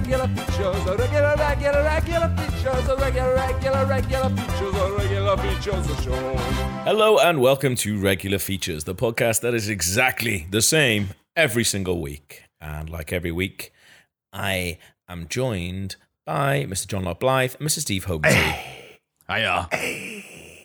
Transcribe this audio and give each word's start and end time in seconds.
regular 0.00 0.28
features, 0.28 0.86
a 0.86 0.96
regular, 0.96 1.34
regular, 1.36 1.82
regular 1.84 2.28
features, 2.34 2.88
a 2.88 2.96
regular, 2.96 3.34
regular, 3.34 3.84
regular 3.84 4.28
features, 4.30 4.74
a 4.74 4.92
regular 4.96 5.36
features 5.36 5.90
of 5.90 6.02
show. 6.02 6.36
Hello 6.84 7.18
and 7.18 7.38
welcome 7.38 7.74
to 7.74 8.00
Regular 8.00 8.38
Features, 8.38 8.84
the 8.84 8.94
podcast 8.94 9.42
that 9.42 9.52
is 9.52 9.68
exactly 9.68 10.46
the 10.50 10.62
same 10.62 11.10
every 11.36 11.64
single 11.64 12.00
week. 12.00 12.44
And 12.62 12.88
like 12.88 13.12
every 13.12 13.30
week, 13.30 13.74
I 14.32 14.78
am 15.06 15.28
joined 15.28 15.96
by 16.24 16.64
Mr. 16.66 16.86
John 16.86 17.04
Locke 17.04 17.20
Blyth 17.20 17.56
and 17.60 17.68
Mr. 17.68 17.80
Steve 17.80 18.06
Hogarty. 18.06 18.56
Hiya. 19.28 19.68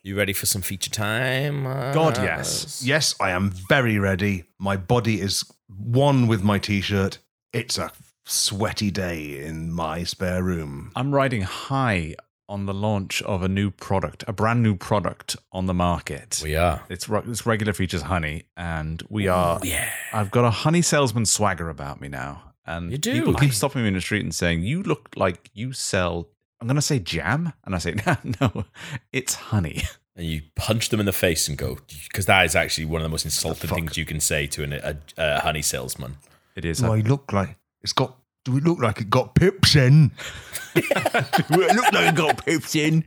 You 0.02 0.16
ready 0.16 0.32
for 0.32 0.46
some 0.46 0.62
feature 0.62 0.92
time? 0.92 1.68
Uh, 1.68 1.92
God, 1.92 2.16
yes. 2.20 2.82
Yes, 2.86 3.14
I 3.20 3.32
am 3.32 3.52
very 3.68 4.00
ready. 4.00 4.46
My 4.60 4.78
body 4.78 5.20
is 5.20 5.44
one 5.68 6.28
with 6.28 6.42
my 6.42 6.58
t 6.58 6.80
shirt. 6.80 7.18
It's 7.52 7.78
a 7.78 7.92
sweaty 8.26 8.92
day 8.92 9.44
in 9.46 9.72
my 9.72 10.04
spare 10.04 10.44
room. 10.44 10.92
I'm 10.96 11.14
riding 11.14 11.44
high 11.44 12.16
on 12.48 12.66
the 12.68 12.74
launch 12.74 13.22
of 13.24 13.42
a 13.42 13.48
new 13.48 13.72
product, 13.72 14.24
a 14.28 14.34
brand 14.34 14.62
new 14.62 14.76
product 14.76 15.36
on 15.52 15.66
the 15.66 15.74
market. 15.74 16.42
We 16.44 16.56
are. 16.56 16.84
It's, 16.90 17.08
it's 17.10 17.46
regular 17.46 17.74
features 17.74 18.04
honey, 18.04 18.44
and 18.56 19.02
we 19.10 19.28
are. 19.28 19.60
Yeah. 19.64 19.90
I've 20.14 20.32
got 20.32 20.46
a 20.46 20.52
honey 20.52 20.82
salesman 20.84 21.26
swagger 21.26 21.70
about 21.70 22.02
me 22.02 22.08
now, 22.08 22.54
and 22.66 22.92
You 22.92 22.98
do? 22.98 23.14
people 23.14 23.34
keep 23.34 23.50
I- 23.50 23.54
stopping 23.54 23.82
me 23.82 23.88
in 23.88 23.94
the 23.96 24.02
street 24.02 24.24
and 24.24 24.34
saying, 24.34 24.62
"You 24.64 24.84
look 24.84 25.10
like 25.16 25.50
you 25.54 25.74
sell." 25.74 26.28
I'm 26.62 26.68
going 26.68 26.76
to 26.76 26.82
say 26.82 27.00
jam, 27.00 27.52
and 27.66 27.74
I 27.76 27.80
say, 27.80 27.96
"No, 28.06 28.16
no, 28.42 28.66
it's 29.12 29.36
honey." 29.36 29.84
And 30.16 30.26
you 30.26 30.44
punch 30.56 30.90
them 30.90 31.02
in 31.02 31.06
the 31.06 31.12
face 31.12 31.50
and 31.50 31.58
go, 31.58 31.78
because 32.08 32.26
that 32.28 32.46
is 32.46 32.56
actually 32.56 32.86
one 32.86 33.02
of 33.02 33.04
the 33.04 33.10
most 33.10 33.26
insulting 33.26 33.68
fuck? 33.68 33.76
things 33.78 33.98
you 33.98 34.06
can 34.06 34.22
say 34.22 34.48
to 34.48 34.64
an, 34.64 34.72
a, 34.72 34.96
a 35.18 35.40
honey 35.42 35.62
salesman. 35.62 36.16
It 36.56 36.64
is. 36.64 36.78
Do 36.80 36.94
I 36.94 37.00
look 37.02 37.34
like 37.34 37.58
it's 37.86 37.94
got. 37.94 38.18
Do 38.46 38.58
it 38.58 38.64
look 38.64 38.80
like 38.80 39.00
it 39.02 39.10
got 39.10 39.34
pips 39.36 39.76
in? 39.76 40.12
Do 40.76 40.82
I 40.92 41.72
look 41.74 41.94
like 41.94 42.10
it 42.10 42.16
got 42.16 42.44
pips 42.46 42.76
in? 42.76 43.04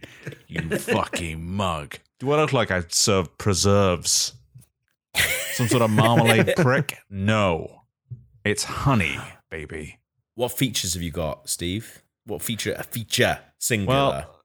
You 0.47 0.63
fucking 0.79 1.45
mug. 1.45 1.97
Do 2.21 2.31
I 2.33 2.37
look 2.41 2.53
like 2.53 2.71
I 2.71 2.83
serve 2.89 3.37
preserves? 3.39 4.33
Some 5.53 5.67
sort 5.69 5.83
of 5.83 5.91
marmalade 5.91 6.55
prick? 6.57 6.99
No. 7.11 7.83
It's 8.45 8.65
honey, 8.65 9.19
baby. 9.51 9.99
What 10.35 10.53
features 10.53 10.95
have 10.95 11.03
you 11.03 11.11
got, 11.13 11.49
Steve? 11.49 12.03
What 12.25 12.43
feature? 12.43 12.75
A 12.77 12.83
feature 12.85 13.39
singular. 13.59 13.95
Well, 13.95 14.41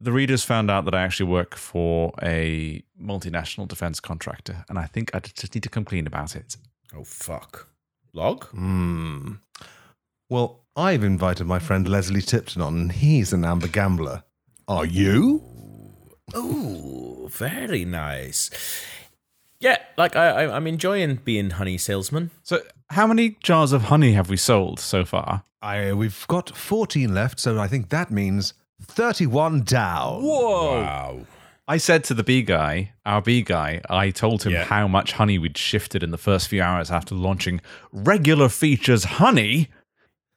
the 0.00 0.12
readers 0.12 0.44
found 0.44 0.70
out 0.70 0.84
that 0.84 0.94
I 0.94 1.02
actually 1.02 1.30
work 1.30 1.54
for 1.56 2.12
a 2.22 2.82
multinational 3.00 3.66
defense 3.66 3.98
contractor, 4.00 4.64
and 4.68 4.78
I 4.78 4.86
think 4.86 5.12
I 5.14 5.20
just 5.20 5.54
need 5.54 5.62
to 5.62 5.68
come 5.68 5.84
clean 5.84 6.06
about 6.06 6.34
it. 6.36 6.56
oh 6.94 7.04
fuck. 7.04 7.68
Log. 8.12 8.44
Hmm. 8.46 9.32
Well, 10.28 10.64
I've 10.76 11.04
invited 11.04 11.46
my 11.46 11.58
friend 11.58 11.88
Leslie 11.88 12.20
Tipton 12.22 12.60
on, 12.62 12.74
and 12.74 12.92
he's 12.92 13.32
an 13.32 13.44
amber 13.44 13.68
gambler. 13.68 14.24
Are 14.68 14.84
you? 14.84 15.42
Oh, 16.34 17.28
very 17.32 17.84
nice. 17.84 18.50
Yeah, 19.60 19.78
like 19.96 20.16
I, 20.16 20.28
I, 20.44 20.56
I'm 20.56 20.66
enjoying 20.66 21.16
being 21.24 21.50
honey 21.50 21.78
salesman. 21.78 22.30
So, 22.42 22.60
how 22.90 23.06
many 23.06 23.36
jars 23.42 23.72
of 23.72 23.84
honey 23.84 24.12
have 24.12 24.28
we 24.28 24.36
sold 24.36 24.80
so 24.80 25.04
far? 25.04 25.44
I 25.62 25.92
we've 25.92 26.26
got 26.28 26.54
14 26.54 27.14
left, 27.14 27.40
so 27.40 27.58
I 27.58 27.68
think 27.68 27.88
that 27.90 28.10
means 28.10 28.52
31 28.82 29.62
down. 29.62 30.22
Whoa! 30.22 30.80
Wow. 30.82 31.20
I 31.68 31.78
said 31.78 32.04
to 32.04 32.14
the 32.14 32.22
bee 32.22 32.42
guy, 32.42 32.92
our 33.04 33.20
bee 33.22 33.42
guy, 33.42 33.80
I 33.90 34.10
told 34.10 34.44
him 34.44 34.52
Yeah. 34.52 34.64
how 34.64 34.86
much 34.86 35.12
honey 35.12 35.38
we'd 35.38 35.58
shifted 35.58 36.02
in 36.02 36.10
the 36.12 36.18
first 36.18 36.46
few 36.48 36.62
hours 36.62 36.90
after 36.92 37.14
launching 37.14 37.60
regular 37.92 38.48
features 38.48 39.04
honey. 39.04 39.68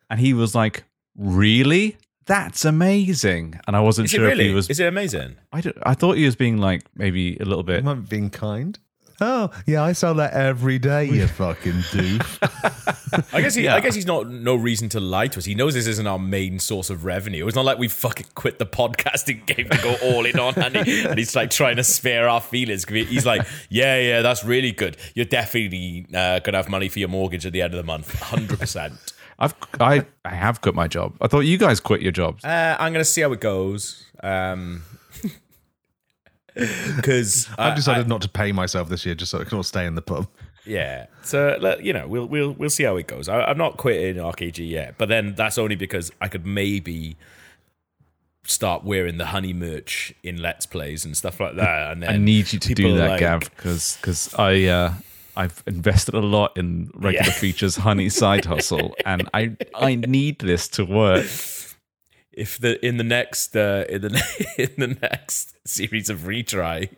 And 0.09 0.19
he 0.19 0.33
was 0.33 0.55
like, 0.55 0.83
Really? 1.15 1.97
That's 2.25 2.63
amazing. 2.63 3.59
And 3.65 3.75
I 3.75 3.79
wasn't 3.81 4.05
Is 4.05 4.13
it 4.13 4.17
sure 4.17 4.25
if 4.27 4.31
really? 4.37 4.49
he 4.49 4.53
was. 4.53 4.69
Is 4.69 4.79
it 4.79 4.87
amazing? 4.87 5.35
I, 5.51 5.61
don't- 5.61 5.77
I 5.83 5.95
thought 5.95 6.15
he 6.17 6.25
was 6.25 6.35
being 6.35 6.57
like 6.57 6.83
maybe 6.95 7.37
a 7.37 7.45
little 7.45 7.63
bit. 7.63 7.79
Am 7.79 7.87
I 7.87 7.95
being 7.95 8.29
kind? 8.29 8.77
Oh, 9.21 9.49
yeah, 9.65 9.83
I 9.83 9.91
sell 9.91 10.13
that 10.13 10.31
every 10.33 10.79
day, 10.79 11.03
you 11.05 11.27
fucking 11.41 11.73
doof. 11.73 13.33
I 13.33 13.41
guess 13.41 13.53
he, 13.55 13.67
I 13.67 13.79
guess 13.81 13.93
he's 13.95 14.05
not 14.05 14.29
no 14.29 14.55
reason 14.55 14.87
to 14.89 14.99
lie 15.01 15.27
to 15.27 15.39
us. 15.39 15.45
He 15.45 15.55
knows 15.55 15.73
this 15.73 15.87
isn't 15.87 16.07
our 16.07 16.19
main 16.19 16.57
source 16.59 16.89
of 16.89 17.03
revenue. 17.03 17.45
It's 17.47 17.55
not 17.55 17.65
like 17.65 17.77
we 17.79 17.89
fucking 17.89 18.27
quit 18.35 18.59
the 18.59 18.65
podcasting 18.65 19.45
game 19.45 19.67
to 19.69 19.77
go 19.79 19.97
all 20.03 20.25
in 20.25 20.39
on 20.39 20.53
honey, 20.53 21.03
and 21.05 21.17
he's 21.17 21.35
like 21.35 21.49
trying 21.49 21.75
to 21.77 21.83
spare 21.83 22.29
our 22.29 22.39
feelings. 22.39 22.85
He's 22.87 23.25
like, 23.25 23.45
yeah, 23.69 23.99
yeah, 23.99 24.21
that's 24.21 24.45
really 24.45 24.71
good. 24.71 24.95
You're 25.15 25.25
definitely 25.25 26.05
uh, 26.13 26.39
gonna 26.39 26.57
have 26.57 26.69
money 26.69 26.87
for 26.87 26.99
your 26.99 27.09
mortgage 27.09 27.45
at 27.45 27.51
the 27.51 27.61
end 27.61 27.73
of 27.73 27.77
the 27.77 27.83
month, 27.85 28.17
hundred 28.21 28.57
percent. 28.59 28.93
I've 29.39 29.55
I, 29.79 30.05
I 30.25 30.35
have 30.35 30.61
quit 30.61 30.75
my 30.75 30.87
job. 30.87 31.15
I 31.21 31.27
thought 31.27 31.41
you 31.41 31.57
guys 31.57 31.79
quit 31.79 32.01
your 32.01 32.11
jobs. 32.11 32.43
Uh, 32.43 32.75
I'm 32.79 32.91
gonna 32.91 33.05
see 33.05 33.21
how 33.21 33.31
it 33.31 33.39
goes. 33.39 34.03
Um, 34.21 34.83
because 36.53 37.47
I've 37.57 37.75
decided 37.75 38.07
not 38.07 38.21
to 38.23 38.29
pay 38.29 38.51
myself 38.51 38.89
this 38.89 39.05
year 39.05 39.15
just 39.15 39.31
so 39.31 39.39
I 39.39 39.45
can 39.45 39.57
all 39.57 39.63
stay 39.63 39.85
in 39.85 39.95
the 39.95 40.01
pub. 40.01 40.27
Yeah. 40.65 41.07
So 41.23 41.77
you 41.81 41.93
know, 41.93 42.07
we'll 42.07 42.25
we'll 42.25 42.51
we'll 42.51 42.69
see 42.69 42.83
how 42.83 42.97
it 42.97 43.07
goes. 43.07 43.29
I, 43.29 43.41
I'm 43.43 43.57
not 43.57 43.77
quitting 43.77 44.21
RKG 44.21 44.69
yet, 44.69 44.95
but 44.97 45.09
then 45.09 45.35
that's 45.35 45.57
only 45.57 45.75
because 45.75 46.11
I 46.21 46.27
could 46.27 46.45
maybe 46.45 47.15
start 48.43 48.83
wearing 48.83 49.17
the 49.17 49.27
honey 49.27 49.53
merch 49.53 50.13
in 50.23 50.41
Let's 50.41 50.65
Plays 50.65 51.05
and 51.05 51.15
stuff 51.15 51.39
like 51.39 51.55
that. 51.55 51.91
And 51.91 52.03
then 52.03 52.09
I 52.09 52.17
need 52.17 52.51
you 52.51 52.59
to 52.59 52.73
do 52.73 52.95
that, 52.97 53.09
like- 53.11 53.19
Gav, 53.19 53.49
because 53.55 54.33
I 54.37 54.65
uh, 54.65 54.93
I've 55.41 55.63
invested 55.65 56.13
a 56.15 56.19
lot 56.37 56.57
in 56.57 56.91
regular 56.93 57.27
Yeah. 57.27 57.39
features 57.45 57.75
honey 57.77 58.09
side 58.09 58.45
hustle, 58.45 58.93
and 59.05 59.29
I 59.33 59.55
I 59.73 59.95
need 59.95 60.39
this 60.39 60.67
to 60.69 60.83
work. 60.85 61.25
If 62.31 62.57
the 62.59 62.71
in 62.85 62.97
the 62.97 63.03
next 63.03 63.55
uh, 63.55 63.85
in 63.89 64.01
the 64.01 64.11
in 64.57 64.71
the 64.77 64.99
next 65.01 65.55
series 65.65 66.09
of 66.09 66.19
retry 66.33 66.89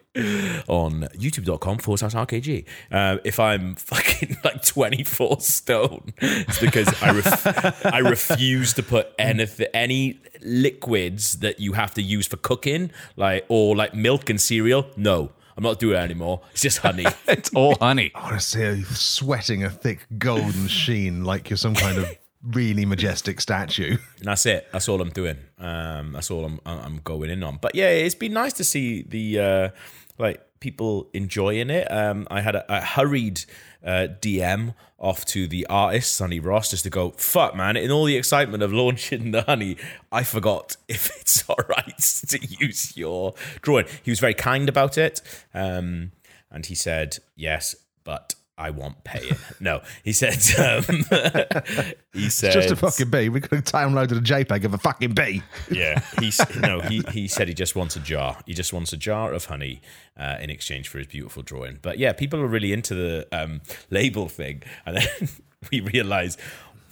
on 0.67 1.07
YouTube.com 1.17 1.77
forward 1.79 1.97
slash 1.99 2.13
RKG, 2.13 2.65
uh, 2.91 3.17
if 3.23 3.39
I'm 3.39 3.75
fucking 3.91 4.37
like 4.43 4.63
24 4.63 5.39
stone, 5.41 6.13
it's 6.21 6.59
because 6.59 6.89
I 7.01 7.11
ref- 7.11 7.85
I 7.85 7.99
refuse 7.99 8.73
to 8.73 8.83
put 8.83 9.07
anything 9.17 9.67
any 9.73 10.19
liquids 10.41 11.39
that 11.39 11.59
you 11.59 11.73
have 11.73 11.93
to 11.95 12.01
use 12.01 12.27
for 12.27 12.37
cooking, 12.37 12.91
like 13.15 13.45
or 13.49 13.75
like 13.75 13.95
milk 13.95 14.29
and 14.29 14.39
cereal. 14.39 14.85
No, 14.95 15.31
I'm 15.61 15.65
not 15.65 15.77
doing 15.77 15.95
it 15.95 15.99
anymore. 15.99 16.41
It's 16.53 16.63
just 16.63 16.79
honey. 16.79 17.05
It's 17.27 17.53
all 17.53 17.75
honey. 17.79 18.11
I 18.15 18.23
want 18.23 18.33
to 18.33 18.39
see 18.39 18.61
you 18.63 18.83
sweating 18.83 19.63
a 19.63 19.69
thick 19.69 20.07
golden 20.17 20.67
sheen 20.67 21.23
like 21.23 21.51
you're 21.51 21.57
some 21.57 21.75
kind 21.75 21.99
of 21.99 22.17
really 22.41 22.83
majestic 22.83 23.39
statue. 23.39 23.97
And 24.17 24.25
that's 24.25 24.47
it. 24.47 24.67
That's 24.71 24.89
all 24.89 24.99
I'm 25.01 25.11
doing. 25.11 25.37
Um, 25.59 26.13
that's 26.13 26.31
all 26.31 26.45
I'm 26.45 26.59
I'm 26.65 26.99
going 27.03 27.29
in 27.29 27.43
on. 27.43 27.59
But 27.61 27.75
yeah, 27.75 27.89
it's 27.89 28.15
been 28.15 28.33
nice 28.33 28.53
to 28.53 28.63
see 28.63 29.03
the 29.03 29.39
uh, 29.39 29.69
like 30.17 30.41
people 30.61 31.09
enjoying 31.13 31.69
it. 31.69 31.91
Um, 31.91 32.25
I 32.31 32.39
had 32.39 32.55
a, 32.55 32.77
a 32.77 32.79
hurried 32.79 33.43
uh, 33.85 34.07
DM 34.21 34.73
off 34.97 35.25
to 35.25 35.47
the 35.47 35.65
artist 35.67 36.13
Sonny 36.13 36.39
Ross 36.39 36.69
just 36.69 36.83
to 36.83 36.89
go 36.89 37.09
fuck 37.17 37.53
man. 37.53 37.75
In 37.75 37.91
all 37.91 38.05
the 38.05 38.15
excitement 38.15 38.63
of 38.63 38.71
launching 38.71 39.31
the 39.31 39.41
honey, 39.41 39.75
I 40.11 40.23
forgot 40.23 40.77
if 40.87 41.09
it's 41.19 41.43
all 41.49 41.59
right 41.67 41.97
to 41.97 42.39
use 42.45 42.95
your 42.95 43.33
drawing. 43.61 43.87
He 44.01 44.11
was 44.11 44.21
very 44.21 44.35
kind 44.35 44.69
about 44.69 44.97
it, 44.97 45.21
um, 45.53 46.13
and 46.49 46.65
he 46.65 46.75
said 46.75 47.17
yes, 47.35 47.75
but. 48.05 48.35
I 48.61 48.69
won't 48.69 49.03
pay 49.03 49.19
it. 49.19 49.37
No, 49.59 49.81
he 50.03 50.13
said. 50.13 50.37
Um, 50.59 50.83
he 52.13 52.29
said 52.29 52.55
It's 52.55 52.67
just 52.67 52.71
a 52.71 52.75
fucking 52.75 53.09
bee. 53.09 53.29
We 53.29 53.41
could 53.41 53.55
have 53.55 53.65
downloaded 53.65 54.19
a 54.19 54.21
JPEG 54.21 54.65
of 54.65 54.73
a 54.75 54.77
fucking 54.77 55.13
bee. 55.15 55.41
yeah, 55.71 56.01
he's 56.19 56.39
no. 56.61 56.79
He 56.81 57.01
he 57.11 57.27
said 57.27 57.47
he 57.47 57.53
just 57.55 57.75
wants 57.75 57.95
a 57.95 57.99
jar. 57.99 58.37
He 58.45 58.53
just 58.53 58.71
wants 58.71 58.93
a 58.93 58.97
jar 58.97 59.33
of 59.33 59.45
honey 59.45 59.81
uh, 60.15 60.37
in 60.39 60.51
exchange 60.51 60.89
for 60.89 60.99
his 60.99 61.07
beautiful 61.07 61.41
drawing. 61.41 61.79
But 61.81 61.97
yeah, 61.97 62.13
people 62.13 62.39
are 62.39 62.47
really 62.47 62.71
into 62.71 62.93
the 62.93 63.27
um, 63.31 63.61
label 63.89 64.29
thing, 64.29 64.61
and 64.85 64.97
then 64.97 65.29
we 65.71 65.79
realize 65.81 66.37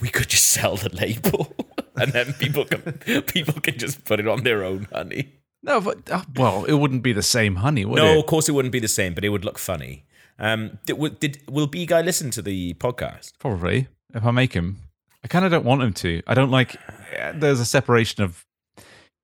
we 0.02 0.10
could 0.10 0.30
just 0.30 0.48
sell 0.48 0.76
the 0.76 0.90
label, 0.96 1.54
and 1.96 2.12
then 2.12 2.34
people 2.34 2.66
can 2.66 2.82
people 3.24 3.62
can 3.62 3.78
just 3.78 4.04
put 4.06 4.20
it 4.20 4.28
on 4.28 4.44
their 4.44 4.64
own 4.64 4.88
honey. 4.92 5.34
No, 5.62 5.82
but 5.82 6.10
uh, 6.10 6.24
well, 6.36 6.64
it 6.66 6.74
wouldn't 6.74 7.04
be 7.04 7.12
the 7.14 7.22
same 7.24 7.58
honey, 7.58 7.84
would 7.86 7.98
No, 7.98 8.14
it? 8.14 8.20
of 8.20 8.26
course 8.26 8.48
it 8.48 8.54
wouldn't 8.54 8.72
be 8.72 8.80
the 8.80 8.88
same, 8.88 9.14
but 9.14 9.26
it 9.26 9.30
would 9.30 9.44
look 9.46 9.58
funny. 9.60 10.06
Um, 10.38 10.80
did, 10.86 10.98
will- 10.98 11.10
did 11.12 11.42
will 11.50 11.68
B 11.68 11.86
guy 11.86 12.02
listen 12.02 12.32
to 12.32 12.42
the 12.42 12.74
podcast? 12.76 13.34
Probably. 13.40 13.88
If 14.14 14.24
I 14.26 14.32
make 14.32 14.54
him, 14.54 14.78
I 15.24 15.28
kind 15.28 15.44
of 15.46 15.52
don't 15.52 15.66
want 15.66 15.82
him 15.84 15.94
to. 15.94 16.22
I 16.28 16.34
don't 16.34 16.50
like. 16.52 16.78
uh, 17.20 17.34
There's 17.36 17.60
a 17.60 17.66
separation 17.66 18.24
of 18.24 18.46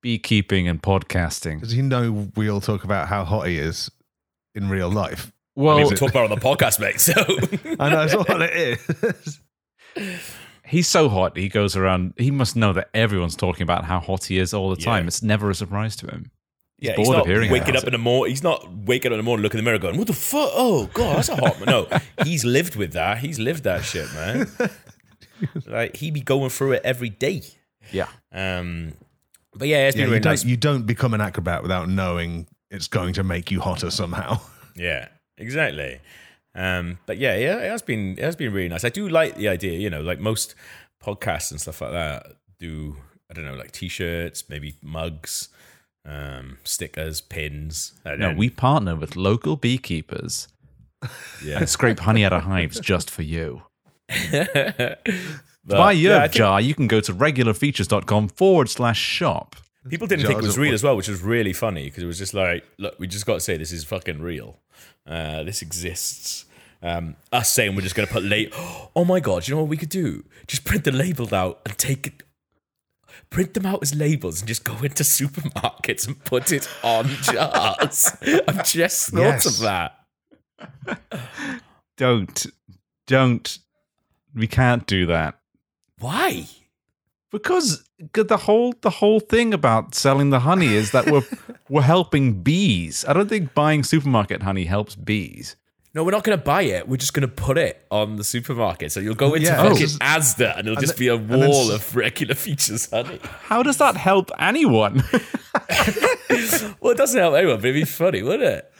beekeeping 0.02 0.68
and 0.68 0.82
podcasting. 0.82 1.60
Does 1.62 1.72
he 1.72 1.80
know 1.82 2.28
we 2.36 2.50
all 2.50 2.60
talk 2.60 2.84
about 2.84 3.08
how 3.08 3.24
hot 3.24 3.48
he 3.48 3.58
is 3.58 3.90
in 4.54 4.68
real 4.68 4.90
life? 4.90 5.32
Well, 5.54 5.78
We'll 5.78 5.90
talk 5.92 6.10
about 6.10 6.26
it 6.26 6.32
on 6.32 6.38
the 6.38 6.44
podcast, 6.44 6.78
mate. 6.80 7.00
So 7.00 7.12
I 7.80 7.88
know, 7.88 8.06
that's 8.06 8.14
all 8.14 8.42
it 8.42 8.78
is. 9.16 9.40
he's 10.66 10.88
so 10.88 11.08
hot. 11.08 11.36
He 11.36 11.48
goes 11.48 11.76
around. 11.76 12.14
He 12.16 12.30
must 12.30 12.56
know 12.56 12.72
that 12.74 12.88
everyone's 12.94 13.36
talking 13.36 13.62
about 13.62 13.84
how 13.84 14.00
hot 14.00 14.24
he 14.24 14.38
is 14.38 14.52
all 14.54 14.70
the 14.70 14.76
time. 14.76 15.04
Yeah. 15.04 15.08
It's 15.08 15.22
never 15.22 15.50
a 15.50 15.54
surprise 15.54 15.96
to 15.96 16.06
him. 16.06 16.30
Yeah, 16.78 16.94
bored 16.94 16.98
he's 16.98 17.08
of 17.08 17.16
not 17.16 17.26
hearing 17.26 17.50
waking 17.50 17.70
about 17.70 17.76
up 17.78 17.84
it. 17.84 17.86
in 17.88 17.92
the 17.92 17.98
morning. 17.98 18.30
He's 18.32 18.42
not 18.42 18.70
waking 18.70 19.10
up 19.10 19.12
in 19.14 19.18
the 19.18 19.22
morning, 19.22 19.42
looking 19.42 19.58
in 19.58 19.64
the 19.64 19.68
mirror, 19.70 19.78
going, 19.78 19.96
"What 19.96 20.08
the 20.08 20.12
fuck? 20.12 20.50
Oh 20.52 20.90
god, 20.92 21.16
that's 21.16 21.28
a 21.30 21.36
hot." 21.36 21.58
Man." 21.58 21.66
No, 21.66 21.88
he's 22.22 22.44
lived 22.44 22.76
with 22.76 22.92
that. 22.92 23.18
He's 23.18 23.38
lived 23.38 23.64
that 23.64 23.82
shit, 23.82 24.12
man. 24.12 24.46
like 25.66 25.96
he 25.96 26.10
be 26.10 26.20
going 26.20 26.50
through 26.50 26.72
it 26.72 26.82
every 26.84 27.08
day. 27.08 27.42
Yeah. 27.92 28.08
Um, 28.32 28.92
but 29.54 29.68
yeah, 29.68 29.88
it's 29.88 29.96
Yeah, 29.96 30.02
been 30.02 30.08
you 30.08 30.12
really 30.14 30.20
don't 30.20 30.32
nice. 30.32 30.44
you 30.44 30.56
don't 30.58 30.82
become 30.86 31.14
an 31.14 31.20
acrobat 31.22 31.62
without 31.62 31.88
knowing 31.88 32.46
it's 32.70 32.88
going 32.88 33.14
to 33.14 33.22
make 33.24 33.50
you 33.50 33.60
hotter 33.60 33.90
somehow. 33.90 34.40
Yeah, 34.74 35.08
exactly. 35.38 36.00
Um, 36.56 36.98
but 37.06 37.18
yeah, 37.18 37.36
yeah, 37.36 37.58
it 37.58 37.70
has 37.70 37.82
been 37.82 38.12
it 38.18 38.24
has 38.24 38.34
been 38.34 38.52
really 38.52 38.68
nice. 38.68 38.84
I 38.84 38.88
do 38.88 39.08
like 39.08 39.36
the 39.36 39.48
idea, 39.48 39.78
you 39.78 39.90
know, 39.90 40.00
like 40.00 40.18
most 40.18 40.54
podcasts 41.02 41.50
and 41.50 41.60
stuff 41.60 41.80
like 41.80 41.92
that 41.92 42.26
do. 42.58 42.96
I 43.30 43.34
don't 43.34 43.44
know, 43.44 43.54
like 43.54 43.72
t-shirts, 43.72 44.48
maybe 44.48 44.76
mugs, 44.82 45.48
um, 46.04 46.58
stickers, 46.62 47.20
pins. 47.20 47.92
No, 48.04 48.16
then- 48.16 48.36
we 48.36 48.50
partner 48.50 48.94
with 48.94 49.16
local 49.16 49.56
beekeepers 49.56 50.48
yeah. 51.44 51.58
and 51.58 51.68
scrape 51.68 51.98
honey 52.00 52.24
out 52.24 52.32
of 52.32 52.44
hives 52.44 52.78
just 52.80 53.10
for 53.10 53.22
you. 53.22 53.62
But, 54.30 55.04
To 55.68 55.74
buy 55.74 55.92
your 55.92 56.12
yeah, 56.12 56.20
think 56.22 56.34
jar, 56.34 56.60
you 56.60 56.76
can 56.76 56.86
go 56.86 57.00
to 57.00 57.12
regularfeatures.com 57.12 58.28
forward 58.28 58.68
slash 58.70 59.00
shop. 59.00 59.56
people 59.88 60.06
didn't 60.06 60.26
think 60.26 60.38
it 60.38 60.44
was 60.44 60.56
real 60.56 60.72
as 60.72 60.84
well, 60.84 60.96
which 60.96 61.08
was 61.08 61.22
really 61.22 61.52
funny 61.52 61.86
because 61.86 62.04
it 62.04 62.06
was 62.06 62.18
just 62.18 62.34
like, 62.34 62.64
look, 62.78 62.94
we 63.00 63.08
just 63.08 63.26
got 63.26 63.34
to 63.34 63.40
say 63.40 63.56
this 63.56 63.72
is 63.72 63.82
fucking 63.82 64.22
real. 64.22 64.60
Uh, 65.06 65.42
this 65.42 65.62
exists. 65.62 66.45
Um, 66.82 67.16
us 67.32 67.50
saying 67.50 67.74
we're 67.74 67.82
just 67.82 67.94
going 67.94 68.06
to 68.06 68.12
put 68.12 68.22
late. 68.22 68.52
Oh 68.96 69.04
my 69.04 69.20
god! 69.20 69.46
You 69.46 69.54
know 69.54 69.60
what 69.60 69.68
we 69.68 69.76
could 69.76 69.90
do? 69.90 70.24
Just 70.46 70.64
print 70.64 70.84
the 70.84 70.90
labels 70.92 71.30
out 71.32 71.60
and 71.66 71.76
take 71.76 72.06
it. 72.06 72.22
Print 73.28 73.52
them 73.52 73.66
out 73.66 73.80
as 73.82 73.94
labels 73.94 74.40
and 74.40 74.48
just 74.48 74.64
go 74.64 74.72
into 74.82 75.02
supermarkets 75.02 76.06
and 76.06 76.22
put 76.24 76.50
it 76.50 76.66
on 76.82 77.06
jars. 77.22 78.12
I've 78.48 78.64
just 78.64 79.10
thought 79.10 79.20
Yes. 79.20 79.46
of 79.46 79.58
that. 79.60 79.98
Don't, 81.98 82.46
don't, 83.06 83.58
we 84.34 84.46
can't 84.46 84.86
do 84.86 85.06
that. 85.06 85.38
Why? 85.98 86.46
Because 87.30 87.88
the 88.12 88.36
whole 88.36 88.74
the 88.82 88.90
whole 88.90 89.20
thing 89.20 89.54
about 89.54 89.94
selling 89.94 90.30
the 90.30 90.40
honey 90.40 90.74
is 90.74 90.90
that 90.92 91.06
we're 91.10 91.22
we're 91.68 91.82
helping 91.82 92.42
bees. 92.42 93.04
I 93.08 93.12
don't 93.14 93.28
think 93.28 93.54
buying 93.54 93.82
supermarket 93.82 94.42
honey 94.42 94.64
helps 94.66 94.94
bees. 94.94 95.56
No, 95.96 96.04
we're 96.04 96.10
not 96.10 96.24
going 96.24 96.38
to 96.38 96.44
buy 96.44 96.60
it. 96.60 96.86
We're 96.86 96.98
just 96.98 97.14
going 97.14 97.26
to 97.26 97.34
put 97.34 97.56
it 97.56 97.82
on 97.90 98.16
the 98.16 98.22
supermarket. 98.22 98.92
So 98.92 99.00
you'll 99.00 99.14
go 99.14 99.32
into 99.32 99.46
Yeah, 99.46 99.62
fucking 99.62 99.82
it's 99.82 99.98
just- 99.98 100.00
Asda 100.00 100.58
and 100.58 100.68
it'll 100.68 100.78
just 100.78 100.98
then- 100.98 100.98
be 100.98 101.08
a 101.08 101.14
and 101.16 101.30
then 101.30 101.48
wall 101.48 101.70
of 101.70 101.96
regular 101.96 102.34
features 102.34 102.90
honey. 102.90 103.18
How 103.22 103.62
does 103.62 103.78
that 103.78 103.96
help 103.96 104.30
anyone? 104.38 105.02
Well, 106.80 106.92
it 106.92 106.98
doesn't 106.98 107.18
help 107.18 107.34
anyone, 107.34 107.56
but 107.56 107.64
it'd 107.64 107.80
be 107.80 107.84
funny, 107.86 108.22
wouldn't 108.22 108.42
it? 108.42 108.72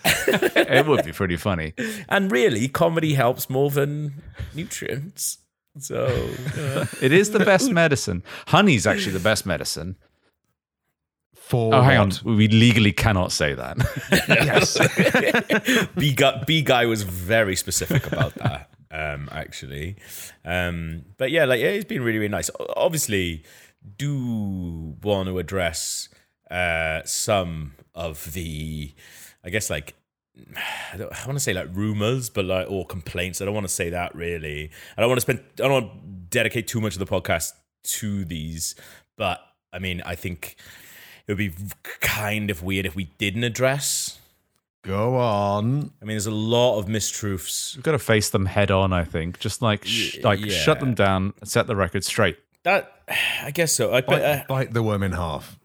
it 0.68 0.86
would 0.86 1.04
be 1.06 1.12
pretty 1.12 1.36
funny. 1.36 1.72
And 2.08 2.30
really, 2.30 2.68
comedy 2.68 3.14
helps 3.14 3.48
more 3.48 3.70
than 3.70 4.22
nutrients. 4.54 5.38
So, 5.78 6.04
uh, 6.58 6.84
It 7.00 7.12
is 7.12 7.30
the 7.30 7.38
best 7.40 7.70
medicine. 7.70 8.22
Honey's 8.48 8.86
actually 8.86 9.12
the 9.12 9.20
best 9.20 9.46
medicine. 9.46 9.96
For 11.46 11.72
Oh, 11.72 11.81
hang 11.81 11.98
on. 11.98 12.10
We 12.25 12.48
legally 12.48 12.93
cannot 12.93 13.31
say 13.31 13.54
that. 13.54 13.76
Yes. 14.28 15.88
B 15.96 16.12
guy, 16.12 16.43
B 16.44 16.60
guy 16.62 16.87
was 16.87 17.04
very 17.04 17.54
specific 17.54 18.04
about 18.08 18.34
that. 18.34 18.69
Um, 18.90 19.28
actually, 19.31 19.94
um, 20.44 21.04
but 21.19 21.31
yeah, 21.31 21.44
like 21.44 21.60
yeah, 21.60 21.69
it's 21.69 21.84
been 21.84 22.02
really, 22.02 22.19
really 22.19 22.31
nice. 22.31 22.50
Obviously, 22.76 23.44
do 23.96 24.96
want 25.02 25.28
to 25.28 25.38
address 25.38 26.08
uh, 26.50 27.02
some 27.04 27.75
of 27.94 28.32
the, 28.32 28.93
I 29.44 29.50
guess, 29.50 29.70
like 29.70 29.94
I, 30.93 30.96
don't, 30.96 31.12
I 31.12 31.26
want 31.26 31.37
to 31.37 31.44
say 31.44 31.52
like 31.52 31.69
rumors, 31.72 32.28
but 32.28 32.44
like 32.44 32.69
or 32.69 32.84
complaints. 32.87 33.40
I 33.40 33.44
don't 33.44 33.54
want 33.54 33.69
to 33.69 33.72
say 33.72 33.90
that 33.90 34.16
really. 34.16 34.70
I 34.96 35.00
don't 35.00 35.10
want 35.10 35.19
to 35.19 35.22
spend. 35.22 35.40
I 35.60 35.62
don't 35.69 35.72
want 35.72 35.93
to 35.93 35.98
dedicate 36.31 36.66
too 36.66 36.81
much 36.81 36.94
of 36.94 36.98
the 36.98 37.06
podcast 37.06 37.52
to 37.84 38.25
these. 38.25 38.75
But 39.16 39.40
I 39.72 39.78
mean, 39.78 40.02
I 40.04 40.16
think 40.16 40.56
it 41.26 41.32
would 41.32 41.38
be 41.38 41.52
kind 42.00 42.50
of 42.50 42.62
weird 42.62 42.87
if 42.87 42.94
we 42.96 43.05
didn't 43.19 43.44
address. 43.44 44.19
Go 44.82 45.17
on. 45.17 45.90
I 46.00 46.05
mean, 46.05 46.14
there's 46.14 46.26
a 46.26 46.31
lot 46.31 46.78
of 46.78 46.87
mistruths. 46.87 47.75
We've 47.75 47.82
got 47.82 47.93
to 47.93 47.99
face 47.99 48.31
them 48.31 48.46
head 48.46 48.70
on, 48.70 48.93
I 48.93 49.02
think. 49.05 49.40
Just 49.40 49.61
like 49.61 49.84
sh- 49.84 50.19
like 50.23 50.40
yeah. 50.44 50.52
shut 50.52 50.78
them 50.81 50.94
down, 50.94 51.34
set 51.43 51.67
the 51.67 51.75
record 51.75 52.05
straight. 52.05 52.38
That 52.62 52.93
I 53.43 53.50
guess 53.50 53.73
so. 53.73 53.93
I, 53.93 54.00
but, 54.00 54.08
Bite, 54.08 54.23
uh, 54.23 54.44
bite 54.49 54.73
the 54.73 54.82
worm 54.82 55.02
in 55.02 55.12
half. 55.12 55.58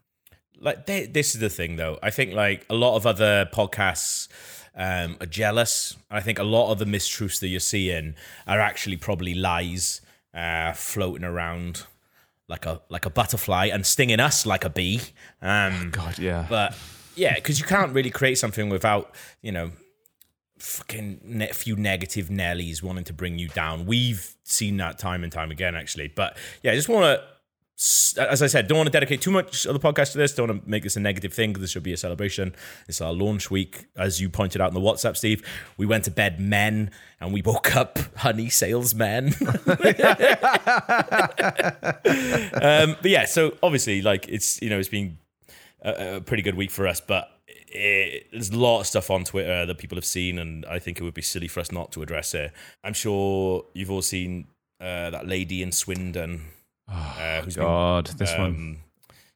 like 0.60 0.86
they, 0.86 1.06
this 1.06 1.34
is 1.34 1.40
the 1.40 1.50
thing 1.50 1.74
though 1.76 1.98
i 2.02 2.10
think 2.10 2.32
like 2.32 2.64
a 2.70 2.74
lot 2.74 2.94
of 2.96 3.04
other 3.06 3.48
podcasts 3.52 4.28
um, 4.76 5.16
are 5.20 5.26
jealous 5.26 5.96
i 6.10 6.20
think 6.20 6.38
a 6.38 6.44
lot 6.44 6.70
of 6.70 6.78
the 6.78 6.84
mistruths 6.84 7.40
that 7.40 7.48
you're 7.48 7.60
seeing 7.60 8.14
are 8.46 8.60
actually 8.60 8.96
probably 8.96 9.34
lies 9.34 10.00
uh, 10.34 10.72
floating 10.72 11.24
around 11.24 11.84
like 12.48 12.66
a 12.66 12.80
like 12.88 13.06
a 13.06 13.10
butterfly 13.10 13.66
and 13.66 13.86
stinging 13.86 14.20
us 14.20 14.46
like 14.46 14.64
a 14.64 14.70
bee. 14.70 15.00
Um, 15.40 15.90
God, 15.90 16.18
yeah. 16.18 16.46
but 16.48 16.76
yeah 17.14 17.34
because 17.34 17.58
you 17.58 17.66
can't 17.66 17.92
really 17.92 18.10
create 18.10 18.38
something 18.38 18.70
without 18.70 19.14
you 19.42 19.52
know 19.52 19.70
fucking 20.58 21.20
ne- 21.24 21.52
few 21.52 21.76
negative 21.76 22.28
nellies 22.28 22.82
wanting 22.82 23.04
to 23.04 23.12
bring 23.12 23.38
you 23.38 23.48
down. 23.48 23.86
We've 23.86 24.34
seen 24.44 24.76
that 24.78 24.98
time 24.98 25.22
and 25.24 25.32
time 25.32 25.50
again 25.50 25.74
actually. 25.74 26.08
But 26.08 26.36
yeah 26.62 26.72
i 26.72 26.74
just 26.74 26.88
want 26.88 27.04
to 27.04 27.31
as 28.18 28.42
I 28.42 28.46
said, 28.46 28.68
don't 28.68 28.78
want 28.78 28.86
to 28.86 28.92
dedicate 28.92 29.22
too 29.22 29.30
much 29.30 29.66
of 29.66 29.72
the 29.72 29.80
podcast 29.80 30.12
to 30.12 30.18
this. 30.18 30.34
Don't 30.34 30.48
want 30.48 30.64
to 30.64 30.70
make 30.70 30.82
this 30.82 30.96
a 30.96 31.00
negative 31.00 31.32
thing 31.32 31.54
this 31.54 31.70
should 31.70 31.82
be 31.82 31.92
a 31.92 31.96
celebration. 31.96 32.54
It's 32.86 33.00
our 33.00 33.12
launch 33.12 33.50
week, 33.50 33.86
as 33.96 34.20
you 34.20 34.28
pointed 34.28 34.60
out 34.60 34.68
in 34.68 34.74
the 34.74 34.80
WhatsApp, 34.80 35.16
Steve. 35.16 35.42
We 35.76 35.86
went 35.86 36.04
to 36.04 36.10
bed 36.10 36.38
men 36.38 36.90
and 37.20 37.32
we 37.32 37.42
woke 37.42 37.74
up 37.74 37.98
honey 38.16 38.50
salesmen. 38.50 39.28
um, 39.28 39.34
but 43.00 43.10
yeah, 43.10 43.24
so 43.24 43.56
obviously, 43.62 44.02
like 44.02 44.28
it's 44.28 44.60
you 44.60 44.70
know 44.70 44.78
it's 44.78 44.88
been 44.88 45.18
a, 45.82 46.16
a 46.16 46.20
pretty 46.20 46.42
good 46.42 46.54
week 46.54 46.70
for 46.70 46.86
us, 46.86 47.00
but 47.00 47.30
it, 47.48 48.26
there's 48.32 48.50
a 48.50 48.58
lot 48.58 48.80
of 48.80 48.86
stuff 48.86 49.10
on 49.10 49.24
Twitter 49.24 49.66
that 49.66 49.78
people 49.78 49.96
have 49.96 50.04
seen, 50.04 50.38
and 50.38 50.66
I 50.66 50.78
think 50.78 51.00
it 51.00 51.04
would 51.04 51.14
be 51.14 51.22
silly 51.22 51.48
for 51.48 51.60
us 51.60 51.72
not 51.72 51.90
to 51.92 52.02
address 52.02 52.34
it. 52.34 52.52
I'm 52.84 52.94
sure 52.94 53.64
you've 53.72 53.90
all 53.90 54.02
seen 54.02 54.48
uh, 54.80 55.10
that 55.10 55.26
lady 55.26 55.62
in 55.62 55.72
Swindon 55.72 56.42
uh, 56.92 57.42
who's 57.42 57.54
been 57.54 57.64
God, 57.64 58.06
this 58.18 58.32
one. 58.36 58.46
um, 58.46 58.78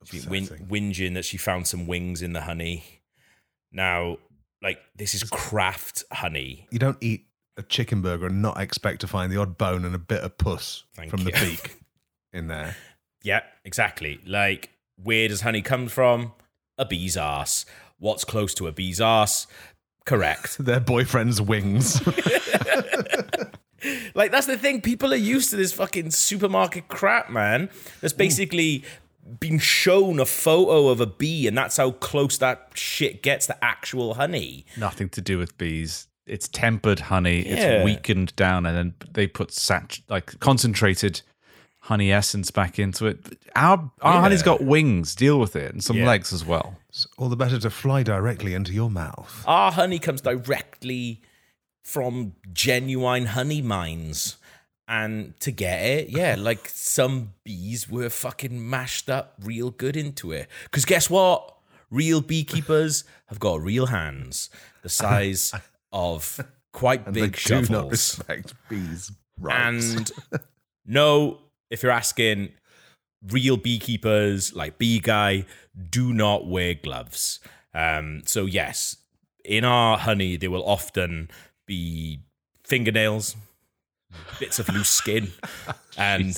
she's 0.04 0.26
been 0.26 0.46
whin- 0.46 0.66
whinging 0.92 1.14
that 1.14 1.24
she 1.24 1.36
found 1.36 1.66
some 1.66 1.86
wings 1.86 2.22
in 2.22 2.32
the 2.32 2.42
honey. 2.42 2.84
Now, 3.72 4.18
like 4.62 4.78
this 4.96 5.14
is 5.14 5.24
craft 5.24 6.04
honey. 6.12 6.66
You 6.70 6.78
don't 6.78 6.98
eat 7.00 7.26
a 7.56 7.62
chicken 7.62 8.02
burger 8.02 8.26
and 8.26 8.42
not 8.42 8.60
expect 8.60 9.00
to 9.00 9.06
find 9.06 9.32
the 9.32 9.40
odd 9.40 9.56
bone 9.56 9.84
and 9.84 9.94
a 9.94 9.98
bit 9.98 10.22
of 10.22 10.36
puss 10.38 10.84
Thank 10.94 11.10
from 11.10 11.24
the 11.24 11.32
beak 11.32 11.76
in 12.32 12.48
there. 12.48 12.76
Yeah, 13.22 13.40
exactly. 13.64 14.20
Like, 14.24 14.70
where 15.02 15.26
does 15.26 15.40
honey 15.40 15.60
come 15.60 15.88
from? 15.88 16.30
A 16.78 16.84
bee's 16.84 17.16
ass. 17.16 17.66
What's 17.98 18.24
close 18.24 18.54
to 18.54 18.68
a 18.68 18.72
bee's 18.72 19.00
ass? 19.00 19.48
Correct. 20.04 20.58
Their 20.64 20.78
boyfriend's 20.78 21.42
wings. 21.42 22.00
like 24.14 24.30
that's 24.30 24.46
the 24.46 24.56
thing. 24.58 24.80
People 24.80 25.12
are 25.12 25.16
used 25.16 25.50
to 25.50 25.56
this 25.56 25.72
fucking 25.72 26.10
supermarket 26.10 26.88
crap, 26.88 27.30
man. 27.30 27.70
That's 28.00 28.12
basically 28.14 28.84
been 29.40 29.58
shown 29.58 30.20
a 30.20 30.24
photo 30.26 30.88
of 30.88 31.00
a 31.00 31.06
bee, 31.06 31.46
and 31.48 31.56
that's 31.58 31.76
how 31.76 31.90
close 31.92 32.38
that 32.38 32.70
shit 32.74 33.22
gets 33.22 33.46
to 33.48 33.64
actual 33.64 34.14
honey. 34.14 34.64
Nothing 34.76 35.08
to 35.10 35.20
do 35.20 35.38
with 35.38 35.56
bees. 35.58 36.06
It's 36.26 36.48
tempered 36.48 37.00
honey. 37.00 37.46
Yeah. 37.48 37.54
It's 37.54 37.84
weakened 37.84 38.34
down, 38.36 38.66
and 38.66 38.76
then 38.76 38.94
they 39.12 39.26
put 39.26 39.52
sat 39.52 39.98
like 40.08 40.38
concentrated 40.40 41.22
honey 41.80 42.10
essence 42.10 42.50
back 42.50 42.80
into 42.80 43.06
it. 43.06 43.38
Our 43.54 43.90
our 44.02 44.14
Yeah. 44.14 44.20
honey's 44.22 44.42
got 44.42 44.60
wings. 44.62 45.14
Deal 45.14 45.38
with 45.38 45.54
it, 45.56 45.72
and 45.72 45.82
some 45.84 45.98
Yeah. 45.98 46.06
legs 46.06 46.32
as 46.32 46.44
well. 46.44 46.78
It's 46.88 47.06
all 47.16 47.28
the 47.28 47.36
better 47.36 47.58
to 47.60 47.70
fly 47.70 48.02
directly 48.02 48.54
into 48.54 48.72
your 48.72 48.90
mouth. 48.90 49.44
Our 49.46 49.70
honey 49.70 49.98
comes 50.00 50.20
directly 50.20 51.20
from 51.86 52.34
genuine 52.52 53.26
honey 53.26 53.62
mines. 53.62 54.38
And 54.88 55.38
to 55.38 55.52
get 55.52 55.82
it, 55.82 56.08
yeah, 56.10 56.34
like 56.38 56.68
some 56.68 57.34
bees 57.44 57.88
were 57.88 58.10
fucking 58.10 58.68
mashed 58.68 59.08
up 59.08 59.34
real 59.40 59.70
good 59.70 59.96
into 59.96 60.32
it. 60.32 60.48
Because 60.64 60.84
guess 60.84 61.08
what? 61.08 61.54
Real 61.88 62.20
beekeepers 62.20 63.04
have 63.26 63.38
got 63.38 63.60
real 63.60 63.86
hands 63.86 64.50
the 64.82 64.88
size 64.88 65.54
of 65.92 66.40
quite 66.72 67.12
big 67.12 67.14
they 67.36 67.54
do 67.54 67.54
not 67.60 67.66
shovels. 67.66 67.90
respect 67.92 68.54
bees' 68.68 69.12
rights. 69.40 69.94
And 69.94 70.12
no, 70.84 71.38
if 71.70 71.84
you're 71.84 71.92
asking, 71.92 72.48
real 73.30 73.56
beekeepers 73.56 74.54
like 74.54 74.76
Bee 74.76 74.98
Guy 74.98 75.46
do 75.88 76.12
not 76.12 76.48
wear 76.48 76.74
gloves. 76.74 77.38
Um, 77.72 78.22
so 78.26 78.44
yes, 78.44 78.96
in 79.44 79.64
our 79.64 79.98
honey, 79.98 80.36
they 80.36 80.48
will 80.48 80.64
often 80.68 81.30
be 81.66 82.20
fingernails, 82.64 83.36
bits 84.40 84.58
of 84.58 84.68
loose 84.68 84.88
skin, 84.90 85.32
and 85.98 86.34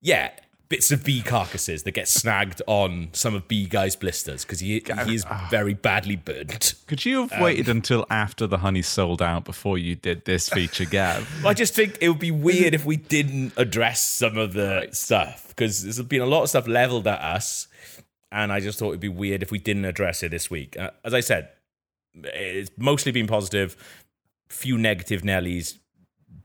yeah, 0.00 0.30
bits 0.68 0.92
of 0.92 1.02
bee 1.04 1.20
carcasses 1.20 1.82
that 1.82 1.90
get 1.90 2.06
snagged 2.06 2.62
on 2.68 3.08
some 3.12 3.34
of 3.34 3.48
bee 3.48 3.66
guy's 3.66 3.96
blisters 3.96 4.44
because 4.44 4.60
he 4.60 4.82
he 5.06 5.14
is 5.14 5.24
very 5.50 5.74
badly 5.74 6.14
burnt. 6.16 6.74
Could 6.86 7.04
you 7.04 7.22
Um, 7.22 7.28
have 7.30 7.42
waited 7.42 7.68
until 7.68 8.06
after 8.08 8.46
the 8.46 8.58
honey 8.58 8.82
sold 8.82 9.20
out 9.20 9.44
before 9.44 9.78
you 9.78 9.96
did 9.96 10.24
this 10.24 10.48
feature, 10.48 10.84
Gav? 10.84 11.28
I 11.46 11.54
just 11.54 11.74
think 11.74 11.98
it 12.00 12.08
would 12.08 12.18
be 12.20 12.30
weird 12.30 12.74
if 12.74 12.84
we 12.84 12.96
didn't 12.96 13.52
address 13.56 14.02
some 14.04 14.38
of 14.38 14.52
the 14.52 14.88
stuff 14.92 15.48
because 15.48 15.82
there's 15.82 16.00
been 16.02 16.22
a 16.22 16.26
lot 16.26 16.44
of 16.44 16.48
stuff 16.48 16.68
leveled 16.68 17.06
at 17.08 17.20
us, 17.20 17.66
and 18.30 18.52
I 18.52 18.60
just 18.60 18.78
thought 18.78 18.90
it'd 18.90 19.00
be 19.00 19.08
weird 19.08 19.42
if 19.42 19.50
we 19.50 19.58
didn't 19.58 19.84
address 19.84 20.22
it 20.22 20.30
this 20.30 20.50
week. 20.50 20.76
Uh, 20.78 20.90
as 21.04 21.14
I 21.14 21.20
said, 21.20 21.48
it's 22.14 22.70
mostly 22.76 23.10
been 23.12 23.26
positive, 23.26 23.76
few 24.50 24.76
negative 24.76 25.22
Nellies, 25.22 25.78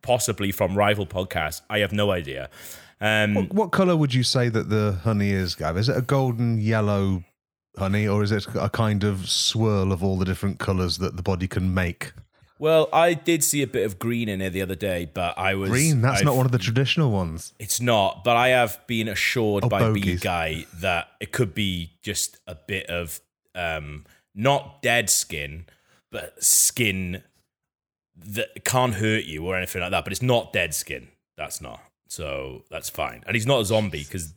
possibly 0.01 0.51
from 0.51 0.75
rival 0.77 1.05
podcasts. 1.05 1.61
I 1.69 1.79
have 1.79 1.91
no 1.91 2.11
idea. 2.11 2.49
Um, 3.01 3.47
What 3.49 3.71
color 3.71 3.97
would 3.97 4.13
you 4.13 4.23
say 4.23 4.49
that 4.49 4.69
the 4.69 4.99
honey 5.03 5.31
is, 5.31 5.55
Gav? 5.55 5.77
Is 5.77 5.89
it 5.89 5.97
a 5.97 6.01
golden 6.01 6.59
yellow 6.59 7.23
honey, 7.77 8.07
or 8.07 8.23
is 8.23 8.31
it 8.31 8.47
a 8.55 8.69
kind 8.69 9.03
of 9.03 9.27
swirl 9.29 9.91
of 9.91 10.01
all 10.03 10.17
the 10.17 10.23
different 10.25 10.59
colors 10.59 10.97
that 10.99 11.17
the 11.17 11.23
body 11.23 11.47
can 11.47 11.73
make? 11.73 12.13
well, 12.57 12.87
I 12.93 13.15
did 13.15 13.43
see 13.43 13.61
a 13.63 13.67
bit 13.67 13.85
of 13.85 13.99
green 13.99 14.29
in 14.29 14.39
it 14.41 14.51
the 14.51 14.61
other 14.61 14.75
day, 14.75 15.09
but 15.13 15.37
I 15.37 15.55
was 15.55 15.69
Green. 15.69 15.99
That's 15.99 16.17
I've- 16.19 16.25
not 16.25 16.37
one 16.37 16.45
of 16.45 16.53
the 16.53 16.57
traditional 16.57 17.11
ones. 17.11 17.51
It's 17.59 17.81
not, 17.81 18.23
but 18.23 18.37
I 18.37 18.47
have 18.49 18.79
been 18.87 19.09
assured 19.09 19.65
Oh, 19.65 19.69
by 19.69 19.91
B 19.91 19.99
bogies. 19.99 20.21
Guy 20.21 20.65
that 20.75 21.09
it 21.19 21.33
could 21.33 21.53
be 21.53 21.91
just 22.01 22.37
a 22.47 22.55
bit 22.55 22.85
of 22.85 23.19
um, 23.55 24.05
not 24.33 24.81
dead 24.81 25.09
skin, 25.09 25.65
but 26.13 26.41
skin 26.41 27.23
that 28.17 28.63
can't 28.65 28.95
hurt 28.95 29.25
you 29.25 29.45
or 29.45 29.55
anything 29.55 29.81
like 29.81 29.91
that. 29.91 30.03
But 30.03 30.13
it's 30.13 30.21
not 30.21 30.53
dead 30.53 30.73
skin. 30.73 31.07
That's 31.37 31.61
not. 31.61 31.81
So 32.07 32.63
that's 32.69 32.89
fine. 32.89 33.23
And 33.27 33.35
he's 33.35 33.45
not 33.47 33.61
a 33.61 33.65
zombie 33.65 34.03
because 34.03 34.33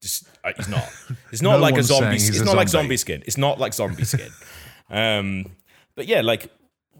just 0.00 0.26
uh, 0.44 0.52
he's 0.56 0.68
not. 0.68 0.88
It's 1.32 1.42
not 1.42 1.52
No 1.52 1.58
like 1.58 1.76
a 1.76 1.82
zombie. 1.82 2.16
It's 2.16 2.40
a 2.40 2.44
not 2.44 2.56
like 2.56 2.68
zombie. 2.68 2.84
zombie 2.84 2.96
skin. 2.96 3.22
It's 3.26 3.38
not 3.38 3.58
like 3.58 3.72
zombie 3.74 4.04
skin. 4.04 4.30
um, 4.90 5.46
but 5.94 6.06
yeah, 6.06 6.20
like 6.20 6.50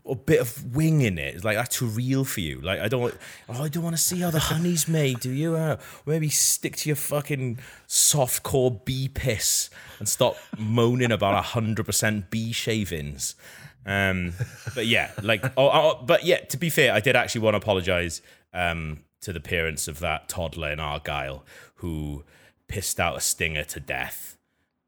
a 0.06 0.14
bit 0.14 0.40
of 0.40 0.74
wing 0.74 1.00
in 1.00 1.18
it. 1.18 1.34
It's 1.34 1.44
like 1.44 1.56
that's 1.56 1.76
too 1.76 1.86
real 1.86 2.24
for 2.24 2.40
you. 2.40 2.60
Like 2.60 2.80
I 2.80 2.88
don't. 2.88 3.00
want- 3.02 3.18
Oh, 3.48 3.62
I 3.62 3.68
don't 3.68 3.82
want 3.82 3.96
to 3.96 4.02
see 4.02 4.20
how 4.20 4.30
the 4.30 4.38
honey's 4.38 4.88
made. 4.88 5.20
Do 5.20 5.30
you? 5.30 5.56
Uh, 5.56 5.76
maybe 6.06 6.28
stick 6.30 6.76
to 6.76 6.88
your 6.88 6.96
fucking 6.96 7.58
soft 7.86 8.42
core 8.42 8.70
bee 8.84 9.08
piss 9.08 9.68
and 9.98 10.08
stop 10.08 10.36
moaning 10.58 11.12
about 11.12 11.42
hundred 11.44 11.86
percent 11.86 12.30
bee 12.30 12.52
shavings. 12.52 13.34
Um, 13.86 14.32
but 14.74 14.86
yeah, 14.86 15.10
like, 15.22 15.44
oh, 15.56 15.70
oh, 15.72 16.02
but 16.04 16.24
yeah. 16.24 16.38
To 16.46 16.56
be 16.56 16.70
fair, 16.70 16.92
I 16.92 17.00
did 17.00 17.16
actually 17.16 17.42
want 17.42 17.54
to 17.54 17.58
apologize 17.58 18.22
um, 18.52 19.00
to 19.20 19.32
the 19.32 19.40
parents 19.40 19.88
of 19.88 20.00
that 20.00 20.28
toddler 20.28 20.70
in 20.72 20.80
Argyle 20.80 21.44
who 21.76 22.24
pissed 22.68 22.98
out 22.98 23.16
a 23.16 23.20
stinger 23.20 23.64
to 23.64 23.80
death. 23.80 24.36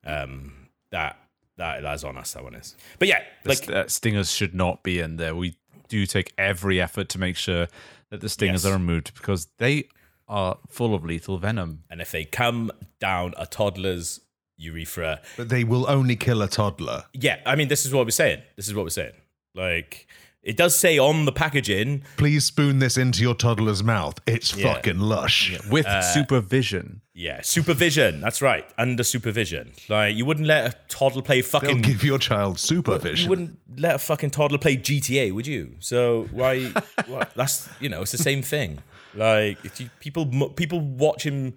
Um, 0.05 0.69
that 0.91 1.19
that 1.57 1.83
that's 1.83 2.05
on 2.05 2.17
us. 2.17 2.33
That 2.33 2.45
one 2.45 2.55
is. 2.55 2.75
But 2.99 3.09
yeah, 3.09 3.23
Like 3.45 3.69
uh, 3.71 3.87
stingers 3.89 4.31
should 4.31 4.55
not 4.55 4.83
be 4.83 5.01
in 5.01 5.17
there. 5.17 5.35
We 5.35 5.57
do 5.89 6.07
take 6.07 6.33
every 6.39 6.81
effort 6.81 7.09
to 7.11 7.19
make 7.19 7.37
sure 7.37 7.69
that 8.11 8.21
the 8.21 8.29
stingers 8.29 8.65
Yes. 8.65 8.71
are 8.73 8.77
removed 8.77 9.15
because 9.15 9.47
they 9.59 9.89
are 10.29 10.59
full 10.69 10.95
of 10.95 11.05
lethal 11.05 11.39
venom. 11.39 11.85
and 11.91 12.01
if 12.01 12.11
they 12.11 12.25
come 12.25 12.71
down 12.99 13.33
a 13.37 13.47
toddler's 13.47 14.21
urethra, 14.57 15.21
But 15.37 15.49
they 15.49 15.65
will 15.65 15.89
only 15.89 16.17
kill 16.17 16.43
a 16.43 16.49
toddler. 16.49 17.05
yeah, 17.13 17.41
I 17.47 17.57
mean, 17.57 17.69
this 17.69 17.85
is 17.87 17.93
what 17.93 18.07
we're 18.07 18.11
saying. 18.11 18.43
This 18.57 18.69
is 18.69 18.75
what 18.75 18.85
we're 18.85 18.91
saying. 18.91 19.13
Like, 19.55 20.07
it 20.43 20.57
does 20.57 20.79
say 20.79 20.97
on 20.99 21.25
the 21.25 21.33
packaging, 21.33 22.03
Please 22.17 22.45
spoon 22.45 22.79
this 22.79 22.97
into 22.97 23.21
your 23.23 23.35
toddler's 23.35 23.83
mouth. 23.83 24.21
It's 24.27 24.57
Yeah. 24.57 24.75
fucking 24.75 24.99
lush. 24.99 25.59
With 25.71 25.87
uh, 25.87 26.03
supervision. 26.03 27.01
yeah, 27.15 27.41
supervision. 27.43 28.21
That's 28.21 28.41
right, 28.41 28.65
under 28.79 29.03
supervision. 29.03 29.73
Like, 29.89 30.15
you 30.15 30.25
wouldn't 30.25 30.47
let 30.47 30.73
a 30.73 30.77
toddler 30.89 31.23
play 31.23 31.41
They'll 31.41 31.51
fucking. 31.51 31.83
give 31.83 32.05
your 32.05 32.19
child 32.19 32.59
supervision. 32.59 33.09
You 33.09 33.23
supervision. 33.25 33.31
wouldn't 33.31 33.59
let 33.81 33.95
a 33.97 33.99
fucking 33.99 34.31
toddler 34.31 34.59
play 34.59 34.77
GTA, 34.77 35.33
would 35.33 35.47
you? 35.47 35.75
So 35.81 36.29
why? 36.33 36.67
why 37.07 37.27
that's 37.35 37.69
you 37.81 37.89
know, 37.89 38.03
it's 38.03 38.13
the 38.13 38.19
same 38.19 38.43
thing. 38.43 38.79
Like 39.15 39.59
if 39.65 39.81
you, 39.81 39.89
people 40.01 40.27
people 40.51 40.81
watch 40.81 41.25
him 41.25 41.55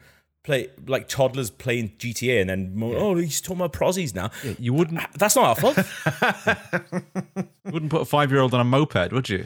play 0.49 0.67
like 0.87 1.07
toddlers 1.07 1.51
playing 1.51 1.89
GTA 1.99 2.41
and 2.41 2.49
then 2.49 2.75
mo- 2.75 2.95
oh 2.95 3.15
he's 3.15 3.39
talking 3.39 3.57
about 3.61 3.73
prozzies 3.73 4.15
now. 4.15 4.31
You 4.57 4.73
wouldn't 4.73 4.99
That's 5.13 5.35
not 5.35 5.45
our 5.45 5.55
fault. 5.55 5.77
you 7.65 7.71
wouldn't 7.71 7.91
put 7.91 8.01
a 8.01 8.05
five 8.05 8.31
year 8.31 8.41
old 8.41 8.55
on 8.55 8.59
a 8.59 8.63
moped, 8.63 9.11
would 9.11 9.29
you? 9.29 9.45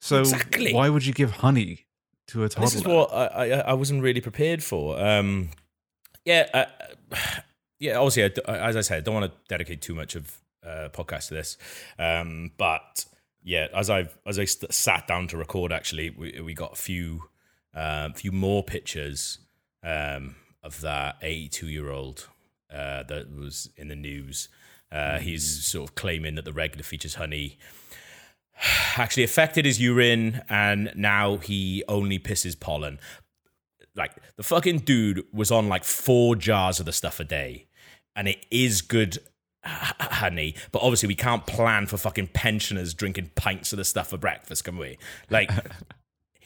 So 0.00 0.20
Exactly. 0.20 0.72
why 0.72 0.88
would 0.88 1.04
you 1.04 1.12
give 1.12 1.32
honey 1.32 1.86
to 2.28 2.44
a 2.44 2.48
toddler? 2.48 2.66
this 2.66 2.76
is 2.76 2.84
what 2.84 3.12
I, 3.12 3.26
I 3.26 3.48
I 3.58 3.72
wasn't 3.72 4.02
really 4.02 4.20
prepared 4.20 4.62
for. 4.62 5.00
Um, 5.00 5.50
yeah, 6.24 6.46
uh, 6.54 7.16
yeah. 7.80 7.96
Obviously, 7.98 8.42
I 8.46 8.68
as 8.68 8.76
I 8.76 8.80
said, 8.82 8.98
I 8.98 9.00
don't 9.00 9.14
want 9.14 9.32
to 9.32 9.38
dedicate 9.48 9.82
too 9.82 9.94
much 9.94 10.14
of 10.14 10.38
uh, 10.64 10.88
podcast 10.92 11.28
to 11.28 11.34
this, 11.34 11.58
um, 11.98 12.52
but 12.56 13.06
yeah, 13.42 13.66
as 13.74 13.90
I 13.90 14.08
as 14.24 14.38
I 14.38 14.44
st- 14.44 14.72
sat 14.72 15.08
down 15.08 15.26
to 15.28 15.36
record, 15.36 15.72
actually, 15.72 16.10
we 16.10 16.40
we 16.40 16.54
got 16.54 16.74
a 16.74 16.76
few 16.76 17.24
um, 17.74 18.12
few 18.12 18.30
more 18.30 18.62
pictures 18.62 19.38
um, 19.82 20.36
of 20.64 20.80
that 20.80 21.16
eighty 21.22 21.48
two 21.48 21.68
year 21.68 21.90
old 21.90 22.28
uh, 22.72 23.04
that 23.04 23.30
was 23.30 23.70
in 23.76 23.88
the 23.88 23.94
news. 23.94 24.48
Uh, 24.90 25.18
he's 25.18 25.64
sort 25.64 25.88
of 25.88 25.94
claiming 25.94 26.34
that 26.34 26.44
the 26.44 26.52
regular 26.52 26.82
features 26.82 27.16
honey 27.16 27.58
actually 28.96 29.24
affected 29.24 29.64
his 29.64 29.80
urine 29.80 30.42
and 30.48 30.92
now 30.94 31.36
he 31.36 31.82
only 31.88 32.18
pisses 32.18 32.58
pollen. 32.58 32.98
Like 33.96 34.12
the 34.36 34.42
fucking 34.42 34.80
dude 34.80 35.24
was 35.32 35.50
on 35.50 35.68
like 35.68 35.84
four 35.84 36.36
jars 36.36 36.80
of 36.80 36.86
the 36.86 36.92
stuff 36.92 37.20
a 37.20 37.24
day 37.24 37.66
and 38.16 38.28
it 38.28 38.44
is 38.50 38.82
good 38.82 39.18
honey, 39.64 40.54
but 40.72 40.80
obviously 40.80 41.06
we 41.06 41.14
can't 41.14 41.46
plan 41.46 41.86
for 41.86 41.96
fucking 41.96 42.28
pensioners 42.28 42.94
drinking 42.94 43.30
pints 43.34 43.72
of 43.72 43.78
the 43.78 43.84
stuff 43.84 44.08
for 44.08 44.18
breakfast, 44.18 44.64
can 44.64 44.76
we? 44.76 44.98
Like 45.30 45.50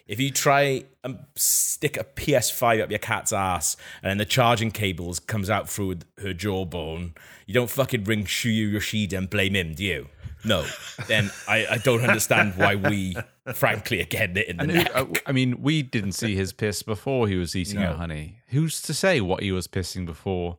if 0.09 0.19
you 0.19 0.31
try 0.31 0.85
and 1.05 1.19
stick 1.37 1.97
a 1.97 2.05
PS5 2.05 2.83
up 2.83 2.91
your 2.91 2.99
cat's 2.99 3.33
ass 3.33 3.77
and 4.03 4.11
then 4.11 4.19
the 4.19 4.25
charging 4.25 4.71
cables 4.71 5.21
comes 5.21 5.49
out 5.51 5.69
through 5.69 5.97
her 6.23 6.33
jawbone, 6.33 7.15
you 7.47 7.55
don't 7.55 7.71
fucking 7.71 8.05
ring 8.05 8.25
Shuhei 8.25 8.73
Yoshida 8.73 9.17
and 9.17 9.29
blame 9.31 9.55
him, 9.55 9.75
do 9.75 9.85
you? 9.85 10.09
No. 10.45 10.65
then 11.09 11.31
I, 11.47 11.67
I 11.73 11.79
don't 11.79 12.03
understand 12.03 12.55
why 12.57 12.75
we, 12.77 13.17
frankly, 13.55 14.01
are 14.01 14.05
getting 14.07 14.37
it 14.37 14.49
in 14.49 14.57
the 14.57 14.63
And 14.63 14.73
neck. 14.75 14.91
uh, 14.95 15.07
I 15.27 15.33
mean, 15.33 15.61
we 15.61 15.83
didn't 15.83 16.13
see 16.13 16.35
his 16.37 16.53
piss 16.53 16.83
before 16.83 17.29
he 17.29 17.37
was 17.37 17.55
eating 17.57 17.81
No. 17.81 17.89
our 17.89 17.95
honey. 17.95 18.39
Who's 18.49 18.81
to 18.83 18.95
say 18.95 19.21
what 19.21 19.43
he 19.43 19.53
was 19.53 19.67
pissing 19.69 20.07
before 20.07 20.59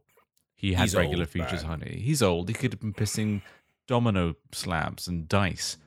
he 0.53 0.73
had 0.73 0.83
He's 0.83 0.95
regular 0.95 1.23
old, 1.23 1.29
features 1.29 1.63
man. 1.63 1.79
honey? 1.81 2.01
He's 2.03 2.21
old. 2.21 2.49
He 2.49 2.53
could 2.53 2.73
have 2.73 2.81
been 2.81 2.93
pissing 2.93 3.41
domino 3.87 4.35
slabs 4.51 5.07
and 5.07 5.27
dice. 5.29 5.77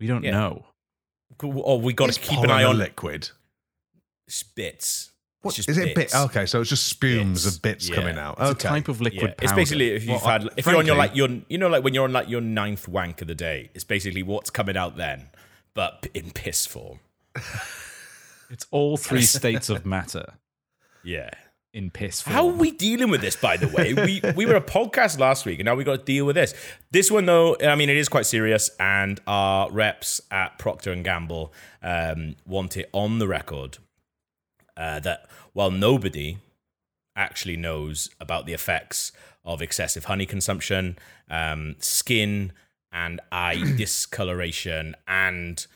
We 0.00 0.06
don't 0.06 0.24
Yeah. 0.24 0.32
know. 0.32 0.66
Oh, 1.42 1.76
we 1.76 1.92
got 1.92 2.08
Is 2.08 2.16
to 2.16 2.22
keep 2.22 2.38
an 2.40 2.50
eye 2.50 2.64
on 2.64 2.78
liquid. 2.78 3.30
spits. 4.28 5.10
What, 5.42 5.50
It's 5.50 5.56
just 5.66 5.68
is 5.68 5.76
it 5.78 5.84
bit? 5.86 5.94
bits. 5.96 6.14
Okay, 6.14 6.46
so 6.46 6.60
it's 6.62 6.70
just 6.70 6.86
spumes 6.86 7.44
Bits. 7.44 7.56
of 7.56 7.62
bits 7.62 7.88
Yeah. 7.90 7.94
coming 7.96 8.16
out. 8.16 8.36
It's 8.40 8.50
okay. 8.52 8.68
a 8.68 8.70
type 8.70 8.88
of 8.88 9.02
liquid 9.02 9.34
Yeah, 9.38 9.44
it's 9.44 9.52
basically 9.52 9.90
if 9.90 10.02
you've 10.04 10.22
Well, 10.22 10.30
had 10.30 10.44
I- 10.46 10.50
if 10.56 10.64
you're 10.64 10.76
on 10.78 10.86
your 10.86 10.96
like 10.96 11.14
your 11.14 11.28
you 11.48 11.58
know 11.58 11.68
like 11.68 11.84
when 11.84 11.92
you're 11.92 12.04
on 12.04 12.12
like 12.14 12.28
your 12.30 12.40
ninth 12.40 12.88
wank 12.88 13.20
of 13.20 13.28
the 13.28 13.34
day, 13.34 13.70
it's 13.74 13.84
basically 13.84 14.22
what's 14.22 14.48
coming 14.48 14.76
out 14.76 14.96
then, 14.96 15.28
but 15.74 16.06
in 16.14 16.30
piss 16.30 16.64
form. 16.64 17.00
It's 18.48 18.66
all 18.70 18.96
three 18.96 19.22
states 19.38 19.68
of 19.68 19.84
matter 19.84 20.34
Yeah. 21.02 21.30
In 21.74 21.90
piss 21.90 22.22
form. 22.22 22.34
How 22.34 22.48
are 22.48 22.54
we 22.54 22.70
dealing 22.70 23.10
with 23.10 23.20
this, 23.20 23.36
by 23.36 23.56
the 23.58 23.68
way? 23.68 23.92
We 23.92 24.22
we 24.34 24.46
were 24.46 24.54
a 24.54 24.62
podcast 24.62 25.18
last 25.18 25.44
week, 25.44 25.58
and 25.58 25.66
now 25.66 25.74
we 25.74 25.84
got 25.84 25.98
to 25.98 26.04
deal 26.04 26.24
with 26.24 26.36
this. 26.36 26.54
This 26.92 27.10
one, 27.10 27.26
though, 27.26 27.56
I 27.60 27.74
mean, 27.74 27.90
it 27.90 27.96
is 27.96 28.08
quite 28.08 28.24
serious, 28.26 28.70
and 28.80 29.20
our 29.26 29.70
reps 29.70 30.20
at 30.30 30.58
Procter 30.58 30.92
and 30.92 31.04
Gamble 31.04 31.52
um, 31.82 32.36
want 32.46 32.76
it 32.76 32.88
on 32.92 33.18
the 33.18 33.28
record 33.28 33.78
uh, 34.76 35.00
that 35.00 35.28
while 35.52 35.70
nobody 35.70 36.38
actually 37.16 37.56
knows 37.56 38.08
about 38.20 38.46
the 38.46 38.52
effects 38.52 39.12
of 39.44 39.60
excessive 39.60 40.06
honey 40.06 40.26
consumption, 40.26 40.96
um, 41.28 41.74
skin 41.80 42.52
and 42.92 43.20
eye 43.32 43.74
discoloration, 43.76 44.94
and 45.08 45.66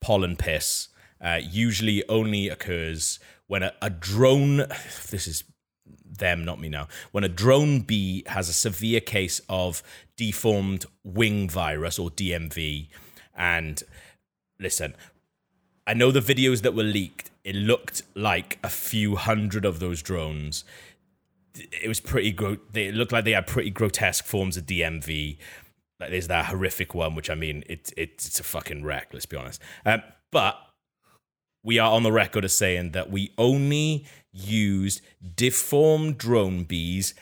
pollen 0.00 0.36
piss 0.36 0.88
uh, 1.22 1.40
usually 1.42 2.06
only 2.08 2.48
occurs 2.48 3.18
when 3.50 3.62
a, 3.62 3.72
a 3.82 3.90
drone 3.90 4.56
this 5.10 5.26
is 5.26 5.44
them 6.04 6.44
not 6.44 6.60
me 6.60 6.68
now 6.68 6.86
when 7.12 7.24
a 7.24 7.28
drone 7.28 7.80
bee 7.80 8.22
has 8.26 8.48
a 8.48 8.52
severe 8.52 9.00
case 9.00 9.40
of 9.48 9.82
deformed 10.16 10.84
wing 11.02 11.48
virus 11.48 11.98
or 11.98 12.10
dmv 12.10 12.88
and 13.34 13.82
listen 14.58 14.94
i 15.86 15.94
know 15.94 16.10
the 16.10 16.20
videos 16.20 16.62
that 16.62 16.74
were 16.74 16.82
leaked 16.82 17.30
it 17.42 17.54
looked 17.54 18.02
like 18.14 18.58
a 18.62 18.68
few 18.68 19.16
hundred 19.16 19.64
of 19.64 19.80
those 19.80 20.02
drones 20.02 20.64
it 21.54 21.88
was 21.88 22.00
pretty 22.00 22.32
gro- 22.32 22.58
they 22.72 22.92
looked 22.92 23.12
like 23.12 23.24
they 23.24 23.32
had 23.32 23.46
pretty 23.46 23.70
grotesque 23.70 24.24
forms 24.24 24.56
of 24.56 24.66
DMV. 24.66 25.36
Like 25.98 26.10
there's 26.10 26.28
that 26.28 26.46
horrific 26.46 26.94
one, 26.94 27.14
which 27.14 27.28
I 27.28 27.34
mean, 27.34 27.64
it, 27.66 27.92
it 27.96 28.12
it's 28.14 28.40
a 28.40 28.44
fucking 28.44 28.84
wreck. 28.84 29.08
Let's 29.12 29.26
be 29.26 29.36
honest. 29.36 29.60
Um, 29.84 30.02
but 30.30 30.56
we 31.62 31.78
are 31.78 31.90
on 31.90 32.02
the 32.02 32.12
record 32.12 32.44
as 32.44 32.52
saying 32.52 32.92
that 32.92 33.10
we 33.10 33.32
only 33.38 34.06
used 34.32 35.00
deformed 35.36 36.18
drone 36.18 36.64
bees 36.64 37.14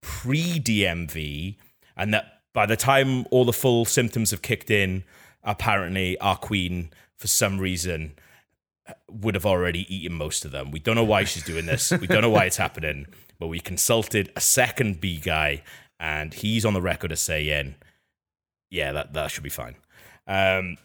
pre 0.00 0.58
DMV, 0.60 1.56
and 1.96 2.12
that 2.14 2.40
by 2.52 2.66
the 2.66 2.76
time 2.76 3.26
all 3.30 3.44
the 3.44 3.52
full 3.52 3.84
symptoms 3.84 4.30
have 4.30 4.42
kicked 4.42 4.70
in, 4.70 5.04
apparently 5.44 6.18
our 6.18 6.36
queen, 6.36 6.90
for 7.16 7.28
some 7.28 7.58
reason, 7.58 8.14
would 9.08 9.34
have 9.34 9.46
already 9.46 9.92
eaten 9.94 10.16
most 10.16 10.44
of 10.44 10.50
them. 10.50 10.70
We 10.70 10.80
don't 10.80 10.96
know 10.96 11.04
why 11.04 11.24
she's 11.24 11.44
doing 11.44 11.66
this. 11.66 11.90
We 11.92 12.06
don't 12.06 12.22
know 12.22 12.30
why 12.30 12.44
it's 12.46 12.56
happening, 12.56 13.06
but 13.38 13.46
we 13.48 13.60
consulted 13.60 14.32
a 14.34 14.40
second 14.40 15.00
bee 15.00 15.18
guy, 15.18 15.62
and 15.98 16.34
he's 16.34 16.64
on 16.64 16.74
the 16.74 16.80
record 16.80 17.12
as 17.12 17.20
saying, 17.20 17.76
"Yeah, 18.70 18.92
that 18.92 19.12
that 19.12 19.30
should 19.30 19.44
be 19.44 19.50
fine." 19.50 19.76
Um, 20.26 20.76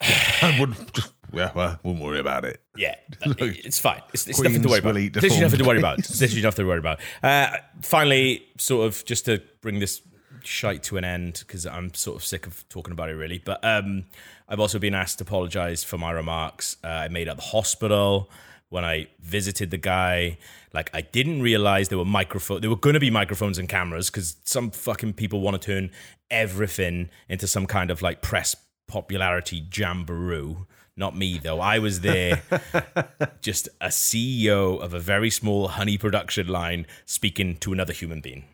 I 0.00 0.56
wouldn't 0.58 0.92
just 0.92 1.12
yeah, 1.32 1.50
well, 1.54 1.78
wouldn't 1.82 2.04
worry 2.04 2.18
about 2.20 2.44
it. 2.44 2.60
Yeah, 2.76 2.94
it- 3.22 3.64
it's 3.66 3.78
fine. 3.78 4.02
It's, 4.14 4.26
it's 4.26 4.40
nothing 4.40 4.62
to 4.62 4.68
worry 4.68 4.78
about. 4.78 4.94
will 4.94 4.98
eat 4.98 5.12
This 5.14 5.32
is 5.34 5.40
nothing 5.40 5.58
to 5.58 5.64
worry 5.64 5.78
about. 5.78 5.98
This 5.98 6.22
is 6.22 6.42
nothing 6.42 6.64
to 6.64 6.68
worry 6.68 6.78
about. 6.78 7.00
Uh, 7.22 7.56
finally, 7.82 8.46
sort 8.58 8.86
of 8.86 9.04
just 9.04 9.24
to 9.26 9.42
bring 9.60 9.78
this 9.78 10.02
shite 10.42 10.82
to 10.84 10.96
an 10.96 11.04
end 11.04 11.42
because 11.46 11.66
I'm 11.66 11.92
sort 11.94 12.16
of 12.16 12.24
sick 12.24 12.46
of 12.46 12.68
talking 12.68 12.92
about 12.92 13.08
it 13.10 13.14
really. 13.14 13.38
But 13.44 13.64
um, 13.64 14.04
I've 14.48 14.60
also 14.60 14.78
been 14.78 14.94
asked 14.94 15.18
to 15.18 15.24
apologize 15.24 15.82
for 15.82 15.98
my 15.98 16.12
remarks 16.12 16.76
uh, 16.84 16.88
I 16.88 17.08
made 17.08 17.26
at 17.28 17.36
the 17.36 17.42
hospital 17.42 18.30
when 18.68 18.84
I 18.84 19.08
visited 19.20 19.70
the 19.72 19.78
guy. 19.78 20.38
Like 20.72 20.90
I 20.94 21.00
didn't 21.00 21.42
realize 21.42 21.88
there 21.88 21.98
were 21.98 22.04
microphone. 22.04 22.60
There 22.60 22.70
were 22.70 22.76
going 22.76 22.94
to 22.94 23.00
be 23.00 23.10
microphones 23.10 23.58
and 23.58 23.68
cameras 23.68 24.08
because 24.10 24.36
some 24.44 24.70
fucking 24.70 25.14
people 25.14 25.40
want 25.40 25.60
to 25.60 25.66
turn 25.66 25.90
everything 26.30 27.08
into 27.28 27.46
some 27.46 27.66
kind 27.66 27.90
of 27.90 28.02
like 28.02 28.22
press 28.22 28.54
popularity 28.86 29.66
jamboree. 29.74 30.56
Not 30.96 31.16
me 31.16 31.38
though. 31.38 31.60
I 31.60 31.78
was 31.78 32.00
there 32.00 32.42
just 33.42 33.68
a 33.80 33.88
CEO 33.88 34.80
of 34.80 34.94
a 34.94 34.98
very 34.98 35.30
small 35.30 35.68
honey 35.68 35.98
production 35.98 36.46
line 36.48 36.86
speaking 37.04 37.56
to 37.58 37.72
another 37.72 37.92
human 37.92 38.20
being. 38.20 38.44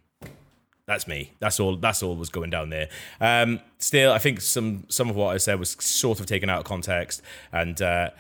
That's 0.87 1.07
me. 1.07 1.33
That's 1.39 1.61
all. 1.61 1.77
That's 1.77 2.03
all 2.03 2.17
was 2.17 2.29
going 2.29 2.51
down 2.51 2.71
there. 2.71 2.89
Um, 3.21 3.61
still, 3.79 4.13
I 4.13 4.19
think 4.19 4.41
some 4.41 4.85
some 4.89 5.09
of 5.09 5.15
what 5.15 5.33
I 5.33 5.39
said 5.39 5.59
was 5.61 5.71
sort 5.79 6.19
of 6.19 6.27
taken 6.27 6.51
out 6.51 6.59
of 6.59 6.65
context, 6.65 7.23
and 7.53 7.81
uh, 7.81 8.11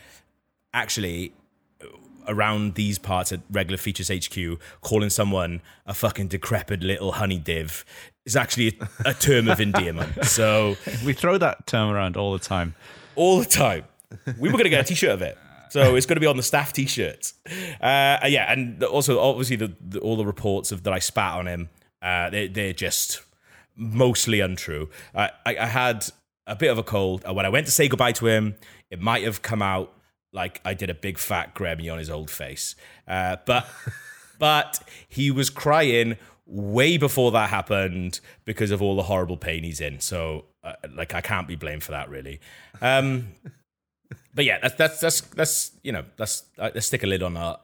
actually, 0.72 1.32
around 2.28 2.76
these 2.76 3.00
parts 3.00 3.32
at 3.32 3.40
Regular 3.50 3.76
Features 3.78 4.08
HQ, 4.08 4.60
calling 4.80 5.10
someone 5.10 5.60
a 5.86 5.92
fucking 5.94 6.28
decrepit 6.28 6.84
little 6.84 7.12
honey 7.12 7.38
div 7.38 7.84
is 8.24 8.36
actually 8.36 8.78
a, 9.04 9.10
a 9.10 9.14
term 9.14 9.48
of 9.48 9.60
endearment. 9.60 10.12
So 10.24 10.76
We 11.04 11.12
throw 11.14 11.38
that 11.38 11.66
term 11.66 11.90
around 11.90 12.16
all 12.16 12.32
the 12.32 12.38
time. 12.38 12.76
all 13.16 13.40
the 13.40 13.44
time. 13.44 13.84
We 14.38 14.48
were 14.48 14.52
going 14.52 14.64
to 14.64 14.70
get 14.70 14.80
a 14.80 14.84
t-shirt 14.84 15.10
of 15.10 15.22
it. 15.22 15.38
So 15.70 15.96
it's 15.96 16.04
going 16.04 16.16
to 16.16 16.20
be 16.20 16.26
on 16.26 16.36
the 16.36 16.42
staff 16.42 16.72
t-shirts. 16.72 17.34
Uh, 17.80 18.18
yeah, 18.26 18.52
and 18.52 18.82
also 18.84 19.18
obviously 19.18 19.56
the, 19.56 19.74
the, 19.80 20.00
all 20.00 20.16
the 20.16 20.26
reports 20.26 20.70
of 20.70 20.82
that 20.82 20.92
I 20.92 20.98
spat 20.98 21.34
on 21.38 21.46
him, 21.46 21.70
uh, 22.02 22.28
they, 22.28 22.48
they're 22.48 22.74
just 22.74 23.22
mostly 23.74 24.40
untrue. 24.40 24.90
Uh, 25.14 25.28
I, 25.46 25.56
I 25.56 25.66
had 25.66 26.06
a 26.46 26.56
bit 26.56 26.70
of 26.70 26.78
a 26.78 26.82
cold. 26.82 27.24
Uh, 27.26 27.32
when 27.32 27.46
I 27.46 27.48
went 27.48 27.66
to 27.66 27.72
say 27.72 27.88
goodbye 27.88 28.12
to 28.12 28.26
him, 28.26 28.56
it 28.90 29.00
might 29.00 29.24
have 29.24 29.42
come 29.42 29.62
out 29.62 29.94
like 30.32 30.60
I 30.64 30.74
did 30.74 30.90
a 30.90 30.94
big 30.94 31.18
fat 31.18 31.54
Grammy 31.54 31.90
on 31.90 31.98
his 31.98 32.10
old 32.10 32.30
face. 32.30 32.74
Uh, 33.06 33.36
but 33.46 33.66
but 34.38 34.82
he 35.08 35.30
was 35.30 35.50
crying 35.50 36.16
way 36.46 36.96
before 36.96 37.30
that 37.32 37.50
happened 37.50 38.20
because 38.44 38.70
of 38.70 38.82
all 38.82 38.96
the 38.96 39.04
horrible 39.04 39.36
pain 39.36 39.62
he's 39.64 39.80
in. 39.80 40.00
So 40.00 40.46
uh, 40.64 40.74
like 40.94 41.14
I 41.14 41.20
can't 41.20 41.48
be 41.48 41.56
blamed 41.56 41.82
for 41.82 41.92
that 41.92 42.08
really. 42.08 42.40
Um, 42.80 43.28
but 44.34 44.44
yeah, 44.44 44.58
that's 44.60 44.74
that's 44.76 45.00
that's 45.00 45.20
that's 45.20 45.72
you 45.82 45.92
know 45.92 46.04
that's 46.16 46.44
uh, 46.58 46.70
let's 46.74 46.86
stick 46.86 47.02
a 47.02 47.06
lid 47.06 47.22
on 47.22 47.34
that. 47.34 47.60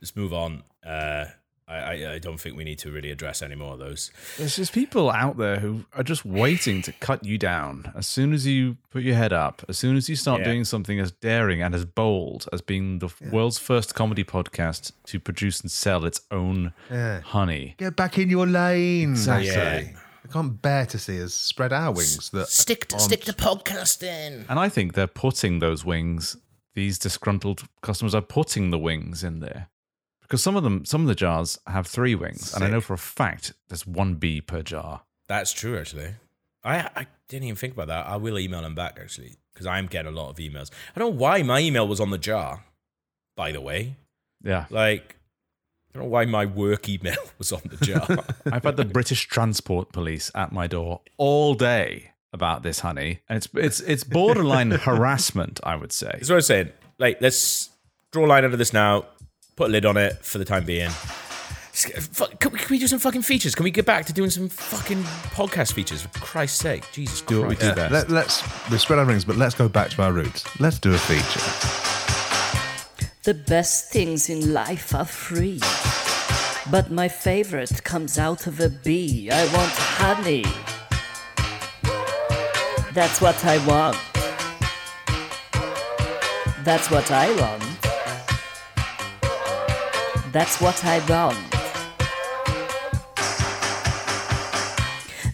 Let's 0.00 0.16
move 0.16 0.32
on. 0.32 0.62
Uh, 0.84 1.26
I, 1.68 1.76
I 1.76 2.12
I 2.14 2.18
don't 2.18 2.40
think 2.40 2.56
we 2.56 2.64
need 2.64 2.78
to 2.80 2.90
really 2.90 3.10
address 3.12 3.42
any 3.42 3.54
more 3.54 3.74
of 3.74 3.78
those. 3.78 4.10
There's 4.38 4.56
just 4.56 4.72
people 4.72 5.08
out 5.10 5.36
there 5.36 5.60
who 5.60 5.84
are 5.94 6.02
just 6.02 6.24
waiting 6.24 6.82
to 6.82 6.92
cut 6.92 7.24
you 7.24 7.38
down 7.38 7.92
as 7.94 8.08
soon 8.08 8.32
as 8.32 8.44
you 8.44 8.76
put 8.90 9.02
your 9.04 9.14
head 9.14 9.32
up, 9.32 9.62
as 9.68 9.78
soon 9.78 9.96
as 9.96 10.08
you 10.08 10.16
start 10.16 10.40
Yeah. 10.40 10.46
doing 10.46 10.64
something 10.64 10.98
as 10.98 11.12
daring 11.12 11.62
and 11.62 11.72
as 11.74 11.84
bold 11.84 12.48
as 12.52 12.60
being 12.60 12.98
the 12.98 13.08
world's 13.30 13.58
first 13.58 13.94
comedy 13.94 14.24
podcast 14.24 14.90
to 15.04 15.20
produce 15.20 15.60
and 15.60 15.70
sell 15.70 16.04
its 16.04 16.20
own 16.32 16.72
Yeah. 16.90 17.20
honey. 17.20 17.74
Get 17.78 17.94
back 17.94 18.18
in 18.18 18.30
your 18.30 18.48
lane. 18.48 19.10
Exactly. 19.12 19.94
Actually. 20.24 20.30
I 20.30 20.32
can't 20.32 20.62
bear 20.62 20.86
to 20.86 20.98
see 20.98 21.22
us 21.22 21.34
spread 21.34 21.72
our 21.72 21.92
wings. 21.92 22.30
That 22.30 22.48
Stick 22.48 22.86
to, 22.88 22.96
aren't- 22.96 23.04
stick 23.04 23.24
to 23.24 23.32
podcasting. 23.32 24.44
And 24.48 24.58
I 24.58 24.68
think 24.68 24.94
they're 24.94 25.06
putting 25.06 25.58
those 25.58 25.84
wings, 25.84 26.36
these 26.74 26.98
disgruntled 26.98 27.62
customers 27.82 28.14
are 28.14 28.20
putting 28.22 28.70
the 28.70 28.78
wings 28.78 29.24
in 29.24 29.40
there. 29.40 29.68
Because 30.22 30.42
some 30.42 30.56
of 30.56 30.62
them, 30.62 30.84
some 30.84 31.00
of 31.02 31.08
the 31.08 31.14
jars 31.14 31.58
have 31.66 31.86
three 31.86 32.14
wings. 32.14 32.54
And 32.54 32.62
I 32.62 32.68
know 32.70 32.80
for 32.80 32.94
a 32.94 32.98
fact 32.98 33.52
there's 33.68 33.86
one 33.86 34.14
bee 34.14 34.40
per 34.40 34.62
jar. 34.62 35.02
That's 35.28 35.52
true, 35.52 35.76
actually. 35.78 36.14
I 36.62 36.88
I 36.94 37.06
didn't 37.28 37.44
even 37.44 37.56
think 37.56 37.72
about 37.74 37.88
that. 37.88 38.06
I 38.06 38.16
will 38.16 38.38
email 38.38 38.64
him 38.64 38.74
back 38.74 38.98
actually 39.00 39.36
because 39.52 39.66
I'm 39.66 39.86
getting 39.86 40.12
a 40.12 40.14
lot 40.14 40.30
of 40.30 40.36
emails. 40.36 40.70
I 40.94 41.00
don't 41.00 41.10
know 41.14 41.18
why 41.18 41.42
my 41.42 41.60
email 41.60 41.88
was 41.88 41.98
on 42.00 42.10
the 42.10 42.18
jar. 42.18 42.64
By 43.36 43.50
the 43.52 43.60
way, 43.60 43.96
Yeah. 44.42 44.66
like 44.70 45.16
I 45.92 45.98
don't 45.98 46.04
know 46.04 46.10
why 46.10 46.24
my 46.24 46.46
work 46.46 46.88
email 46.88 47.16
was 47.38 47.52
on 47.52 47.62
the 47.64 47.84
jar. 47.84 48.06
I've 48.52 48.62
had 48.62 48.76
the 48.76 48.84
British 48.84 49.26
Transport 49.26 49.92
Police 49.92 50.30
at 50.34 50.52
my 50.52 50.66
door 50.66 51.00
all 51.16 51.54
day 51.54 52.12
about 52.32 52.62
this 52.62 52.80
honey. 52.80 53.20
And 53.28 53.36
it's 53.36 53.48
it's 53.54 53.80
it's 53.80 54.04
borderline 54.04 54.70
harassment, 54.70 55.58
I 55.64 55.74
would 55.76 55.92
say. 55.92 56.10
That's 56.12 56.28
what 56.28 56.36
I'm 56.36 56.42
saying. 56.42 56.70
Like, 56.98 57.20
let's 57.20 57.70
draw 58.12 58.24
a 58.24 58.28
line 58.28 58.44
under 58.44 58.56
this 58.56 58.72
now. 58.72 59.06
Put 59.56 59.68
a 59.68 59.72
lid 59.72 59.84
on 59.84 59.96
it 59.96 60.24
for 60.24 60.38
the 60.38 60.44
time 60.44 60.64
being. 60.64 60.90
Uh, 60.90 62.26
can 62.40 62.52
we, 62.52 62.58
can 62.58 62.68
we 62.70 62.78
do 62.78 62.86
some 62.86 62.98
fucking 62.98 63.22
features? 63.22 63.54
Can 63.54 63.64
we 63.64 63.70
get 63.70 63.86
back 63.86 64.04
to 64.06 64.12
doing 64.12 64.30
some 64.30 64.48
fucking 64.48 65.02
podcast 65.02 65.72
features? 65.72 66.02
For 66.02 66.08
Christ's 66.20 66.58
sake, 66.58 66.84
Jesus 66.92 67.20
Do 67.22 67.40
what 67.40 67.48
we 67.50 67.56
Christ. 67.56 67.74
do 67.74 67.80
best. 67.82 67.92
Let, 67.92 68.10
let's 68.10 68.70
we 68.70 68.78
spread 68.78 68.98
our 68.98 69.04
rings, 69.04 69.24
but 69.24 69.36
let's 69.36 69.54
go 69.54 69.68
back 69.68 69.90
to 69.90 70.02
our 70.02 70.12
roots. 70.12 70.44
Let's 70.60 70.78
do 70.78 70.92
a 70.94 70.98
feature. 70.98 71.99
The 73.30 73.44
best 73.46 73.92
things 73.92 74.28
in 74.28 74.52
life 74.52 74.92
are 74.92 75.04
free. 75.04 75.60
But 76.68 76.90
my 76.90 77.06
favorite 77.06 77.84
comes 77.84 78.18
out 78.18 78.48
of 78.48 78.58
a 78.58 78.68
bee. 78.68 79.30
I 79.30 79.44
want 79.54 79.70
honey. 79.70 80.44
That's 82.92 83.20
what 83.20 83.44
I 83.44 83.64
want. 83.68 83.96
That's 86.64 86.90
what 86.90 87.12
I 87.12 87.30
want. 87.40 87.62
That's 90.32 90.60
what 90.60 90.84
I 90.84 90.98
want. 91.08 91.38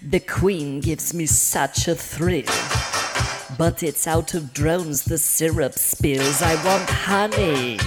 The 0.03 0.21
queen 0.21 0.81
gives 0.81 1.15
me 1.15 1.25
such 1.25 1.89
a 1.89 1.95
thrill. 1.95 2.76
But 3.59 3.83
it's 3.83 4.07
out 4.07 4.35
of 4.35 4.53
drones 4.53 5.05
the 5.05 5.17
syrup 5.17 5.73
spills. 5.73 6.43
I 6.43 6.55
want 6.63 6.91
honey. 6.91 7.79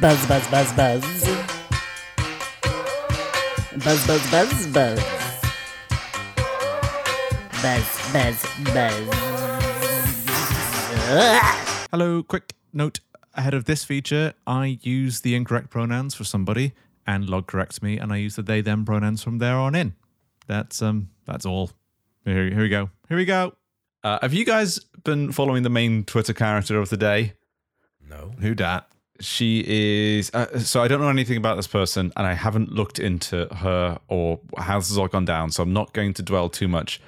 Buzz, 0.00 0.24
buzz, 0.26 0.46
buzz, 0.48 0.72
buzz. 0.74 1.24
Buzz, 3.84 4.06
buzz, 4.06 4.30
buzz, 4.30 4.66
buzz. 4.68 5.00
Buzz, 7.62 8.12
buzz, 8.12 8.46
buzz. 8.72 9.14
Hello, 11.90 12.22
quick 12.22 12.52
note 12.72 13.00
ahead 13.34 13.54
of 13.54 13.64
this 13.64 13.84
feature. 13.84 14.34
I 14.46 14.78
use 14.82 15.22
the 15.22 15.34
incorrect 15.34 15.70
pronouns 15.70 16.14
for 16.14 16.22
somebody 16.22 16.74
and 17.08 17.28
log 17.28 17.48
corrects 17.48 17.82
me, 17.82 17.98
and 17.98 18.12
I 18.12 18.18
use 18.18 18.36
the 18.36 18.42
they 18.42 18.60
them 18.60 18.84
pronouns 18.84 19.24
from 19.24 19.38
there 19.38 19.56
on 19.56 19.74
in. 19.74 19.94
That's 20.46 20.80
um 20.80 21.10
that's 21.26 21.44
all. 21.44 21.72
Here, 22.24 22.50
here 22.50 22.62
we 22.62 22.68
go. 22.68 22.90
Here 23.08 23.16
we 23.16 23.24
go. 23.24 23.54
Uh, 24.04 24.18
have 24.20 24.34
you 24.34 24.44
guys 24.44 24.78
been 25.02 25.32
following 25.32 25.62
the 25.62 25.70
main 25.70 26.04
Twitter 26.04 26.34
character 26.34 26.78
of 26.78 26.90
the 26.90 26.96
day? 26.96 27.32
No. 28.06 28.34
Who 28.40 28.54
dat? 28.54 28.86
She 29.20 29.64
is. 29.66 30.30
Uh, 30.34 30.58
so 30.58 30.82
I 30.82 30.88
don't 30.88 31.00
know 31.00 31.08
anything 31.08 31.38
about 31.38 31.56
this 31.56 31.66
person, 31.66 32.12
and 32.14 32.26
I 32.26 32.34
haven't 32.34 32.70
looked 32.70 32.98
into 32.98 33.46
her 33.46 33.98
or 34.08 34.40
how 34.58 34.78
this 34.78 34.88
has 34.90 34.98
all 34.98 35.08
gone 35.08 35.24
down. 35.24 35.50
So 35.52 35.62
I'm 35.62 35.72
not 35.72 35.94
going 35.94 36.12
to 36.14 36.22
dwell 36.22 36.50
too 36.50 36.68
much 36.68 37.00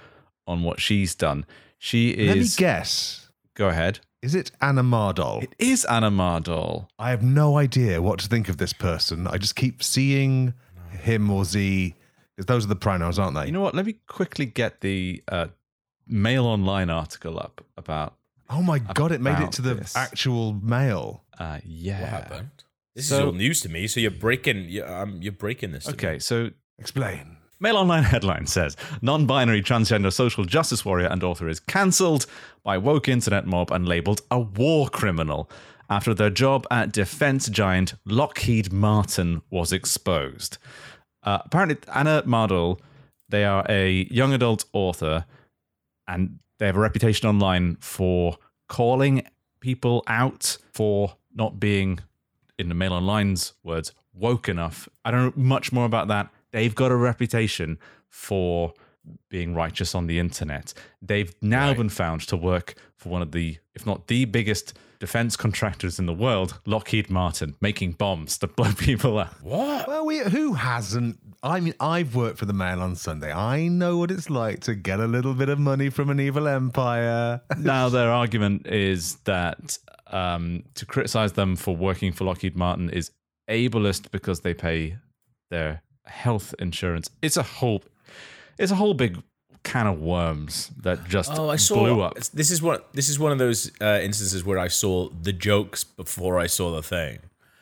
on 0.47 0.63
what 0.63 0.81
she's 0.81 1.15
done. 1.15 1.45
She 1.79 2.11
is. 2.11 2.29
Let 2.29 2.39
me 2.39 2.49
guess. 2.57 3.29
Go 3.55 3.69
ahead. 3.69 4.01
Is 4.23 4.35
it 4.35 4.51
Ana 4.63 4.83
Mardoll? 4.83 5.43
It 5.43 5.55
is 5.59 5.85
Ana 5.85 6.11
Mardoll. 6.11 6.89
I 6.99 7.11
have 7.11 7.23
no 7.23 7.59
idea 7.59 8.01
what 8.01 8.21
to 8.21 8.29
think 8.29 8.49
of 8.49 8.57
this 8.57 8.73
person. 8.73 9.27
I 9.27 9.37
just 9.37 9.55
keep 9.55 9.83
seeing 9.83 10.55
him 10.91 11.31
or 11.31 11.45
Z. 11.45 11.95
Because 12.35 12.47
those 12.47 12.65
are 12.65 12.69
the 12.69 12.77
pronouns, 12.77 13.19
aren't 13.19 13.37
they? 13.37 13.47
You 13.47 13.53
know 13.53 13.61
what? 13.61 13.75
Let 13.75 13.85
me 13.85 13.97
quickly 14.07 14.47
get 14.47 14.81
the 14.81 15.23
uh, 15.29 15.49
Mail 16.07 16.47
Online 16.47 16.91
article 16.91 17.39
up 17.39 17.65
about. 17.77 18.15
oh 18.51 18.63
my 18.63 18.79
god, 18.79 19.13
it 19.13 19.21
made 19.21 19.39
it 19.43 19.53
to 19.53 19.63
the 19.63 19.75
this. 19.75 19.97
actual 19.97 20.53
mail. 20.55 21.25
Uh, 21.39 21.59
yeah. 21.65 22.01
What 22.01 22.09
happened? 22.11 22.51
This 22.95 23.09
So- 23.09 23.17
is 23.17 23.25
all 23.27 23.33
news 23.33 23.61
to 23.63 23.69
me. 23.69 23.87
So 23.87 24.01
you're 24.01 24.11
breaking. 24.11 24.67
You're, 24.69 24.91
um, 24.91 25.21
you're 25.21 25.33
breaking 25.33 25.73
this. 25.73 25.85
to 25.85 25.91
me. 25.91 25.95
Okay, 25.97 26.19
so 26.19 26.51
Explain. 26.79 27.37
Mail 27.59 27.77
Online 27.79 28.03
headline 28.13 28.47
says 28.47 28.77
non 29.03 29.27
binary 29.27 29.63
transgender 29.63 30.13
social 30.13 30.45
justice 30.45 30.85
warrior 30.85 31.07
and 31.07 31.23
author 31.25 31.49
is 31.49 31.59
cancelled 31.61 32.27
by 32.63 32.77
woke 32.79 33.09
internet 33.09 33.47
mob 33.47 33.71
and 33.71 33.89
labelled 33.89 34.21
a 34.31 34.39
war 34.39 34.89
criminal 34.89 35.51
after 35.89 36.13
their 36.15 36.31
job 36.31 36.67
at 36.71 36.93
defense 36.93 37.49
giant 37.49 37.95
Lockheed 38.05 38.73
Martin 38.73 39.41
was 39.51 39.73
exposed. 39.73 40.59
Uh, 41.23 41.39
apparently, 41.45 41.77
Ana 41.95 42.23
Mardoll, 42.27 42.79
they 43.29 43.45
are 43.45 43.65
a 43.69 44.07
young 44.11 44.33
adult 44.35 44.65
author 44.73 45.25
and 46.09 46.39
they 46.59 46.67
have 46.67 46.77
a 46.77 46.81
reputation 46.81 47.29
online 47.29 47.77
for 47.81 48.39
calling 48.69 49.27
people 49.61 50.03
out 50.07 50.57
for 50.73 51.17
not 51.35 51.61
being, 51.61 52.01
in 52.59 52.69
the 52.69 52.75
Mail 52.75 52.93
Online's 52.93 53.53
words, 53.63 53.93
woke 54.15 54.49
enough. 54.49 54.89
I 55.05 55.11
don't 55.11 55.37
know 55.37 55.43
much 55.43 55.73
more 55.73 55.85
about 55.85 56.09
that. 56.09 56.31
They've 56.53 56.75
got 56.75 56.91
a 56.91 56.97
reputation 56.97 57.79
for 58.09 58.73
being 59.29 59.55
righteous 59.55 59.95
on 59.95 60.07
the 60.07 60.19
internet. 60.19 60.73
They've 61.03 61.35
now 61.43 61.75
been 61.75 61.89
found 61.89 62.23
to 62.23 62.37
work 62.37 62.75
for 62.97 63.09
one 63.11 63.23
of 63.23 63.33
the, 63.33 63.59
if 63.75 63.87
not 63.87 64.07
the 64.07 64.25
biggest 64.25 64.75
defense 64.99 65.37
contractors 65.37 65.99
in 65.99 66.07
the 66.07 66.15
world, 66.15 66.59
Lockheed 66.65 67.11
Martin, 67.11 67.55
making 67.61 67.93
bombs 67.93 68.39
that 68.39 68.57
blow 68.57 68.73
people 68.73 69.19
up. 69.19 69.35
What? 69.43 69.87
Well, 69.87 70.07
we, 70.07 70.19
who 70.19 70.55
hasn't? 70.55 71.19
I 71.47 71.61
mean, 71.61 71.75
I've 71.81 72.15
worked 72.15 72.39
for 72.39 72.45
the 72.47 72.53
Mail 72.53 72.81
on 72.81 72.97
Sunday. 72.97 73.33
I 73.33 73.69
know 73.69 73.99
what 73.99 74.11
it's 74.11 74.29
like 74.31 74.61
to 74.61 74.75
get 74.75 75.01
a 75.01 75.07
little 75.07 75.35
bit 75.35 75.49
of 75.49 75.59
money 75.59 75.91
from 75.91 76.11
an 76.11 76.19
evil 76.21 76.49
empire. 76.49 77.41
now 77.59 77.89
their 77.89 78.11
argument 78.11 78.67
is 78.67 79.17
that 79.25 79.79
um, 80.09 80.65
to 80.75 80.87
criticize 80.87 81.33
them 81.33 81.57
for 81.57 81.77
working 81.77 82.13
for 82.13 82.25
Lockheed 82.25 82.57
Martin 82.57 82.91
is 82.91 83.11
ableist 83.49 84.11
because 84.11 84.41
they 84.41 84.55
pay 84.55 84.97
their 85.51 85.83
health 86.05 86.55
insurance. 86.59 87.11
It's 87.23 87.37
a 87.37 87.43
whole, 87.43 87.83
it's 88.59 88.73
a 88.73 88.77
whole 88.77 88.95
big 88.95 89.23
can 89.63 89.87
of 89.89 90.01
worms 90.01 90.71
that 90.83 91.09
just 91.09 91.31
Oh, 91.35 91.51
I 91.51 91.57
saw. 91.57 91.75
blew 91.77 92.01
up. 92.01 92.15
This 92.33 92.51
is 92.51 92.63
one. 92.63 92.81
This 92.93 93.09
is 93.09 93.19
one 93.19 93.33
of 93.33 93.39
those 93.39 93.71
uh, 93.81 93.99
instances 94.03 94.45
where 94.45 94.59
I 94.59 94.69
saw 94.69 95.09
the 95.11 95.33
jokes 95.33 95.83
before 95.85 96.39
I 96.39 96.47
saw 96.47 96.73
the 96.75 96.83
thing. 96.83 97.19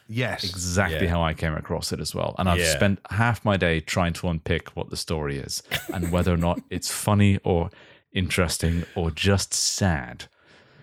Yes. 0.08 0.44
Exactly 0.44 1.04
Yeah. 1.06 1.10
how 1.10 1.22
I 1.22 1.34
came 1.34 1.54
across 1.54 1.92
it 1.92 2.00
as 2.00 2.14
well, 2.14 2.34
and 2.38 2.48
I've 2.48 2.58
Yeah. 2.60 2.74
spent 2.74 2.98
half 3.10 3.44
my 3.44 3.56
day 3.56 3.80
trying 3.80 4.12
to 4.14 4.28
unpick 4.28 4.76
what 4.76 4.90
the 4.90 4.96
story 4.96 5.38
is 5.38 5.62
and 5.92 6.10
whether 6.12 6.32
or 6.32 6.36
not 6.36 6.60
it's 6.70 6.90
funny 6.90 7.38
or 7.44 7.70
interesting 8.12 8.84
or 8.94 9.10
just 9.10 9.52
sad. 9.52 10.26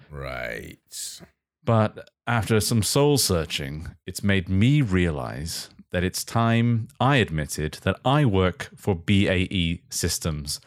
Right. 0.09 0.77
But 1.63 2.09
after 2.27 2.59
some 2.59 2.83
soul 2.83 3.17
searching, 3.17 3.95
it's 4.05 4.23
made 4.23 4.49
me 4.49 4.81
realize 4.81 5.69
that 5.91 6.03
it's 6.03 6.23
time 6.23 6.87
I 6.99 7.17
admitted 7.17 7.73
that 7.83 7.99
I 8.05 8.25
work 8.25 8.69
for 8.75 8.95
BAE 8.95 9.81
Systems, 9.89 10.59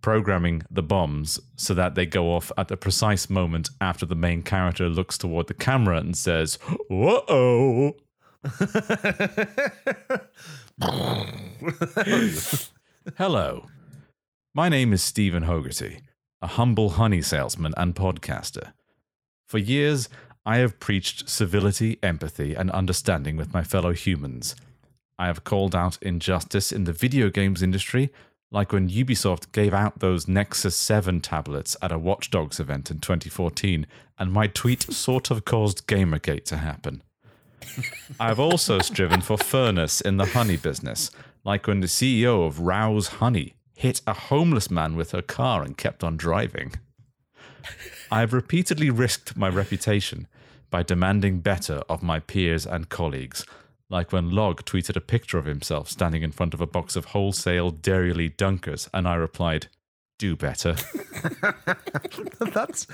programming 0.00 0.62
the 0.70 0.82
bombs 0.82 1.40
so 1.56 1.74
that 1.74 1.94
they 1.94 2.06
go 2.06 2.32
off 2.34 2.50
at 2.56 2.68
the 2.68 2.76
precise 2.76 3.28
moment 3.28 3.70
after 3.80 4.06
the 4.06 4.14
main 4.14 4.42
character 4.42 4.88
looks 4.88 5.18
toward 5.18 5.46
the 5.46 5.54
camera 5.54 5.98
and 5.98 6.16
says, 6.16 6.58
Whoa 6.88 7.24
oh. 7.28 7.94
Hello. 13.16 13.66
My 14.54 14.68
name 14.68 14.92
is 14.92 15.02
Stephen 15.02 15.44
Hogarty, 15.44 16.02
a 16.40 16.46
humble 16.46 16.90
honey 16.90 17.22
salesman 17.22 17.74
and 17.76 17.94
podcaster. 17.94 18.72
For 19.48 19.58
years, 19.58 20.08
I 20.46 20.58
have 20.58 20.80
preached 20.80 21.28
civility, 21.28 21.98
empathy, 22.02 22.54
and 22.54 22.70
understanding 22.70 23.36
with 23.36 23.52
my 23.52 23.62
fellow 23.62 23.92
humans. 23.92 24.54
I 25.18 25.26
have 25.26 25.44
called 25.44 25.74
out 25.74 25.98
injustice 26.00 26.70
in 26.70 26.84
the 26.84 26.92
video 26.92 27.28
games 27.28 27.62
industry, 27.62 28.12
like 28.50 28.72
when 28.72 28.88
Ubisoft 28.88 29.52
gave 29.52 29.74
out 29.74 29.98
those 29.98 30.26
Nexus 30.26 30.76
7 30.76 31.20
tablets 31.20 31.76
at 31.82 31.92
a 31.92 31.98
Watch 31.98 32.30
Dogs 32.30 32.58
event 32.58 32.90
in 32.90 33.00
2014, 33.00 33.86
and 34.18 34.32
my 34.32 34.46
tweet 34.46 34.82
sort 34.82 35.30
of 35.30 35.44
caused 35.44 35.86
Gamergate 35.86 36.44
to 36.46 36.56
happen. 36.56 37.02
I 38.20 38.28
have 38.28 38.40
also 38.40 38.78
striven 38.78 39.20
for 39.20 39.36
fairness 39.36 40.00
in 40.00 40.16
the 40.16 40.26
honey 40.26 40.56
business, 40.56 41.10
like 41.44 41.66
when 41.66 41.80
the 41.80 41.86
CEO 41.86 42.46
of 42.46 42.60
Rowse 42.60 43.08
Honey 43.08 43.54
hit 43.74 44.00
a 44.06 44.14
homeless 44.14 44.70
man 44.70 44.96
with 44.96 45.12
her 45.12 45.22
car 45.22 45.62
and 45.62 45.76
kept 45.76 46.02
on 46.02 46.16
driving. 46.16 46.72
I 48.10 48.20
have 48.20 48.32
repeatedly 48.32 48.90
risked 48.90 49.36
my 49.36 49.48
reputation 49.48 50.26
by 50.70 50.82
demanding 50.82 51.40
better 51.40 51.82
of 51.88 52.02
my 52.02 52.18
peers 52.18 52.66
and 52.66 52.88
colleagues, 52.88 53.44
like 53.90 54.12
when 54.12 54.30
Log 54.30 54.64
tweeted 54.64 54.96
a 54.96 55.00
picture 55.00 55.38
of 55.38 55.46
himself 55.46 55.88
standing 55.88 56.22
in 56.22 56.32
front 56.32 56.54
of 56.54 56.60
a 56.60 56.66
box 56.66 56.96
of 56.96 57.06
wholesale 57.06 57.72
Dairylea 57.72 58.36
Dunkers, 58.36 58.88
and 58.92 59.08
I 59.08 59.14
replied, 59.14 59.68
Do 60.18 60.36
better. 60.36 60.76
That's. 62.52 62.86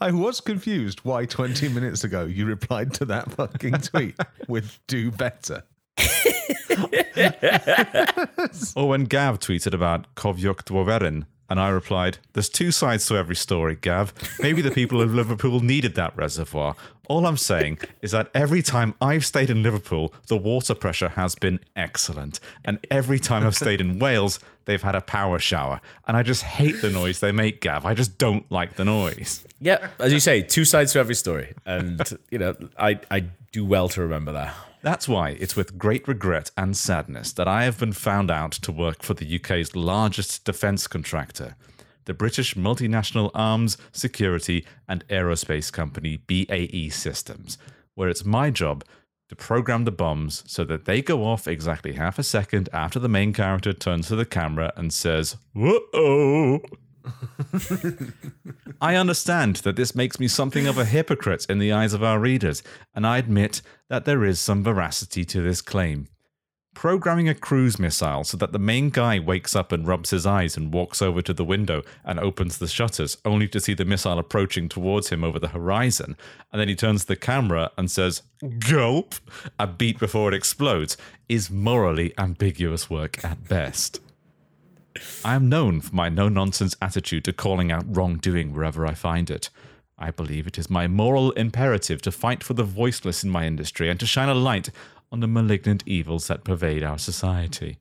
I 0.00 0.12
was 0.12 0.40
confused 0.40 1.00
why 1.02 1.26
20 1.26 1.68
minutes 1.68 2.04
ago 2.04 2.24
you 2.24 2.46
replied 2.46 2.94
to 2.94 3.04
that 3.06 3.32
fucking 3.32 3.78
tweet 3.78 4.16
with 4.48 4.78
"do 4.86 5.10
better." 5.10 5.64
or 8.76 8.88
when 8.88 9.04
Gav 9.04 9.38
tweeted 9.38 9.72
about 9.72 10.14
Cofiwch 10.14 10.64
Dryweryn, 10.64 11.24
and 11.48 11.60
I 11.60 11.68
replied, 11.68 12.18
There's 12.32 12.48
two 12.48 12.72
sides 12.72 13.06
to 13.06 13.16
every 13.16 13.36
story, 13.36 13.76
Gav. 13.80 14.12
Maybe 14.40 14.62
the 14.62 14.70
people 14.70 15.00
of 15.00 15.14
Liverpool 15.14 15.60
needed 15.60 15.94
that 15.94 16.16
reservoir. 16.16 16.74
All 17.08 17.26
I'm 17.26 17.36
saying 17.36 17.78
is 18.02 18.10
that 18.10 18.30
every 18.34 18.62
time 18.62 18.94
I've 19.00 19.24
stayed 19.24 19.48
in 19.48 19.62
Liverpool, 19.62 20.12
the 20.26 20.36
water 20.36 20.74
pressure 20.74 21.10
has 21.10 21.36
been 21.36 21.60
excellent. 21.76 22.40
And 22.64 22.84
every 22.90 23.20
time 23.20 23.46
I've 23.46 23.54
stayed 23.54 23.80
in 23.80 24.00
Wales, 24.00 24.40
they've 24.64 24.82
had 24.82 24.96
a 24.96 25.00
power 25.00 25.38
shower. 25.38 25.80
And 26.08 26.16
I 26.16 26.24
just 26.24 26.42
hate 26.42 26.80
the 26.82 26.90
noise 26.90 27.20
they 27.20 27.30
make, 27.30 27.60
Gav. 27.60 27.86
I 27.86 27.94
just 27.94 28.18
don't 28.18 28.50
like 28.50 28.74
the 28.74 28.84
noise. 28.84 29.44
Yeah, 29.60 29.88
as 30.00 30.12
you 30.12 30.20
say, 30.20 30.42
two 30.42 30.64
sides 30.64 30.92
to 30.94 30.98
every 30.98 31.14
story, 31.14 31.54
and 31.64 32.02
you 32.30 32.38
know, 32.38 32.54
I 32.78 33.00
I 33.10 33.20
do 33.52 33.64
well 33.64 33.88
to 33.90 34.02
remember 34.02 34.32
that. 34.32 34.54
That's 34.86 35.08
why 35.08 35.30
it's 35.30 35.56
with 35.56 35.78
great 35.78 36.06
regret 36.06 36.52
and 36.56 36.76
sadness 36.76 37.32
that 37.32 37.48
I 37.48 37.64
have 37.64 37.76
been 37.76 37.92
found 37.92 38.30
out 38.30 38.52
to 38.52 38.70
work 38.70 39.02
for 39.02 39.14
the 39.14 39.34
UK's 39.34 39.74
largest 39.74 40.44
defence 40.44 40.86
contractor, 40.86 41.56
the 42.04 42.14
British 42.14 42.54
multinational 42.54 43.32
arms, 43.34 43.76
security, 43.90 44.64
and 44.86 45.04
aerospace 45.08 45.72
company 45.72 46.18
BAE 46.28 46.88
Systems, 46.90 47.58
where 47.96 48.08
it's 48.08 48.24
my 48.24 48.48
job 48.48 48.84
to 49.28 49.34
program 49.34 49.86
the 49.86 49.90
bombs 49.90 50.44
so 50.46 50.62
that 50.62 50.84
they 50.84 51.02
go 51.02 51.24
off 51.24 51.48
exactly 51.48 51.94
half 51.94 52.16
a 52.20 52.22
second 52.22 52.68
after 52.72 53.00
the 53.00 53.08
main 53.08 53.32
character 53.32 53.72
turns 53.72 54.06
to 54.06 54.14
the 54.14 54.24
camera 54.24 54.72
and 54.76 54.92
says, 54.92 55.36
Whoa! 55.52 56.60
I 58.80 58.96
understand 58.96 59.56
that 59.56 59.76
this 59.76 59.94
makes 59.94 60.20
me 60.20 60.28
something 60.28 60.66
of 60.66 60.78
a 60.78 60.84
hypocrite 60.84 61.46
in 61.48 61.58
the 61.58 61.72
eyes 61.72 61.92
of 61.92 62.02
our 62.02 62.18
readers, 62.18 62.62
and 62.94 63.06
I 63.06 63.18
admit 63.18 63.62
that 63.88 64.04
there 64.04 64.24
is 64.24 64.40
some 64.40 64.62
veracity 64.62 65.24
to 65.26 65.40
this 65.40 65.60
claim. 65.62 66.08
Programming 66.74 67.26
a 67.26 67.34
cruise 67.34 67.78
missile 67.78 68.22
so 68.22 68.36
that 68.36 68.52
the 68.52 68.58
main 68.58 68.90
guy 68.90 69.18
wakes 69.18 69.56
up 69.56 69.72
and 69.72 69.88
rubs 69.88 70.10
his 70.10 70.26
eyes 70.26 70.58
and 70.58 70.74
walks 70.74 71.00
over 71.00 71.22
to 71.22 71.32
the 71.32 71.44
window 71.44 71.82
and 72.04 72.20
opens 72.20 72.58
the 72.58 72.68
shutters, 72.68 73.16
only 73.24 73.48
to 73.48 73.60
see 73.60 73.72
the 73.72 73.86
missile 73.86 74.18
approaching 74.18 74.68
towards 74.68 75.08
him 75.08 75.24
over 75.24 75.38
the 75.38 75.48
horizon, 75.48 76.18
and 76.52 76.60
then 76.60 76.68
he 76.68 76.74
turns 76.74 77.06
the 77.06 77.16
camera 77.16 77.70
and 77.78 77.90
says, 77.90 78.22
Gulp! 78.58 79.14
a 79.58 79.66
beat 79.66 79.98
before 79.98 80.28
it 80.28 80.34
explodes, 80.34 80.98
is 81.30 81.50
morally 81.50 82.12
ambiguous 82.18 82.90
work 82.90 83.24
at 83.24 83.48
best. 83.48 84.00
I 85.24 85.34
am 85.34 85.48
known 85.48 85.80
for 85.80 85.94
my 85.94 86.08
no 86.08 86.28
nonsense 86.28 86.76
attitude 86.80 87.24
to 87.24 87.32
calling 87.32 87.70
out 87.72 87.84
wrongdoing 87.86 88.52
wherever 88.52 88.86
I 88.86 88.94
find 88.94 89.30
it. 89.30 89.50
I 89.98 90.10
believe 90.10 90.46
it 90.46 90.58
is 90.58 90.68
my 90.68 90.86
moral 90.86 91.32
imperative 91.32 92.02
to 92.02 92.12
fight 92.12 92.44
for 92.44 92.54
the 92.54 92.64
voiceless 92.64 93.24
in 93.24 93.30
my 93.30 93.46
industry 93.46 93.88
and 93.88 93.98
to 94.00 94.06
shine 94.06 94.28
a 94.28 94.34
light 94.34 94.70
on 95.10 95.20
the 95.20 95.26
malignant 95.26 95.82
evils 95.86 96.28
that 96.28 96.44
pervade 96.44 96.82
our 96.82 96.98
society. 96.98 97.78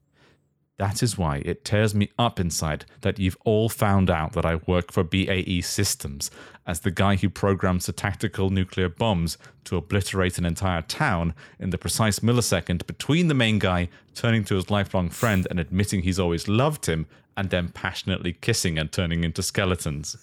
That 0.78 1.02
is 1.02 1.18
why 1.18 1.38
it 1.46 1.64
tears 1.64 1.96
me 1.96 2.10
up 2.20 2.38
inside 2.38 2.86
that 3.02 3.18
you've 3.18 3.38
all 3.46 3.70
found 3.70 4.10
out 4.10 4.34
that 4.34 4.46
I 4.46 4.56
work 4.56 4.92
for 4.92 5.04
BAE 5.04 5.62
Systems 5.62 6.30
as 6.68 6.82
the 6.82 6.92
guy 6.92 7.16
who 7.16 7.30
programs 7.30 7.86
the 7.86 7.94
tactical 7.94 8.50
nuclear 8.50 8.90
bombs 8.90 9.38
to 9.66 9.78
obliterate 9.78 10.38
an 10.38 10.46
entire 10.46 10.82
town 10.82 11.34
in 11.60 11.70
the 11.70 11.78
precise 11.78 12.20
millisecond 12.20 12.86
between 12.88 13.30
the 13.30 13.34
main 13.34 13.58
guy 13.58 13.88
turning 14.16 14.44
to 14.46 14.56
his 14.56 14.70
lifelong 14.70 15.10
friend 15.10 15.48
and 15.50 15.60
admitting 15.60 16.02
he's 16.02 16.20
always 16.20 16.48
loved 16.48 16.88
him 16.88 17.08
and 17.38 17.52
then 17.52 17.70
passionately 17.70 18.34
kissing 18.34 18.78
and 18.78 18.92
turning 18.92 19.24
into 19.24 19.42
skeletons. 19.42 20.18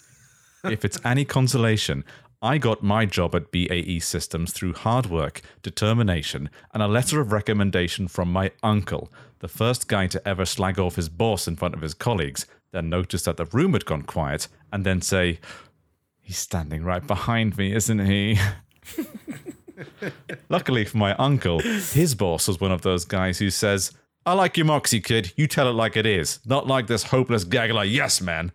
if 0.64 0.84
it's 0.84 0.98
any 1.04 1.24
consolation, 1.24 2.04
I 2.42 2.58
got 2.58 2.82
my 2.82 3.06
job 3.06 3.36
at 3.36 3.52
BAE 3.52 4.00
Systems 4.00 4.52
through 4.52 4.72
hard 4.72 5.06
work, 5.06 5.42
determination, 5.62 6.50
and 6.74 6.82
a 6.82 6.88
letter 6.88 7.20
of 7.20 7.30
recommendation 7.30 8.08
from 8.08 8.32
my 8.32 8.50
uncle, 8.64 9.12
the 9.38 9.46
first 9.46 9.86
guy 9.86 10.08
to 10.08 10.28
ever 10.28 10.44
slag 10.44 10.76
off 10.76 10.96
his 10.96 11.08
boss 11.08 11.46
in 11.46 11.54
front 11.54 11.74
of 11.74 11.82
his 11.82 11.94
colleagues, 11.94 12.44
then 12.72 12.88
notice 12.88 13.22
that 13.22 13.36
the 13.36 13.44
room 13.46 13.74
had 13.74 13.84
gone 13.84 14.02
quiet, 14.02 14.48
and 14.72 14.84
then 14.84 15.00
say, 15.00 15.38
He's 16.20 16.38
standing 16.38 16.82
right 16.82 17.06
behind 17.06 17.56
me, 17.56 17.72
isn't 17.74 18.06
he? 18.06 18.38
Luckily 20.48 20.84
for 20.84 20.96
my 20.96 21.14
uncle, 21.14 21.60
his 21.60 22.16
boss 22.16 22.48
was 22.48 22.60
one 22.60 22.72
of 22.72 22.82
those 22.82 23.04
guys 23.04 23.38
who 23.38 23.50
says, 23.50 23.92
I 24.26 24.34
like 24.34 24.56
your 24.56 24.66
moxie, 24.66 25.00
kid. 25.00 25.32
You 25.36 25.46
tell 25.46 25.68
it 25.68 25.72
like 25.72 25.96
it 25.96 26.06
is, 26.06 26.40
not 26.44 26.66
like 26.66 26.86
this 26.86 27.04
hopeless 27.04 27.44
gaggler, 27.44 27.84
yes, 27.84 28.20
man. 28.20 28.52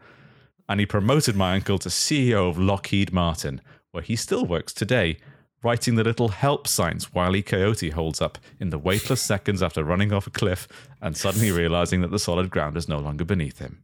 And 0.70 0.80
he 0.80 0.86
promoted 0.86 1.36
my 1.36 1.54
uncle 1.54 1.78
to 1.80 1.90
CEO 1.90 2.50
of 2.50 2.58
Lockheed 2.58 3.12
Martin, 3.12 3.62
where 3.92 4.04
he 4.04 4.16
still 4.16 4.46
works 4.46 4.74
today, 4.74 5.18
writing 5.64 5.96
the 5.96 6.04
little 6.04 6.30
help 6.30 6.68
signs 6.68 7.14
Wile 7.14 7.36
E. 7.36 7.42
Coyote 7.42 7.90
holds 7.90 8.22
up 8.22 8.38
in 8.60 8.70
the 8.70 8.78
weightless 8.78 9.22
seconds 9.22 9.64
after 9.64 9.84
running 9.84 10.14
off 10.14 10.28
a 10.28 10.32
cliff 10.32 10.68
and 11.02 11.18
suddenly 11.18 11.52
realizing 11.52 12.02
that 12.02 12.12
the 12.12 12.20
solid 12.20 12.50
ground 12.50 12.78
is 12.78 12.88
no 12.88 13.00
longer 13.00 13.26
beneath 13.26 13.60
him. 13.60 13.82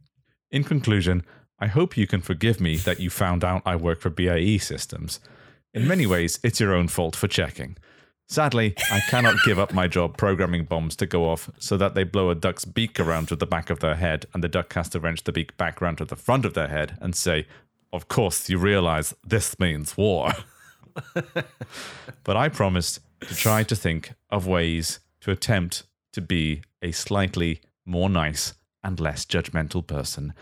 In 0.50 0.64
conclusion, 0.64 1.24
I 1.58 1.66
hope 1.66 1.96
you 1.96 2.06
can 2.06 2.20
forgive 2.20 2.60
me 2.60 2.76
that 2.78 3.00
you 3.00 3.10
found 3.10 3.44
out 3.44 3.62
I 3.64 3.76
work 3.76 4.00
for 4.00 4.10
BAE 4.10 4.58
Systems. 4.58 5.20
In 5.72 5.88
many 5.88 6.06
ways, 6.06 6.38
it's 6.42 6.60
your 6.60 6.74
own 6.74 6.88
fault 6.88 7.16
for 7.16 7.26
checking. 7.26 7.76
Sadly, 8.28 8.74
I 8.90 9.00
cannot 9.10 9.36
give 9.44 9.58
up 9.58 9.74
my 9.74 9.86
job 9.86 10.16
programming 10.16 10.64
bombs 10.64 10.96
to 10.96 11.06
go 11.06 11.28
off 11.28 11.50
so 11.58 11.76
that 11.76 11.94
they 11.94 12.04
blow 12.04 12.30
a 12.30 12.34
duck's 12.34 12.64
beak 12.64 12.98
around 12.98 13.28
to 13.28 13.36
the 13.36 13.46
back 13.46 13.68
of 13.70 13.80
their 13.80 13.96
head, 13.96 14.26
and 14.32 14.42
the 14.42 14.48
duck 14.48 14.72
has 14.74 14.88
to 14.90 15.00
wrench 15.00 15.24
the 15.24 15.32
beak 15.32 15.56
back 15.56 15.80
round 15.80 15.98
to 15.98 16.04
the 16.04 16.16
front 16.16 16.44
of 16.44 16.54
their 16.54 16.68
head 16.68 16.96
and 17.00 17.14
say, 17.14 17.46
Of 17.94 18.08
course, 18.08 18.50
you 18.50 18.58
realize 18.58 19.14
this 19.24 19.56
means 19.60 19.96
war. 19.96 20.32
but 22.24 22.36
I 22.36 22.48
promised 22.48 22.98
to 23.20 23.34
try 23.36 23.62
to 23.62 23.76
think 23.76 24.14
of 24.30 24.46
ways 24.48 24.98
to 25.20 25.30
attempt 25.30 25.84
to 26.12 26.20
be 26.20 26.62
a 26.82 26.90
slightly 26.90 27.60
more 27.86 28.08
nice 28.10 28.54
and 28.82 28.98
less 28.98 29.24
judgmental 29.24 29.86
person 29.86 30.34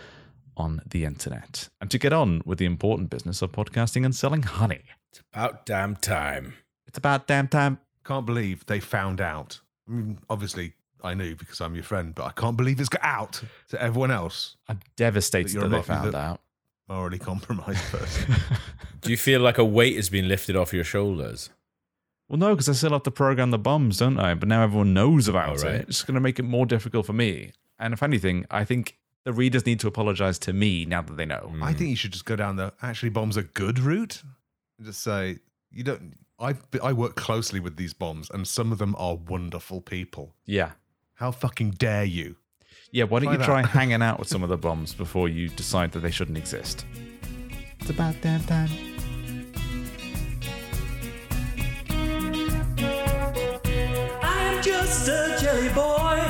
on 0.57 0.81
the 0.87 1.05
internet 1.05 1.69
and 1.81 1.91
to 1.91 1.99
get 1.99 2.13
on 2.13 2.41
with 2.47 2.59
the 2.59 2.65
important 2.65 3.11
business 3.11 3.43
of 3.43 3.53
podcasting 3.53 4.05
and 4.05 4.15
selling 4.15 4.43
honey. 4.43 4.83
It's 5.11 5.21
about 5.33 5.67
damn 5.67 5.97
time. 5.97 6.55
It's 6.87 6.99
about 6.99 7.27
damn 7.27 7.49
time. 7.49 7.79
Can't 8.05 8.25
believe 8.25 8.65
they 8.67 8.81
found 8.81 9.21
out. 9.21 9.61
I 9.87 9.93
mean, 9.93 10.19
obviously, 10.31 10.73
I 11.03 11.13
knew 11.15 11.37
because 11.37 11.61
I'm 11.61 11.75
your 11.75 11.85
friend, 11.85 12.15
but 12.15 12.25
I 12.25 12.31
can't 12.33 12.57
believe 12.57 12.81
it's 12.81 12.89
got 12.89 13.05
out 13.05 13.43
to 13.69 13.81
everyone 13.83 14.11
else. 14.11 14.57
I'm 14.69 14.81
devastated 14.97 15.53
You're 15.53 15.69
that 15.69 15.77
they 15.77 15.83
found 15.83 16.13
that- 16.15 16.19
out. 16.19 16.41
Morally 16.93 17.19
compromised 17.31 17.83
person. 17.91 18.35
Do 19.01 19.11
you 19.11 19.17
feel 19.17 19.41
like 19.41 19.59
a 19.59 19.65
weight 19.65 19.97
has 19.97 20.11
been 20.11 20.29
lifted 20.29 20.57
off 20.57 20.73
your 20.75 20.85
shoulders? 20.85 21.49
Well, 22.29 22.39
no, 22.39 22.51
because 22.55 22.69
I 22.69 22.73
still 22.73 22.91
have 22.93 23.03
to 23.05 23.11
program 23.11 23.51
the 23.51 23.59
bombs, 23.59 23.99
don't 23.99 24.19
I? 24.19 24.35
But 24.35 24.49
now 24.49 24.63
everyone 24.63 24.93
knows 24.95 25.27
about 25.29 25.61
Oh, 25.61 25.63
right. 25.63 25.75
it. 25.77 25.89
It's 25.89 26.03
going 26.03 26.15
to 26.15 26.21
make 26.21 26.39
it 26.39 26.43
more 26.45 26.67
difficult 26.67 27.07
for 27.07 27.13
me. 27.13 27.53
And 27.79 27.95
if 27.95 28.03
anything, 28.03 28.45
I 28.51 28.65
think 28.65 28.99
the 29.25 29.33
readers 29.33 29.65
need 29.67 29.81
to 29.81 29.89
apologize 29.89 30.39
to 30.41 30.53
me 30.53 30.85
now 30.85 31.01
that 31.03 31.17
they 31.17 31.25
know. 31.27 31.53
I 31.63 31.73
think 31.73 31.91
you 31.91 31.97
should 31.97 32.13
just 32.13 32.25
go 32.27 32.37
down 32.37 32.57
the 32.57 32.73
actually 32.83 33.09
bombs 33.11 33.37
a 33.37 33.43
good 33.43 33.79
route. 33.79 34.23
And 34.79 34.87
just 34.87 35.03
say 35.03 35.39
you 35.71 35.85
don't. 35.85 36.15
I 36.39 36.57
I 36.83 36.93
work 36.93 37.15
closely 37.17 37.61
with 37.61 37.77
these 37.77 37.95
bombs, 37.95 38.29
and 38.33 38.47
some 38.47 38.71
of 38.73 38.79
them 38.79 38.95
are 38.99 39.15
wonderful 39.17 39.81
people. 39.81 40.35
Yeah. 40.45 40.73
How 41.15 41.31
fucking 41.31 41.73
dare 41.73 42.05
you? 42.05 42.37
Yeah, 42.93 43.05
why 43.05 43.21
don't 43.21 43.25
Try 43.29 43.33
you 43.33 43.39
that. 43.39 43.45
try 43.47 43.67
hanging 43.81 44.03
out 44.03 44.19
with 44.19 44.29
some 44.29 44.43
of 44.43 44.51
the 44.51 44.59
bombs 44.59 44.93
before 44.93 45.29
you 45.29 45.49
decide 45.49 45.93
that 45.93 46.01
they 46.01 46.11
shouldn't 46.11 46.37
exist? 46.37 46.85
It's 47.81 47.89
about 47.91 48.15
damn 48.21 48.43
time. 48.45 48.69
I 54.23 54.53
am 54.55 54.63
just 54.63 55.09
a 55.09 55.37
jelly 55.41 55.69
boy. 55.71 56.21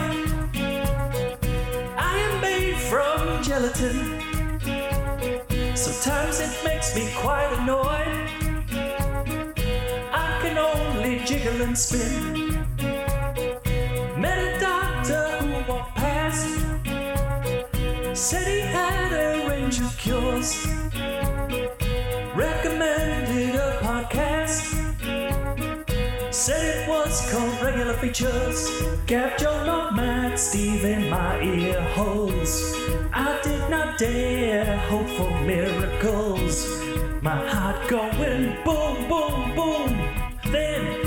I 1.98 2.16
am 2.18 2.40
made 2.40 2.77
from 2.77 3.42
gelatin. 3.42 4.20
Sometimes 5.77 6.40
it 6.40 6.64
makes 6.64 6.94
me 6.96 7.09
quite 7.16 7.53
annoyed. 7.59 8.29
I 10.12 10.38
can 10.42 10.59
only 10.59 11.18
jiggle 11.25 11.62
and 11.62 11.77
spin. 11.77 12.52
Kept 29.12 29.42
your 29.42 29.66
nomad 29.66 30.38
Steve 30.38 30.87
in 30.87 31.11
my 31.11 31.38
ear 31.42 31.83
holes. 31.94 32.75
I 33.12 33.38
did 33.42 33.68
not 33.68 33.98
dare 33.98 34.79
hope 34.88 35.07
for 35.18 35.31
miracles. 35.42 36.66
My 37.20 37.37
heart 37.46 37.77
going 37.90 38.57
boom, 38.64 38.96
boom, 39.11 39.55
boom. 39.55 39.90
Then 40.51 41.02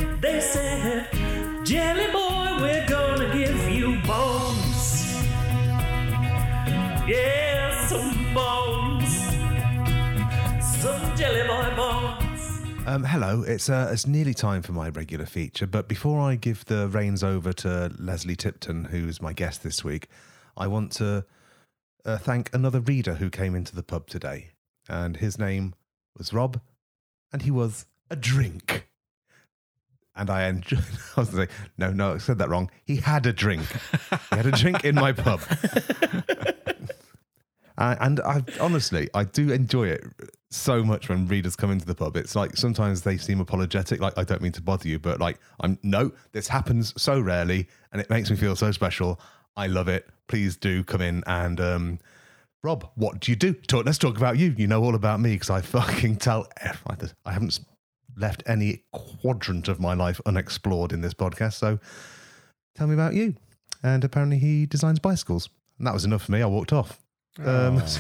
Um, 12.88 13.04
hello, 13.04 13.42
it's 13.42 13.68
uh, 13.68 13.90
it's 13.92 14.06
nearly 14.06 14.36
time 14.36 14.62
for 14.62 14.72
my 14.72 14.90
regular 14.90 15.26
feature, 15.26 15.66
but 15.66 15.88
before 15.88 16.22
I 16.22 16.36
give 16.36 16.66
the 16.66 16.88
reins 16.88 17.24
over 17.24 17.52
to 17.54 17.92
Leslie 17.98 18.36
Tipton, 18.36 18.86
who's 18.86 19.20
my 19.20 19.34
guest 19.34 19.64
this 19.64 19.84
week, 19.84 20.08
I 20.56 20.68
want 20.68 20.92
to 20.94 21.26
uh, 22.06 22.20
thank 22.20 22.54
another 22.54 22.80
reader 22.80 23.16
who 23.16 23.32
came 23.32 23.56
into 23.56 23.76
the 23.76 23.82
pub 23.82 24.06
today, 24.08 24.52
and 24.88 25.18
his 25.18 25.40
name 25.40 25.74
was 26.16 26.32
Rob, 26.32 26.62
and 27.34 27.42
he 27.42 27.50
was 27.50 27.88
a 28.12 28.16
drink. 28.16 28.88
And 30.16 30.30
I 30.30 30.46
enjoyed. 30.46 30.84
I 31.18 31.22
was 31.22 31.30
say, 31.30 31.48
no, 31.80 31.92
no, 31.92 32.14
I 32.14 32.18
said 32.20 32.38
that 32.38 32.50
wrong. 32.50 32.70
He 32.86 32.98
had 32.98 33.26
a 33.26 33.34
drink. 33.34 33.66
he 34.30 34.36
had 34.36 34.46
a 34.46 34.52
drink 34.52 34.86
in 34.86 34.94
my 34.94 35.12
pub. 35.12 35.42
Uh, 37.78 37.96
and 38.00 38.22
I 38.22 38.42
honestly, 38.62 39.10
I 39.14 39.26
do 39.26 39.52
enjoy 39.52 39.88
it 39.88 40.06
so 40.56 40.84
much 40.84 41.10
when 41.10 41.28
readers 41.28 41.56
come 41.56 41.72
into 41.72 41.86
the 41.86 41.96
pub. 41.96 42.16
It's 42.18 42.36
like 42.36 42.58
sometimes 42.58 43.02
they 43.02 43.18
seem 43.18 43.40
apologetic, 43.40 44.00
like 44.00 44.18
I 44.18 44.24
don't 44.24 44.42
mean 44.42 44.52
to 44.54 44.62
bother 44.62 44.88
you, 44.88 45.00
but 45.00 45.20
like 45.20 45.40
I'm 45.60 45.78
no, 45.84 46.12
this 46.32 46.48
happens 46.48 46.94
so 47.02 47.20
rarely, 47.20 47.68
and 47.92 48.02
it 48.02 48.10
makes 48.10 48.30
me 48.30 48.36
feel 48.36 48.56
so 48.56 48.72
special. 48.72 49.20
I 49.56 49.68
love 49.68 49.88
it. 49.88 50.08
Please 50.28 50.58
do 50.58 50.84
come 50.84 51.02
in 51.02 51.24
and 51.28 51.60
um, 51.62 52.00
Rob, 52.64 52.90
what 52.96 53.20
do 53.20 53.32
you 53.32 53.36
do? 53.36 53.54
Talk, 53.54 53.86
let's 53.86 53.98
talk 54.00 54.18
about 54.18 54.38
you. 54.38 54.54
You 54.58 54.68
know 54.68 54.84
all 54.84 54.96
about 54.96 55.20
me 55.20 55.34
because 55.34 55.50
I 55.50 55.62
fucking 55.62 56.18
tell. 56.18 56.48
I 57.26 57.32
haven't 57.32 57.60
left 58.18 58.44
any 58.48 58.84
quadrant 58.92 59.68
of 59.68 59.80
my 59.80 59.94
life 59.94 60.20
unexplored 60.26 60.92
in 60.92 61.02
this 61.02 61.14
podcast. 61.14 61.54
So 61.54 61.80
tell 62.76 62.88
me 62.88 62.94
about 62.94 63.14
you. 63.14 63.36
And 63.84 64.04
apparently 64.04 64.40
he 64.40 64.66
designs 64.66 65.00
bicycles, 65.00 65.50
and 65.78 65.86
that 65.86 65.94
was 65.94 66.06
enough 66.06 66.24
for 66.24 66.32
me. 66.32 66.42
I 66.42 66.48
walked 66.48 66.74
off. 66.74 67.00
Um, 67.44 67.84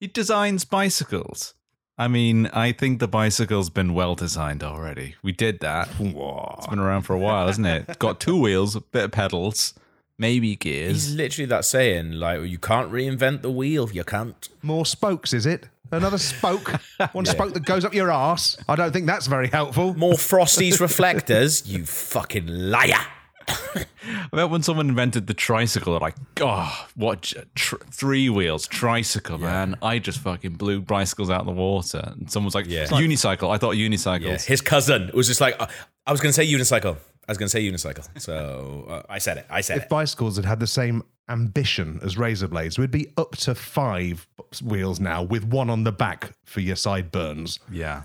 He 0.00 0.06
designs 0.06 0.64
bicycles. 0.64 1.54
I 1.98 2.06
mean, 2.06 2.46
I 2.46 2.70
think 2.70 3.00
the 3.00 3.08
bicycle's 3.08 3.70
been 3.70 3.92
well 3.92 4.14
designed 4.14 4.62
already. 4.62 5.16
We 5.22 5.32
did 5.32 5.58
that. 5.60 5.88
It's 5.98 6.66
been 6.68 6.78
around 6.78 7.02
for 7.02 7.14
a 7.14 7.18
while, 7.18 7.48
hasn't 7.48 7.66
it? 7.66 7.86
It's 7.88 7.98
got 7.98 8.20
two 8.20 8.40
wheels, 8.40 8.76
a 8.76 8.80
bit 8.80 9.04
of 9.04 9.10
pedals, 9.10 9.74
maybe 10.16 10.54
gears. 10.54 11.06
He's 11.06 11.14
literally 11.16 11.46
that 11.46 11.64
saying, 11.64 12.12
like, 12.12 12.42
you 12.42 12.58
can't 12.58 12.92
reinvent 12.92 13.42
the 13.42 13.50
wheel, 13.50 13.90
you 13.90 14.04
can't. 14.04 14.48
More 14.62 14.86
spokes, 14.86 15.32
is 15.32 15.44
it? 15.44 15.68
Another 15.90 16.18
spoke? 16.18 16.68
One 17.12 17.24
spoke 17.26 17.54
that 17.54 17.64
goes 17.64 17.84
up 17.84 17.94
your 17.94 18.12
arse? 18.12 18.56
I 18.68 18.76
don't 18.76 18.92
think 18.92 19.06
that's 19.06 19.26
very 19.26 19.48
helpful. 19.48 19.94
More 19.94 20.16
Frosty's 20.16 20.80
reflectors, 20.80 21.66
you 21.66 21.84
fucking 21.84 22.46
liar. 22.46 23.06
I 23.48 24.28
bet 24.32 24.50
when 24.50 24.62
someone 24.62 24.88
invented 24.88 25.26
the 25.26 25.34
tricycle, 25.34 25.92
they're 25.94 26.00
like, 26.00 26.16
oh, 26.40 26.86
what? 26.94 27.32
Tr- 27.54 27.76
three 27.90 28.28
wheels, 28.28 28.66
tricycle, 28.66 29.38
man. 29.38 29.76
I 29.82 29.98
just 29.98 30.18
fucking 30.20 30.54
blew 30.54 30.80
bicycles 30.80 31.30
out 31.30 31.40
of 31.40 31.46
the 31.46 31.52
water. 31.52 32.02
And 32.16 32.30
someone's 32.30 32.54
like, 32.54 32.66
Yeah. 32.66 32.86
unicycle. 32.86 33.50
I 33.50 33.58
thought 33.58 33.74
unicycles. 33.76 34.22
Yeah, 34.22 34.38
his 34.38 34.60
cousin 34.60 35.10
was 35.14 35.26
just 35.26 35.40
like, 35.40 35.56
uh, 35.60 35.66
I 36.06 36.12
was 36.12 36.20
going 36.20 36.30
to 36.30 36.34
say 36.34 36.46
unicycle. 36.46 36.96
I 37.28 37.32
was 37.32 37.38
going 37.38 37.48
to 37.48 37.50
say 37.50 37.62
unicycle. 37.62 38.06
So 38.20 38.86
uh, 38.88 39.02
I 39.08 39.18
said 39.18 39.36
it. 39.38 39.46
I 39.50 39.60
said 39.60 39.76
If 39.78 39.82
it. 39.84 39.88
bicycles 39.88 40.36
had 40.36 40.44
had 40.46 40.60
the 40.60 40.66
same 40.66 41.02
ambition 41.28 42.00
as 42.02 42.16
razor 42.16 42.48
blades, 42.48 42.78
we'd 42.78 42.90
be 42.90 43.08
up 43.18 43.32
to 43.36 43.54
five 43.54 44.26
wheels 44.64 44.98
now 45.00 45.22
with 45.22 45.44
one 45.44 45.68
on 45.68 45.84
the 45.84 45.92
back 45.92 46.32
for 46.44 46.60
your 46.60 46.76
sideburns. 46.76 47.60
Yeah. 47.70 48.02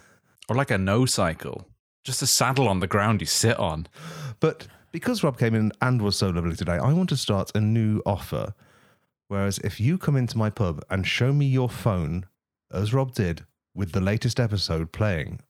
Or 0.50 0.56
like 0.58 0.72
a 0.72 0.78
no 0.78 1.06
cycle. 1.06 1.68
Just 2.04 2.22
a 2.22 2.28
saddle 2.28 2.68
on 2.68 2.82
the 2.82 2.88
ground 2.88 3.22
you 3.22 3.28
sit 3.28 3.58
on. 3.58 3.88
But 4.42 4.68
because 4.94 5.24
Rob 5.24 5.38
came 5.38 5.56
in 5.56 5.74
and 5.82 6.02
was 6.02 6.16
so 6.16 6.30
lovely 6.30 6.56
today, 6.56 6.78
I 6.78 6.94
want 6.94 7.10
to 7.10 7.18
start 7.18 7.52
a 7.56 7.60
new 7.60 8.02
offer. 8.06 8.54
Whereas 9.28 9.58
if 9.60 9.80
you 9.80 9.98
come 9.98 10.16
into 10.16 10.38
my 10.38 10.52
pub 10.52 10.84
and 10.90 11.06
show 11.06 11.34
me 11.34 11.48
your 11.48 11.68
phone, 11.68 12.28
as 12.72 12.94
Rob 12.94 13.14
did, 13.14 13.44
with 13.74 13.92
the 13.92 14.00
latest 14.00 14.40
episode 14.40 14.92
playing 14.92 15.42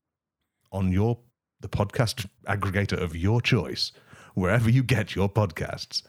on 0.72 0.92
your 0.92 1.20
the 1.60 1.68
podcast 1.68 2.26
aggregator 2.48 3.00
of 3.00 3.16
your 3.16 3.42
choice, 3.42 3.92
wherever 4.34 4.70
you 4.70 4.82
get 4.82 5.14
your 5.16 5.30
podcasts, 5.30 6.04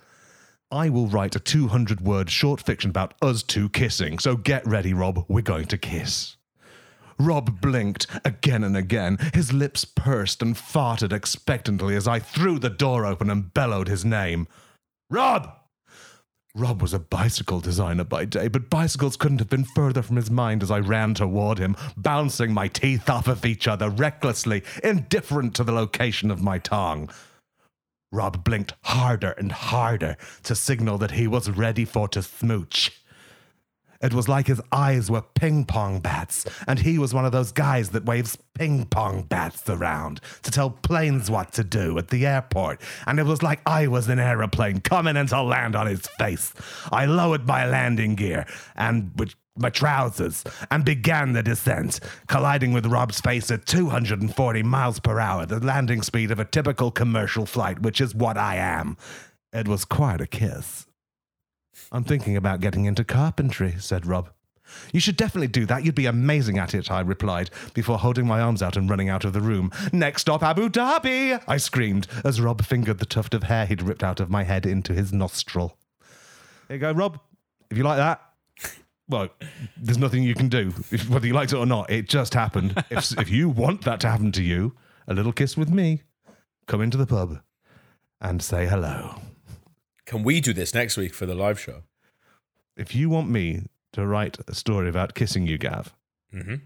I 0.70 0.88
will 0.88 1.08
write 1.08 1.36
a 1.36 1.40
200 1.40 2.00
word 2.00 2.30
short 2.30 2.60
fiction 2.60 2.90
about 2.90 3.14
us 3.20 3.42
two 3.42 3.68
kissing. 3.68 4.20
So 4.20 4.36
get 4.36 4.66
ready, 4.66 4.94
Rob. 4.94 5.24
We're 5.28 5.42
going 5.42 5.66
to 5.66 5.78
kiss. 5.78 6.36
Rob 7.18 7.60
blinked 7.60 8.06
again 8.24 8.64
and 8.64 8.76
again. 8.76 9.18
His 9.32 9.52
lips 9.52 9.84
pursed 9.84 10.42
and 10.42 10.56
farted 10.56 11.12
expectantly 11.12 11.96
as 11.96 12.08
I 12.08 12.18
threw 12.18 12.58
the 12.58 12.70
door 12.70 13.06
open 13.06 13.30
and 13.30 13.52
bellowed 13.52 13.88
his 13.88 14.04
name. 14.04 14.48
Rob! 15.10 15.50
Rob 16.56 16.80
was 16.80 16.94
a 16.94 17.00
bicycle 17.00 17.58
designer 17.58 18.04
by 18.04 18.24
day, 18.24 18.46
but 18.46 18.70
bicycles 18.70 19.16
couldn't 19.16 19.40
have 19.40 19.50
been 19.50 19.64
further 19.64 20.02
from 20.02 20.14
his 20.14 20.30
mind 20.30 20.62
as 20.62 20.70
I 20.70 20.78
ran 20.78 21.14
toward 21.14 21.58
him, 21.58 21.76
bouncing 21.96 22.54
my 22.54 22.68
teeth 22.68 23.10
off 23.10 23.26
of 23.26 23.44
each 23.44 23.66
other 23.66 23.90
recklessly, 23.90 24.62
indifferent 24.84 25.54
to 25.56 25.64
the 25.64 25.72
location 25.72 26.30
of 26.30 26.42
my 26.42 26.58
tongue. 26.58 27.10
Rob 28.12 28.44
blinked 28.44 28.74
harder 28.84 29.32
and 29.32 29.50
harder 29.50 30.16
to 30.44 30.54
signal 30.54 30.96
that 30.98 31.10
he 31.10 31.26
was 31.26 31.50
ready 31.50 31.84
for 31.84 32.06
to 32.08 32.22
smooch. 32.22 32.92
It 34.04 34.12
was 34.12 34.28
like 34.28 34.46
his 34.46 34.60
eyes 34.70 35.10
were 35.10 35.22
ping 35.22 35.64
pong 35.64 36.00
bats, 36.00 36.44
and 36.68 36.78
he 36.78 36.98
was 36.98 37.14
one 37.14 37.24
of 37.24 37.32
those 37.32 37.52
guys 37.52 37.88
that 37.90 38.04
waves 38.04 38.36
ping 38.52 38.84
pong 38.84 39.22
bats 39.22 39.66
around 39.66 40.20
to 40.42 40.50
tell 40.50 40.68
planes 40.68 41.30
what 41.30 41.52
to 41.54 41.64
do 41.64 41.96
at 41.96 42.08
the 42.08 42.26
airport. 42.26 42.82
And 43.06 43.18
it 43.18 43.24
was 43.24 43.42
like 43.42 43.62
I 43.64 43.86
was 43.86 44.08
an 44.10 44.18
aeroplane 44.18 44.82
coming 44.82 45.16
in 45.16 45.28
to 45.28 45.40
land 45.40 45.74
on 45.74 45.86
his 45.86 46.06
face. 46.18 46.52
I 46.92 47.06
lowered 47.06 47.46
my 47.46 47.64
landing 47.66 48.14
gear 48.14 48.46
and 48.76 49.10
with 49.16 49.34
my 49.56 49.70
trousers 49.70 50.44
and 50.70 50.84
began 50.84 51.32
the 51.32 51.42
descent, 51.42 52.00
colliding 52.26 52.74
with 52.74 52.84
Rob's 52.84 53.22
face 53.22 53.50
at 53.50 53.64
240 53.64 54.62
miles 54.64 55.00
per 55.00 55.18
hour, 55.18 55.46
the 55.46 55.60
landing 55.60 56.02
speed 56.02 56.30
of 56.30 56.38
a 56.38 56.44
typical 56.44 56.90
commercial 56.90 57.46
flight, 57.46 57.80
which 57.80 58.02
is 58.02 58.14
what 58.14 58.36
I 58.36 58.56
am. 58.56 58.98
It 59.50 59.66
was 59.66 59.86
quite 59.86 60.20
a 60.20 60.26
kiss. 60.26 60.86
I'm 61.94 62.02
thinking 62.02 62.36
about 62.36 62.58
getting 62.58 62.86
into 62.86 63.04
carpentry, 63.04 63.76
said 63.78 64.04
Rob. 64.04 64.28
You 64.92 64.98
should 64.98 65.16
definitely 65.16 65.46
do 65.46 65.64
that. 65.66 65.84
You'd 65.84 65.94
be 65.94 66.06
amazing 66.06 66.58
at 66.58 66.74
it, 66.74 66.90
I 66.90 67.00
replied, 67.00 67.50
before 67.72 67.98
holding 67.98 68.26
my 68.26 68.40
arms 68.40 68.64
out 68.64 68.76
and 68.76 68.90
running 68.90 69.08
out 69.08 69.24
of 69.24 69.32
the 69.32 69.40
room. 69.40 69.70
Next 69.92 70.22
stop, 70.22 70.42
Abu 70.42 70.68
Dhabi! 70.68 71.40
I 71.46 71.56
screamed 71.56 72.08
as 72.24 72.40
Rob 72.40 72.64
fingered 72.64 72.98
the 72.98 73.06
tuft 73.06 73.32
of 73.32 73.44
hair 73.44 73.64
he'd 73.66 73.80
ripped 73.80 74.02
out 74.02 74.18
of 74.18 74.28
my 74.28 74.42
head 74.42 74.66
into 74.66 74.92
his 74.92 75.12
nostril. 75.12 75.78
There 76.66 76.78
you 76.78 76.80
go, 76.80 76.90
Rob. 76.90 77.20
If 77.70 77.78
you 77.78 77.84
like 77.84 77.98
that, 77.98 78.20
well, 79.08 79.28
there's 79.76 79.98
nothing 79.98 80.24
you 80.24 80.34
can 80.34 80.48
do, 80.48 80.70
whether 81.08 81.28
you 81.28 81.32
liked 81.32 81.52
it 81.52 81.58
or 81.58 81.66
not. 81.66 81.90
It 81.90 82.08
just 82.08 82.34
happened. 82.34 82.82
if, 82.90 83.16
if 83.16 83.30
you 83.30 83.48
want 83.48 83.82
that 83.82 84.00
to 84.00 84.08
happen 84.08 84.32
to 84.32 84.42
you, 84.42 84.74
a 85.06 85.14
little 85.14 85.32
kiss 85.32 85.56
with 85.56 85.70
me, 85.70 86.02
come 86.66 86.80
into 86.80 86.96
the 86.96 87.06
pub 87.06 87.40
and 88.20 88.42
say 88.42 88.66
hello. 88.66 89.20
Can 90.06 90.22
we 90.22 90.40
do 90.40 90.52
this 90.52 90.74
next 90.74 90.96
week 90.96 91.14
for 91.14 91.26
the 91.26 91.34
live 91.34 91.58
show? 91.58 91.82
If 92.76 92.94
you 92.94 93.08
want 93.08 93.30
me 93.30 93.62
to 93.92 94.06
write 94.06 94.38
a 94.48 94.54
story 94.54 94.88
about 94.88 95.14
kissing 95.14 95.46
you, 95.46 95.58
Gav, 95.58 95.94
Mm-hmm. 96.34 96.56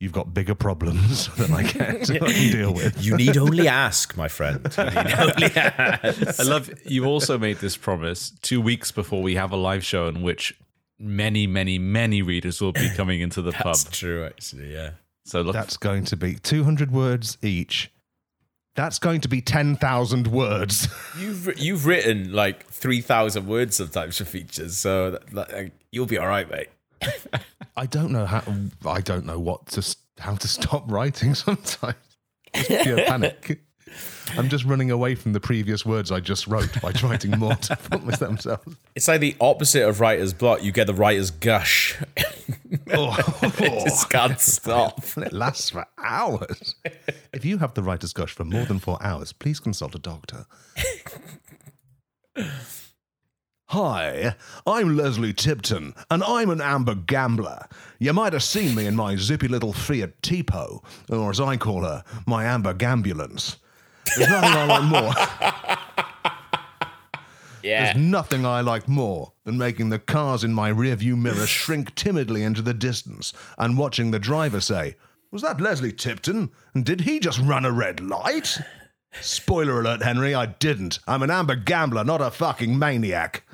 you've 0.00 0.12
got 0.12 0.32
bigger 0.32 0.54
problems 0.54 1.28
than 1.36 1.52
I 1.52 1.62
can, 1.64 1.96
I 2.00 2.04
can 2.04 2.50
deal 2.50 2.72
with. 2.72 3.04
You 3.04 3.16
need 3.18 3.36
only 3.36 3.68
ask, 3.68 4.16
my 4.16 4.28
friend. 4.28 4.60
You 4.78 4.84
need 4.84 4.96
only 5.18 5.56
ask. 5.56 6.40
I 6.40 6.42
love 6.44 6.70
you 6.86 7.04
also 7.04 7.36
made 7.38 7.58
this 7.58 7.76
promise 7.76 8.30
two 8.40 8.60
weeks 8.62 8.90
before 8.92 9.22
we 9.22 9.34
have 9.34 9.52
a 9.52 9.56
live 9.56 9.84
show 9.84 10.08
in 10.08 10.22
which 10.22 10.58
many, 10.98 11.46
many, 11.46 11.78
many 11.78 12.22
readers 12.22 12.62
will 12.62 12.72
be 12.72 12.88
coming 12.96 13.20
into 13.20 13.42
the 13.42 13.52
pub. 13.52 13.64
That's 13.76 13.84
true, 13.84 14.24
actually. 14.24 14.72
Yeah. 14.72 14.92
So 15.26 15.42
look, 15.42 15.52
That's 15.54 15.76
going 15.76 16.04
to 16.06 16.16
be 16.16 16.34
200 16.36 16.90
words 16.90 17.36
each. 17.42 17.90
That's 18.74 18.98
going 18.98 19.20
to 19.20 19.28
be 19.28 19.40
10,000 19.40 20.26
words. 20.26 20.88
You've 21.18 21.58
you've 21.58 21.86
written 21.86 22.32
like 22.32 22.66
three 22.66 23.00
thousand 23.00 23.46
words 23.46 23.76
sometimes 23.76 24.18
for 24.18 24.24
features, 24.24 24.76
so 24.76 25.12
that, 25.12 25.30
that, 25.30 25.70
you'll 25.92 26.06
be 26.06 26.18
all 26.18 26.26
right, 26.26 26.50
mate. 26.50 26.68
I 27.76 27.86
don't 27.86 28.10
know 28.10 28.26
how. 28.26 28.42
I 28.84 29.00
don't 29.00 29.26
know 29.26 29.38
what 29.38 29.66
to 29.68 29.96
how 30.18 30.34
to 30.34 30.48
stop 30.48 30.84
writing. 30.90 31.34
Sometimes 31.34 31.94
it's 32.52 32.82
pure 32.82 33.04
panic. 33.04 33.60
I'm 34.36 34.48
just 34.48 34.64
running 34.64 34.90
away 34.90 35.14
from 35.14 35.34
the 35.34 35.40
previous 35.40 35.86
words 35.86 36.10
I 36.10 36.18
just 36.18 36.48
wrote 36.48 36.80
by 36.80 36.92
writing 37.02 37.38
more 37.38 37.54
to 37.54 37.76
promise 37.76 38.18
themselves. 38.18 38.76
It's 38.96 39.06
like 39.06 39.20
the 39.20 39.36
opposite 39.40 39.86
of 39.86 40.00
writer's 40.00 40.32
block. 40.32 40.64
You 40.64 40.72
get 40.72 40.88
the 40.88 40.94
writer's 40.94 41.30
gush. 41.30 41.96
Oh, 42.92 43.16
Just 43.84 44.10
can't 44.10 44.38
stop. 44.38 45.00
it 45.16 45.32
lasts 45.32 45.70
for 45.70 45.86
hours. 45.98 46.74
If 47.32 47.44
you 47.44 47.58
have 47.58 47.74
the 47.74 47.82
writer's 47.82 48.12
gush 48.12 48.32
for 48.32 48.44
more 48.44 48.64
than 48.66 48.78
four 48.78 48.98
hours, 49.02 49.32
please 49.32 49.58
consult 49.58 49.94
a 49.94 49.98
doctor. 49.98 50.46
Hi, 53.68 54.36
I'm 54.66 54.96
Leslie 54.96 55.32
Tipton, 55.32 55.94
and 56.10 56.22
I'm 56.22 56.50
an 56.50 56.60
amber 56.60 56.94
gambler. 56.94 57.66
You 57.98 58.12
might 58.12 58.32
have 58.34 58.42
seen 58.42 58.74
me 58.74 58.86
in 58.86 58.94
my 58.94 59.16
zippy 59.16 59.48
little 59.48 59.72
Fiat 59.72 60.20
Tipo, 60.22 60.84
or 61.10 61.30
as 61.30 61.40
I 61.40 61.56
call 61.56 61.82
her, 61.82 62.04
my 62.26 62.44
amber 62.44 62.74
gambulance. 62.74 63.56
There's 64.16 64.30
nothing 64.30 64.50
I 64.50 64.64
like 64.66 64.84
more. 64.84 65.78
Yeah. 67.64 67.84
There's 67.84 67.96
nothing 67.96 68.44
I 68.44 68.60
like 68.60 68.86
more 68.88 69.32
than 69.44 69.56
making 69.56 69.88
the 69.88 69.98
cars 69.98 70.44
in 70.44 70.52
my 70.52 70.70
rearview 70.70 71.16
mirror 71.16 71.46
shrink 71.46 71.94
timidly 71.94 72.42
into 72.42 72.60
the 72.60 72.74
distance 72.74 73.32
and 73.56 73.78
watching 73.78 74.10
the 74.10 74.18
driver 74.18 74.60
say, 74.60 74.96
Was 75.32 75.40
that 75.42 75.60
Leslie 75.60 75.92
Tipton? 75.92 76.50
And 76.74 76.84
did 76.84 77.00
he 77.02 77.18
just 77.18 77.40
run 77.40 77.64
a 77.64 77.72
red 77.72 78.00
light? 78.00 78.58
Spoiler 79.20 79.80
alert, 79.80 80.02
Henry, 80.02 80.34
I 80.34 80.46
didn't. 80.46 80.98
I'm 81.06 81.22
an 81.22 81.30
amber 81.30 81.56
gambler, 81.56 82.04
not 82.04 82.20
a 82.20 82.30
fucking 82.30 82.78
maniac. 82.78 83.44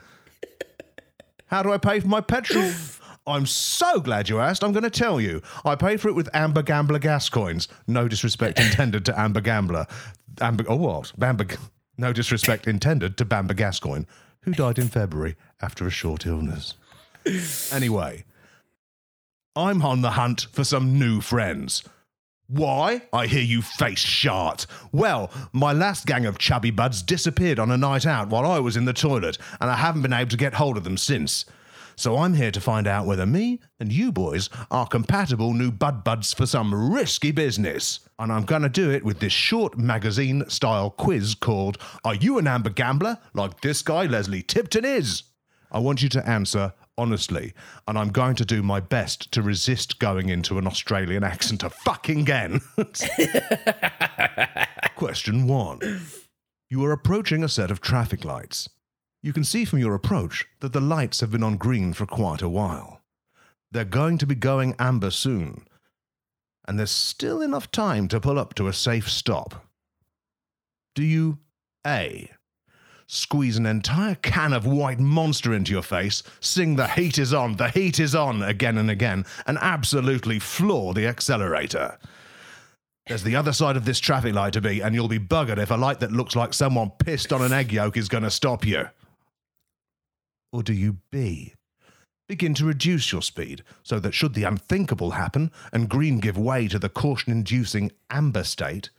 How 1.46 1.62
do 1.62 1.72
I 1.72 1.78
pay 1.78 2.00
for 2.00 2.08
my 2.08 2.20
petrol? 2.20 2.72
I'm 3.26 3.46
so 3.46 4.00
glad 4.00 4.28
you 4.28 4.40
asked. 4.40 4.64
I'm 4.64 4.72
going 4.72 4.82
to 4.82 4.90
tell 4.90 5.20
you. 5.20 5.42
I 5.64 5.76
pay 5.76 5.98
for 5.98 6.08
it 6.08 6.14
with 6.14 6.28
Amber 6.34 6.62
Gambler 6.62 6.98
gas 6.98 7.28
coins. 7.28 7.68
No 7.86 8.08
disrespect 8.08 8.58
intended 8.58 9.04
to 9.04 9.18
Amber 9.18 9.40
Gambler. 9.40 9.86
Amber, 10.40 10.64
oh 10.68 10.76
what? 10.76 11.12
Amber, 11.20 11.46
no 12.00 12.12
disrespect 12.12 12.66
intended 12.66 13.16
to 13.16 13.24
Bamber 13.24 13.54
Gascoigne, 13.54 14.06
who 14.42 14.52
died 14.52 14.78
in 14.78 14.88
February 14.88 15.36
after 15.60 15.86
a 15.86 15.90
short 15.90 16.26
illness. 16.26 16.74
Anyway, 17.70 18.24
I'm 19.54 19.82
on 19.82 20.00
the 20.00 20.12
hunt 20.12 20.46
for 20.52 20.64
some 20.64 20.98
new 20.98 21.20
friends. 21.20 21.84
Why? 22.48 23.02
I 23.12 23.26
hear 23.26 23.42
you 23.42 23.62
face 23.62 23.98
shart. 23.98 24.66
Well, 24.90 25.30
my 25.52 25.72
last 25.72 26.06
gang 26.06 26.26
of 26.26 26.38
chubby 26.38 26.70
buds 26.70 27.02
disappeared 27.02 27.60
on 27.60 27.70
a 27.70 27.76
night 27.76 28.06
out 28.06 28.28
while 28.28 28.44
I 28.44 28.58
was 28.58 28.76
in 28.76 28.86
the 28.86 28.92
toilet, 28.92 29.38
and 29.60 29.70
I 29.70 29.76
haven't 29.76 30.02
been 30.02 30.12
able 30.12 30.30
to 30.30 30.36
get 30.36 30.54
hold 30.54 30.76
of 30.76 30.82
them 30.84 30.96
since. 30.96 31.44
So 32.00 32.16
I'm 32.16 32.32
here 32.32 32.50
to 32.50 32.62
find 32.62 32.86
out 32.86 33.04
whether 33.04 33.26
me 33.26 33.60
and 33.78 33.92
you 33.92 34.10
boys 34.10 34.48
are 34.70 34.86
compatible 34.86 35.52
new 35.52 35.70
bud 35.70 36.02
buds 36.02 36.32
for 36.32 36.46
some 36.46 36.90
risky 36.94 37.30
business. 37.30 38.00
And 38.18 38.32
I'm 38.32 38.46
going 38.46 38.62
to 38.62 38.70
do 38.70 38.90
it 38.90 39.04
with 39.04 39.20
this 39.20 39.34
short 39.34 39.76
magazine 39.76 40.48
style 40.48 40.88
quiz 40.88 41.34
called 41.34 41.76
Are 42.02 42.14
You 42.14 42.38
an 42.38 42.46
Amber 42.46 42.70
Gambler? 42.70 43.18
Like 43.34 43.60
this 43.60 43.82
guy, 43.82 44.06
Leslie 44.06 44.42
Tipton, 44.42 44.86
is. 44.86 45.24
I 45.70 45.78
want 45.80 46.02
you 46.02 46.08
to 46.08 46.26
answer 46.26 46.72
honestly, 46.96 47.52
and 47.86 47.98
I'm 47.98 48.12
going 48.12 48.36
to 48.36 48.46
do 48.46 48.62
my 48.62 48.80
best 48.80 49.30
to 49.32 49.42
resist 49.42 49.98
going 49.98 50.30
into 50.30 50.56
an 50.56 50.66
Australian 50.66 51.22
accent 51.22 51.62
a 51.62 51.68
fucking 51.68 52.20
again. 52.20 52.62
Question 54.96 55.46
one 55.46 56.00
You 56.70 56.82
are 56.82 56.92
approaching 56.92 57.44
a 57.44 57.48
set 57.48 57.70
of 57.70 57.82
traffic 57.82 58.24
lights. 58.24 58.70
You 59.22 59.34
can 59.34 59.44
see 59.44 59.66
from 59.66 59.80
your 59.80 59.94
approach 59.94 60.46
that 60.60 60.72
the 60.72 60.80
lights 60.80 61.20
have 61.20 61.30
been 61.30 61.42
on 61.42 61.58
green 61.58 61.92
for 61.92 62.06
quite 62.06 62.40
a 62.40 62.48
while. 62.48 63.02
They're 63.70 63.84
going 63.84 64.16
to 64.18 64.26
be 64.26 64.34
going 64.34 64.74
amber 64.78 65.10
soon, 65.10 65.66
and 66.66 66.78
there's 66.78 66.90
still 66.90 67.42
enough 67.42 67.70
time 67.70 68.08
to 68.08 68.20
pull 68.20 68.38
up 68.38 68.54
to 68.54 68.66
a 68.66 68.72
safe 68.72 69.10
stop. 69.10 69.66
Do 70.94 71.04
you 71.04 71.38
A. 71.86 72.30
Squeeze 73.06 73.56
an 73.58 73.66
entire 73.66 74.14
can 74.14 74.52
of 74.52 74.66
white 74.66 75.00
monster 75.00 75.52
into 75.52 75.72
your 75.72 75.82
face, 75.82 76.22
sing 76.40 76.76
the 76.76 76.88
heat 76.88 77.18
is 77.18 77.34
on, 77.34 77.56
the 77.56 77.68
heat 77.68 77.98
is 77.98 78.14
on 78.14 78.42
again 78.42 78.78
and 78.78 78.90
again, 78.90 79.26
and 79.46 79.58
absolutely 79.60 80.38
floor 80.38 80.94
the 80.94 81.06
accelerator? 81.06 81.98
There's 83.06 83.24
the 83.24 83.36
other 83.36 83.52
side 83.52 83.76
of 83.76 83.84
this 83.84 83.98
traffic 83.98 84.34
light 84.34 84.52
to 84.54 84.60
be, 84.60 84.80
and 84.80 84.94
you'll 84.94 85.08
be 85.08 85.18
buggered 85.18 85.58
if 85.58 85.70
a 85.70 85.76
light 85.76 86.00
that 86.00 86.12
looks 86.12 86.36
like 86.36 86.54
someone 86.54 86.92
pissed 86.98 87.32
on 87.32 87.42
an 87.42 87.52
egg 87.52 87.72
yolk 87.72 87.96
is 87.96 88.08
going 88.08 88.22
to 88.22 88.30
stop 88.30 88.64
you. 88.64 88.88
Or 90.52 90.62
do 90.62 90.72
you 90.72 90.98
B? 91.10 91.54
Begin 92.26 92.54
to 92.54 92.64
reduce 92.64 93.12
your 93.12 93.22
speed 93.22 93.64
so 93.82 93.98
that 94.00 94.14
should 94.14 94.34
the 94.34 94.44
unthinkable 94.44 95.12
happen 95.12 95.50
and 95.72 95.88
green 95.88 96.20
give 96.20 96.38
way 96.38 96.68
to 96.68 96.78
the 96.78 96.88
caution 96.88 97.32
inducing 97.32 97.90
amber 98.08 98.44
state, 98.44 98.90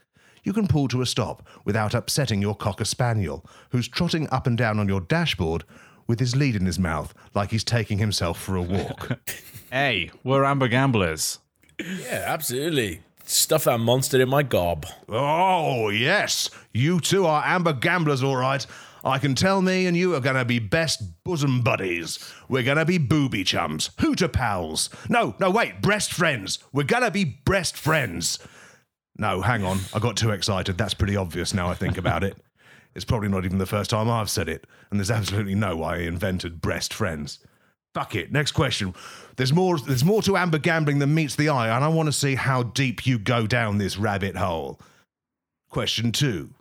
you 0.44 0.52
can 0.52 0.66
pull 0.66 0.88
to 0.88 1.02
a 1.02 1.06
stop 1.06 1.46
without 1.64 1.94
upsetting 1.94 2.42
your 2.42 2.54
cocker 2.54 2.84
spaniel, 2.84 3.46
who's 3.70 3.88
trotting 3.88 4.28
up 4.30 4.46
and 4.46 4.58
down 4.58 4.78
on 4.78 4.88
your 4.88 5.00
dashboard 5.00 5.64
with 6.06 6.20
his 6.20 6.34
lead 6.34 6.56
in 6.56 6.66
his 6.66 6.78
mouth 6.78 7.14
like 7.34 7.50
he's 7.50 7.64
taking 7.64 7.98
himself 7.98 8.40
for 8.40 8.56
a 8.56 8.62
walk. 8.62 9.18
hey, 9.70 10.10
we're 10.24 10.44
amber 10.44 10.68
gamblers. 10.68 11.38
Yeah, 11.78 12.24
absolutely. 12.26 13.02
Stuff 13.24 13.64
that 13.64 13.78
monster 13.78 14.20
in 14.20 14.28
my 14.28 14.42
gob. 14.42 14.84
Oh, 15.08 15.88
yes. 15.90 16.50
You 16.72 17.00
two 17.00 17.24
are 17.24 17.42
amber 17.46 17.72
gamblers, 17.72 18.22
all 18.22 18.36
right. 18.36 18.66
I 19.04 19.18
can 19.18 19.34
tell 19.34 19.62
me 19.62 19.86
and 19.86 19.96
you 19.96 20.14
are 20.14 20.20
going 20.20 20.36
to 20.36 20.44
be 20.44 20.58
best 20.58 21.24
bosom 21.24 21.60
buddies. 21.62 22.18
We're 22.48 22.62
going 22.62 22.78
to 22.78 22.84
be 22.84 22.98
booby 22.98 23.44
chums, 23.44 23.90
hooter 23.98 24.28
pals. 24.28 24.90
No, 25.08 25.34
no, 25.40 25.50
wait, 25.50 25.82
breast 25.82 26.12
friends. 26.12 26.58
We're 26.72 26.84
going 26.84 27.02
to 27.02 27.10
be 27.10 27.24
breast 27.24 27.76
friends. 27.76 28.38
No, 29.16 29.42
hang 29.42 29.64
on. 29.64 29.80
I 29.92 29.98
got 29.98 30.16
too 30.16 30.30
excited. 30.30 30.78
That's 30.78 30.94
pretty 30.94 31.16
obvious 31.16 31.52
now 31.52 31.68
I 31.68 31.74
think 31.74 31.98
about 31.98 32.24
it. 32.24 32.36
It's 32.94 33.04
probably 33.04 33.28
not 33.28 33.44
even 33.44 33.58
the 33.58 33.66
first 33.66 33.90
time 33.90 34.10
I've 34.10 34.30
said 34.30 34.48
it, 34.48 34.66
and 34.90 35.00
there's 35.00 35.10
absolutely 35.10 35.54
no 35.54 35.76
way 35.76 35.88
I 35.88 35.98
invented 36.00 36.60
breast 36.60 36.92
friends. 36.92 37.38
Fuck 37.94 38.14
it. 38.14 38.32
Next 38.32 38.52
question. 38.52 38.94
There's 39.36 39.52
more. 39.52 39.78
There's 39.78 40.04
more 40.04 40.22
to 40.22 40.36
amber 40.36 40.58
gambling 40.58 40.98
than 40.98 41.14
meets 41.14 41.36
the 41.36 41.48
eye, 41.48 41.74
and 41.74 41.84
I 41.84 41.88
want 41.88 42.06
to 42.06 42.12
see 42.12 42.34
how 42.34 42.62
deep 42.62 43.06
you 43.06 43.18
go 43.18 43.46
down 43.46 43.78
this 43.78 43.96
rabbit 43.98 44.36
hole. 44.36 44.80
Question 45.68 46.12
two. 46.12 46.54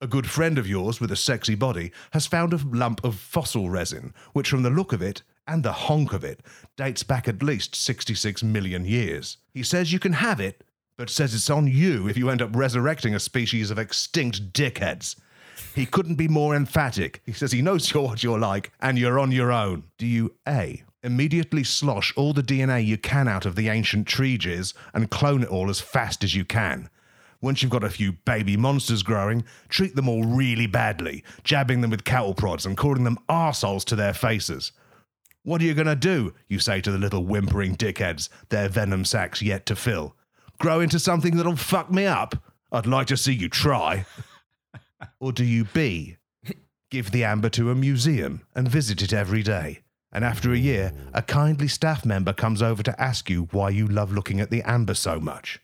A 0.00 0.06
good 0.06 0.30
friend 0.30 0.58
of 0.58 0.68
yours 0.68 1.00
with 1.00 1.10
a 1.10 1.16
sexy 1.16 1.56
body 1.56 1.90
has 2.12 2.24
found 2.24 2.52
a 2.52 2.60
lump 2.64 3.02
of 3.02 3.16
fossil 3.16 3.68
resin, 3.68 4.14
which, 4.32 4.48
from 4.48 4.62
the 4.62 4.70
look 4.70 4.92
of 4.92 5.02
it 5.02 5.22
and 5.48 5.64
the 5.64 5.72
honk 5.72 6.12
of 6.12 6.22
it, 6.22 6.40
dates 6.76 7.02
back 7.02 7.26
at 7.26 7.42
least 7.42 7.74
66 7.74 8.44
million 8.44 8.84
years. 8.84 9.38
He 9.52 9.64
says 9.64 9.92
you 9.92 9.98
can 9.98 10.12
have 10.12 10.38
it, 10.38 10.62
but 10.96 11.10
says 11.10 11.34
it's 11.34 11.50
on 11.50 11.66
you 11.66 12.06
if 12.06 12.16
you 12.16 12.30
end 12.30 12.40
up 12.40 12.54
resurrecting 12.54 13.12
a 13.12 13.18
species 13.18 13.72
of 13.72 13.78
extinct 13.78 14.52
dickheads. 14.52 15.16
He 15.74 15.84
couldn't 15.84 16.14
be 16.14 16.28
more 16.28 16.54
emphatic. 16.54 17.20
He 17.26 17.32
says 17.32 17.50
he 17.50 17.60
knows 17.60 17.90
you're 17.92 18.04
what 18.04 18.22
you're 18.22 18.38
like 18.38 18.70
and 18.80 18.96
you're 18.96 19.18
on 19.18 19.32
your 19.32 19.50
own. 19.50 19.82
Do 19.98 20.06
you 20.06 20.36
A. 20.46 20.84
Immediately 21.02 21.64
slosh 21.64 22.14
all 22.16 22.32
the 22.32 22.42
DNA 22.44 22.86
you 22.86 22.98
can 22.98 23.26
out 23.26 23.46
of 23.46 23.56
the 23.56 23.68
ancient 23.68 24.06
tree 24.06 24.38
jizz 24.38 24.74
and 24.94 25.10
clone 25.10 25.42
it 25.42 25.48
all 25.48 25.68
as 25.68 25.80
fast 25.80 26.22
as 26.22 26.36
you 26.36 26.44
can? 26.44 26.88
Once 27.40 27.62
you've 27.62 27.70
got 27.70 27.84
a 27.84 27.90
few 27.90 28.12
baby 28.24 28.56
monsters 28.56 29.02
growing, 29.04 29.44
treat 29.68 29.94
them 29.94 30.08
all 30.08 30.24
really 30.24 30.66
badly, 30.66 31.22
jabbing 31.44 31.80
them 31.80 31.90
with 31.90 32.04
cattle 32.04 32.34
prods 32.34 32.66
and 32.66 32.76
calling 32.76 33.04
them 33.04 33.18
arseholes 33.28 33.84
to 33.84 33.94
their 33.94 34.12
faces. 34.12 34.72
What 35.44 35.60
are 35.60 35.64
you 35.64 35.74
going 35.74 35.86
to 35.86 35.96
do? 35.96 36.34
You 36.48 36.58
say 36.58 36.80
to 36.80 36.90
the 36.90 36.98
little 36.98 37.24
whimpering 37.24 37.76
dickheads, 37.76 38.28
their 38.48 38.68
venom 38.68 39.04
sacs 39.04 39.40
yet 39.40 39.66
to 39.66 39.76
fill. 39.76 40.16
Grow 40.58 40.80
into 40.80 40.98
something 40.98 41.36
that'll 41.36 41.56
fuck 41.56 41.92
me 41.92 42.06
up? 42.06 42.34
I'd 42.72 42.86
like 42.86 43.06
to 43.06 43.16
see 43.16 43.34
you 43.34 43.48
try. 43.48 44.04
or 45.20 45.32
do 45.32 45.44
you 45.44 45.64
B? 45.64 46.16
Give 46.90 47.10
the 47.10 47.22
amber 47.22 47.50
to 47.50 47.70
a 47.70 47.74
museum 47.74 48.42
and 48.54 48.68
visit 48.68 49.00
it 49.00 49.12
every 49.12 49.42
day. 49.42 49.80
And 50.10 50.24
after 50.24 50.52
a 50.52 50.58
year, 50.58 50.92
a 51.14 51.22
kindly 51.22 51.68
staff 51.68 52.04
member 52.04 52.32
comes 52.32 52.62
over 52.62 52.82
to 52.82 53.00
ask 53.00 53.30
you 53.30 53.48
why 53.52 53.70
you 53.70 53.86
love 53.86 54.12
looking 54.12 54.40
at 54.40 54.50
the 54.50 54.62
amber 54.62 54.94
so 54.94 55.20
much. 55.20 55.60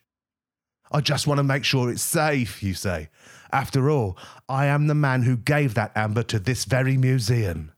I 0.95 1.01
just 1.01 1.26
want 1.26 1.38
to 1.38 1.42
make 1.42 1.64
sure 1.64 1.90
it's 1.90 2.03
safe, 2.03 2.62
you 2.62 2.72
say. 2.72 3.09
After 3.53 3.90
all, 3.90 4.16
I 4.49 4.66
am 4.66 4.86
the 4.86 4.95
man 4.95 5.22
who 5.22 5.36
gave 5.36 5.74
that 5.74 5.90
amber 5.97 6.22
to 6.22 6.38
this 6.38 6.64
very 6.66 6.97
museum. 6.97 7.72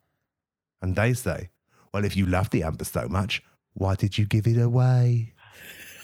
And 0.82 0.96
they 0.96 1.14
say, 1.14 1.48
Well, 1.94 2.04
if 2.04 2.14
you 2.14 2.26
love 2.26 2.50
the 2.50 2.62
amber 2.62 2.84
so 2.84 3.08
much, 3.08 3.42
why 3.72 3.94
did 3.94 4.18
you 4.18 4.26
give 4.26 4.46
it 4.46 4.60
away? 4.60 5.32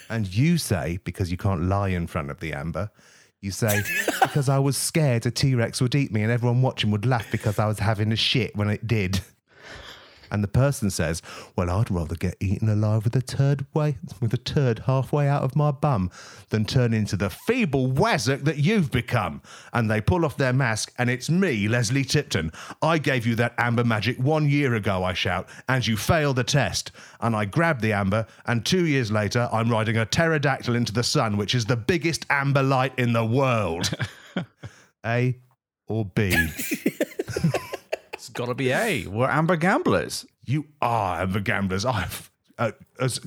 And 0.09 0.35
you 0.35 0.57
say, 0.57 1.01
because 1.05 1.31
you 1.31 1.37
can't 1.37 1.65
lie 1.65 1.89
in 1.89 2.07
front 2.07 2.31
of 2.31 2.41
the 2.41 2.55
amber, 2.55 2.91
you 3.43 3.51
say, 3.51 3.83
Because 4.23 4.49
I 4.49 4.59
was 4.59 4.79
scared 4.79 5.27
a 5.27 5.31
T 5.31 5.55
Rex 5.55 5.83
would 5.83 5.95
eat 5.95 6.13
me 6.13 6.23
and 6.23 6.33
everyone 6.33 6.63
watching 6.63 6.91
would 6.93 7.05
laugh 7.05 7.31
because 7.31 7.59
I 7.59 7.67
was 7.67 7.79
having 7.79 8.11
a 8.11 8.17
shit 8.17 8.57
when 8.57 8.71
it 8.71 8.87
did. 8.87 9.21
And 10.33 10.43
the 10.43 10.49
person 10.49 10.91
says, 10.91 11.22
"Well, 11.55 11.70
I'd 11.70 11.91
rather 11.91 12.16
get 12.16 12.37
eaten 12.41 12.68
alive 12.68 13.05
with 13.05 13.14
a 13.14 13.22
turd 13.22 13.66
way 13.74 13.99
with 14.20 14.33
a 14.33 14.39
turd 14.39 14.80
halfway 14.87 15.28
out 15.28 15.43
of 15.43 15.55
my 15.55 15.70
bum 15.70 16.11
than 16.49 16.64
turn 16.64 16.95
into 16.95 17.16
the 17.16 17.30
feeble 17.30 17.93
wazzock 17.93 18.45
that 18.45 18.57
you've 18.57 18.91
become." 18.91 19.43
And 19.72 19.91
they 19.91 20.01
pull 20.01 20.24
off 20.24 20.39
their 20.39 20.55
mask, 20.55 20.93
and 20.99 21.11
it's 21.11 21.28
me, 21.28 21.68
Leslie 21.68 22.05
Tipton. 22.05 22.51
I 22.80 22.99
gave 22.99 23.26
you 23.26 23.35
that 23.37 23.55
amber 23.59 23.85
magic 23.85 24.18
one 24.18 24.49
year 24.49 24.74
ago. 24.74 25.05
I 25.05 25.12
shout, 25.12 25.49
and 25.68 25.87
you 25.87 25.97
failed 25.97 26.37
the 26.37 26.45
test. 26.45 26.91
And 27.20 27.37
I 27.37 27.45
grab 27.45 27.80
the 27.80 27.93
amber, 27.93 28.26
and 28.47 28.64
two 28.64 28.87
years 28.87 29.12
later, 29.12 29.49
I'm 29.53 29.70
riding 29.70 29.99
a 29.99 30.07
pterodactyl 30.07 30.74
into 30.74 30.93
the 30.93 31.03
sun, 31.03 31.37
which 31.37 31.55
is 31.55 31.66
the 31.66 31.76
biggest 31.76 32.24
amber 32.30 32.62
light 32.62 32.99
in 32.99 33.12
the 33.12 33.24
world. 33.24 33.91
A 35.07 35.37
or 35.89 36.07
B? 36.07 36.35
It's 38.23 38.29
got 38.29 38.47
to 38.47 38.55
be 38.55 38.70
A. 38.70 39.05
We're 39.09 39.29
amber 39.29 39.57
gamblers. 39.57 40.25
You 40.45 40.64
are 40.81 41.23
amber 41.23 41.41
gamblers. 41.41 41.85
I've. 41.85 42.31
Uh, 42.57 42.70
as, 43.01 43.18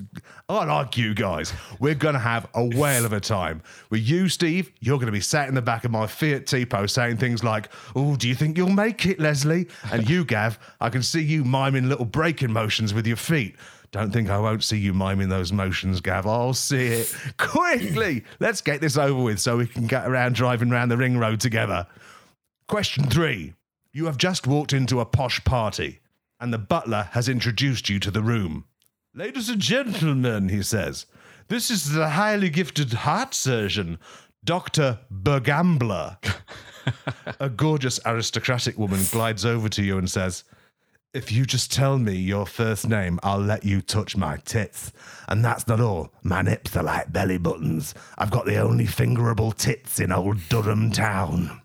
I 0.48 0.64
like 0.64 0.96
you 0.96 1.14
guys. 1.14 1.52
We're 1.82 1.96
going 1.96 2.14
to 2.14 2.20
have 2.20 2.48
a 2.54 2.64
whale 2.64 3.04
of 3.04 3.12
a 3.12 3.20
time. 3.20 3.62
With 3.90 4.08
you, 4.08 4.30
Steve, 4.30 4.72
you're 4.80 4.96
going 4.96 5.08
to 5.08 5.12
be 5.12 5.20
sat 5.20 5.50
in 5.50 5.54
the 5.54 5.62
back 5.62 5.84
of 5.84 5.92
my 5.92 6.08
Fiat 6.08 6.46
Tipo 6.46 6.90
saying 6.90 7.18
things 7.18 7.44
like, 7.44 7.70
Oh, 7.94 8.16
do 8.16 8.30
you 8.30 8.36
think 8.36 8.58
you'll 8.58 8.70
make 8.70 9.06
it, 9.06 9.20
Leslie? 9.20 9.68
And 9.92 10.10
you, 10.10 10.24
Gav, 10.24 10.58
I 10.80 10.90
can 10.90 11.04
see 11.04 11.22
you 11.22 11.44
miming 11.44 11.90
little 11.90 12.06
braking 12.06 12.54
motions 12.54 12.94
with 12.94 13.06
your 13.06 13.18
feet. 13.18 13.58
Don't 13.92 14.14
think 14.14 14.30
I 14.30 14.40
won't 14.40 14.64
see 14.64 14.78
you 14.78 14.94
miming 14.94 15.28
those 15.28 15.52
motions, 15.52 16.00
Gav. 16.00 16.26
I'll 16.26 16.54
see 16.54 16.88
it. 16.88 17.14
Quickly, 17.38 18.24
let's 18.40 18.62
get 18.62 18.80
this 18.80 18.96
over 18.98 19.22
with 19.22 19.42
so 19.42 19.58
we 19.58 19.68
can 19.68 19.88
get 19.88 20.08
around 20.08 20.36
driving 20.36 20.72
around 20.72 20.88
the 20.88 20.96
ring 20.96 21.18
road 21.18 21.42
together. 21.42 21.86
Question 22.70 23.10
three. 23.10 23.56
You 23.96 24.08
have 24.08 24.18
just 24.18 24.46
walked 24.46 24.74
into 24.74 25.00
a 25.00 25.06
posh 25.06 25.42
party, 25.46 26.02
and 26.42 26.52
the 26.52 26.58
butler 26.58 27.08
has 27.14 27.30
introduced 27.30 27.88
you 27.88 27.98
to 28.02 28.12
the 28.12 28.22
room. 28.22 28.66
Ladies 29.14 29.48
and 29.48 29.62
gentlemen, 29.62 30.50
he 30.50 30.64
says, 30.64 31.06
this 31.48 31.72
is 31.72 31.94
the 31.94 32.10
highly 32.10 32.50
gifted 32.50 32.92
heart 32.92 33.34
surgeon, 33.34 33.98
Dr. 34.44 35.00
Bergambler. 35.10 36.18
a 37.40 37.48
gorgeous 37.48 37.98
aristocratic 38.06 38.78
woman 38.78 39.00
glides 39.14 39.46
over 39.46 39.70
to 39.70 39.82
you 39.82 39.98
and 39.98 40.12
says, 40.12 40.44
If 41.14 41.32
you 41.32 41.46
just 41.46 41.72
tell 41.72 41.98
me 41.98 42.18
your 42.18 42.46
first 42.46 42.90
name, 42.90 43.18
I'll 43.24 43.40
let 43.40 43.64
you 43.64 43.82
touch 43.82 44.18
my 44.18 44.36
tits. 44.44 44.92
And 45.30 45.46
that's 45.46 45.70
not 45.70 45.80
all. 45.80 46.12
My 46.22 46.42
nips 46.42 46.76
are 46.76 46.84
like 46.84 47.14
belly 47.14 47.38
buttons. 47.38 47.94
I've 48.18 48.32
got 48.32 48.46
the 48.46 48.58
only 48.58 48.88
fingerable 48.88 49.54
tits 49.54 50.02
in 50.02 50.12
old 50.12 50.50
Durham 50.50 50.92
town. 50.92 51.62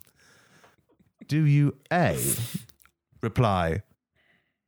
Do 1.31 1.47
you 1.47 1.77
A? 1.93 2.19
Reply, 3.23 3.85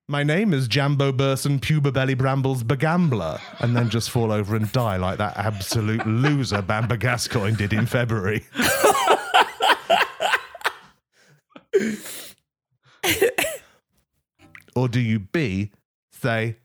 my 0.06 0.22
name 0.22 0.54
is 0.54 0.68
Jambo 0.68 1.10
Burson 1.10 1.58
Puber 1.58 1.92
Belly 1.92 2.14
Brambles 2.14 2.62
Begambler, 2.62 3.40
and 3.58 3.76
then 3.76 3.90
just 3.90 4.10
fall 4.10 4.30
over 4.30 4.54
and 4.54 4.70
die 4.70 4.96
like 4.96 5.18
that 5.18 5.36
absolute 5.36 6.06
loser 6.06 6.62
Bamber 6.62 6.96
Gascoigne 6.96 7.56
did 7.56 7.72
in 7.72 7.86
February. 7.86 8.46
or 14.76 14.86
do 14.86 15.00
you 15.00 15.18
B, 15.18 15.72
say, 16.12 16.58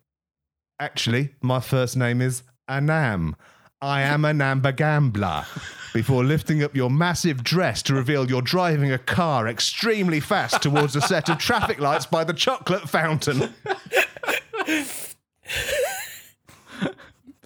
actually, 0.80 1.34
my 1.42 1.60
first 1.60 1.98
name 1.98 2.22
is 2.22 2.44
Anam. 2.68 3.36
I 3.82 4.02
am 4.02 4.26
an 4.26 4.42
amber 4.42 4.72
gambler. 4.72 5.46
Before 5.94 6.24
lifting 6.24 6.64
up 6.64 6.76
your 6.76 6.90
massive 6.90 7.44
dress 7.44 7.82
to 7.84 7.94
reveal 7.94 8.30
you're 8.30 8.42
driving 8.42 8.92
a 8.92 8.98
car 8.98 9.48
extremely 9.48 10.20
fast 10.20 10.62
towards 10.62 10.96
a 10.96 11.02
set 11.02 11.30
of 11.30 11.38
traffic 11.38 11.80
lights 11.80 12.06
by 12.06 12.24
the 12.24 12.34
chocolate 12.34 12.90
fountain. 12.90 13.54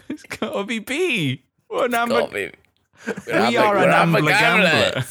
It's 0.09 0.23
got 0.23 0.53
to 0.53 0.63
be 0.63 0.79
B. 0.79 1.43
We're 1.69 1.85
an 1.85 1.95
amber. 1.95 2.21
Got 2.21 2.33
me. 2.33 2.51
We 3.27 3.57
are 3.57 3.77
an 3.77 3.89
amber 3.89 4.21
gambler. 4.21 5.03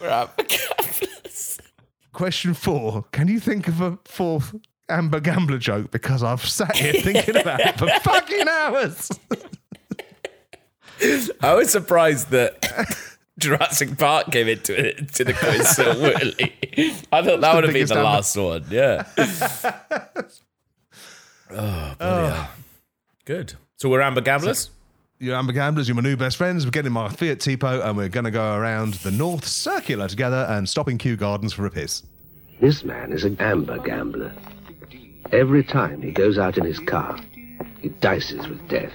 We're 0.00 0.08
amber 0.08 0.44
gamblers. 0.44 1.60
Question 2.12 2.54
four 2.54 3.04
Can 3.12 3.28
you 3.28 3.40
think 3.40 3.68
of 3.68 3.80
a 3.80 3.98
fourth 4.04 4.54
amber 4.92 5.20
gambler 5.20 5.58
joke? 5.58 5.90
Because 5.90 6.22
I've 6.22 6.44
sat 6.46 6.76
here 6.76 6.92
thinking 7.02 7.36
about 7.36 7.60
it 7.60 7.78
for 7.78 7.88
fucking 8.00 8.48
hours. 8.48 9.10
I 11.40 11.54
was 11.54 11.70
surprised 11.70 12.30
that 12.30 12.96
Jurassic 13.38 13.98
Park 13.98 14.30
came 14.30 14.46
into 14.48 14.78
it 14.78 15.12
to 15.14 15.24
the 15.24 15.32
quiz 15.32 15.68
so 15.74 15.84
early. 15.90 16.54
I 17.10 17.22
thought 17.22 17.40
that 17.40 17.54
would 17.54 17.64
have 17.64 17.72
been 17.72 17.86
the 17.86 17.94
amber- 17.94 18.04
last 18.04 18.36
one. 18.36 18.64
Yeah. 18.70 19.04
oh, 21.50 21.94
bloody 21.98 22.34
hell. 22.34 22.50
Good. 23.24 23.54
So 23.76 23.88
we're 23.88 24.00
amber 24.00 24.20
gamblers. 24.20 24.70
You're 25.18 25.36
amber 25.36 25.52
gamblers, 25.52 25.88
you're 25.88 25.94
my 25.94 26.02
new 26.02 26.16
best 26.16 26.36
friends. 26.36 26.64
We're 26.64 26.72
getting 26.72 26.92
my 26.92 27.08
Fiat 27.08 27.38
Tipo 27.38 27.84
and 27.84 27.96
we're 27.96 28.08
going 28.08 28.24
to 28.24 28.30
go 28.32 28.56
around 28.56 28.94
the 28.94 29.12
North 29.12 29.46
Circular 29.46 30.08
together 30.08 30.46
and 30.48 30.68
stop 30.68 30.88
in 30.88 30.98
Kew 30.98 31.16
Gardens 31.16 31.52
for 31.52 31.64
a 31.64 31.70
piss. 31.70 32.02
This 32.60 32.84
man 32.84 33.12
is 33.12 33.24
an 33.24 33.36
amber 33.40 33.78
gambler. 33.78 34.32
Every 35.32 35.64
time 35.64 36.02
he 36.02 36.10
goes 36.10 36.36
out 36.36 36.58
in 36.58 36.64
his 36.64 36.78
car, 36.78 37.18
he 37.80 37.88
dices 37.88 38.46
with 38.48 38.68
death. 38.68 38.92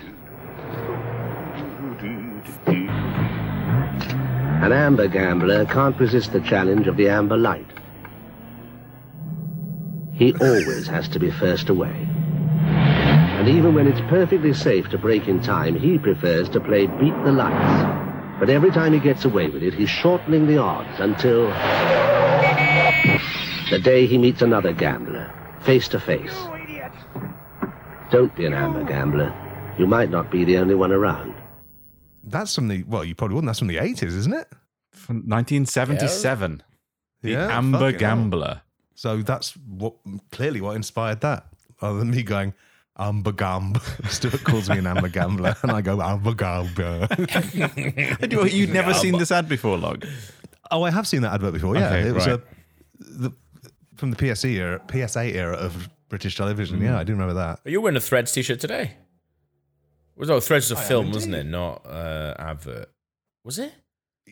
An 4.61 4.71
amber 4.71 5.07
gambler 5.07 5.65
can't 5.65 5.99
resist 5.99 6.33
the 6.33 6.41
challenge 6.41 6.85
of 6.85 6.95
the 6.95 7.09
amber 7.09 7.37
light. 7.37 7.65
He 10.13 10.33
always 10.35 10.85
has 10.87 11.07
to 11.09 11.19
be 11.19 11.31
first 11.31 11.69
away. 11.69 12.07
And 12.67 13.49
even 13.49 13.73
when 13.73 13.87
it's 13.87 14.01
perfectly 14.01 14.53
safe 14.53 14.89
to 14.89 14.97
break 14.99 15.27
in 15.27 15.41
time, 15.41 15.75
he 15.75 15.97
prefers 15.97 16.49
to 16.49 16.59
play 16.59 16.85
beat 16.85 17.15
the 17.23 17.31
lights. 17.31 18.39
But 18.39 18.51
every 18.51 18.69
time 18.69 18.93
he 18.93 18.99
gets 18.99 19.25
away 19.25 19.49
with 19.49 19.63
it, 19.63 19.73
he's 19.73 19.89
shortening 19.89 20.45
the 20.45 20.57
odds 20.59 20.99
until 20.99 21.47
the 23.71 23.79
day 23.79 24.05
he 24.05 24.19
meets 24.19 24.43
another 24.43 24.71
gambler, 24.73 25.33
face 25.61 25.87
to 25.89 25.99
face. 25.99 26.33
Don't 28.09 28.33
be 28.35 28.45
an 28.45 28.53
amber 28.53 28.83
gambler. 28.83 29.33
You 29.77 29.85
might 29.87 30.09
not 30.09 30.31
be 30.31 30.43
the 30.45 30.57
only 30.57 30.75
one 30.75 30.91
around. 30.91 31.33
That's 32.23 32.55
from 32.55 32.67
the, 32.67 32.83
well, 32.83 33.03
you 33.03 33.15
probably 33.15 33.35
wouldn't. 33.35 33.47
That's 33.49 33.59
from 33.59 33.67
the 33.67 33.77
80s, 33.77 34.03
isn't 34.03 34.33
it? 34.33 34.47
From 34.91 35.17
1977. 35.27 36.63
The 37.21 37.31
Yeah, 37.31 37.57
Amber 37.57 37.77
fucking 37.79 37.99
hell. 37.99 38.15
Gambler. 38.15 38.61
So 38.95 39.17
that's 39.21 39.51
what 39.57 39.93
clearly 40.31 40.59
what 40.61 40.75
inspired 40.75 41.21
that. 41.21 41.45
Other 41.81 41.99
than 41.99 42.09
me 42.11 42.23
going, 42.23 42.53
Amber 42.97 43.31
Gamb. 43.31 43.77
Stuart 44.09 44.43
calls 44.43 44.69
me 44.69 44.79
an 44.79 44.87
Amber 44.87 45.09
Gambler, 45.09 45.55
and 45.61 45.71
I 45.71 45.81
go, 45.81 46.01
Amber 46.01 46.33
Gambler. 46.33 47.07
You'd 48.49 48.71
never 48.73 48.93
seen 48.93 49.17
this 49.19 49.31
ad 49.31 49.47
before, 49.47 49.77
Log. 49.77 50.05
oh, 50.71 50.83
I 50.83 50.89
have 50.91 51.07
seen 51.07 51.21
that 51.21 51.33
advert 51.33 51.53
before. 51.53 51.75
Yeah, 51.75 51.87
Okay, 51.87 52.09
it 52.09 52.13
was 52.13 52.27
right. 52.27 52.39
a, 52.39 52.43
the, 52.99 53.31
from 53.97 54.11
the 54.11 54.15
PSE 54.17 54.51
era, 54.53 54.81
PSA 54.89 55.25
era 55.35 55.55
of 55.55 55.89
British 56.09 56.35
television. 56.35 56.79
Mm. 56.79 56.83
Yeah, 56.83 56.99
I 56.99 57.03
do 57.03 57.13
remember 57.13 57.33
that. 57.35 57.59
Are 57.65 57.69
you 57.69 57.79
were 57.79 57.85
wearing 57.85 57.97
a 57.97 58.01
Threads 58.01 58.31
t-shirt 58.31 58.59
today? 58.59 58.93
Was 60.15 60.29
oh 60.29 60.39
Threads 60.39 60.69
was 60.69 60.79
a 60.79 60.81
am 60.81 60.87
film, 60.87 61.11
wasn't 61.11 61.35
it? 61.35 61.45
Not 61.45 61.85
uh, 61.85 62.33
advert. 62.39 62.89
Was 63.43 63.59
it? 63.59 63.73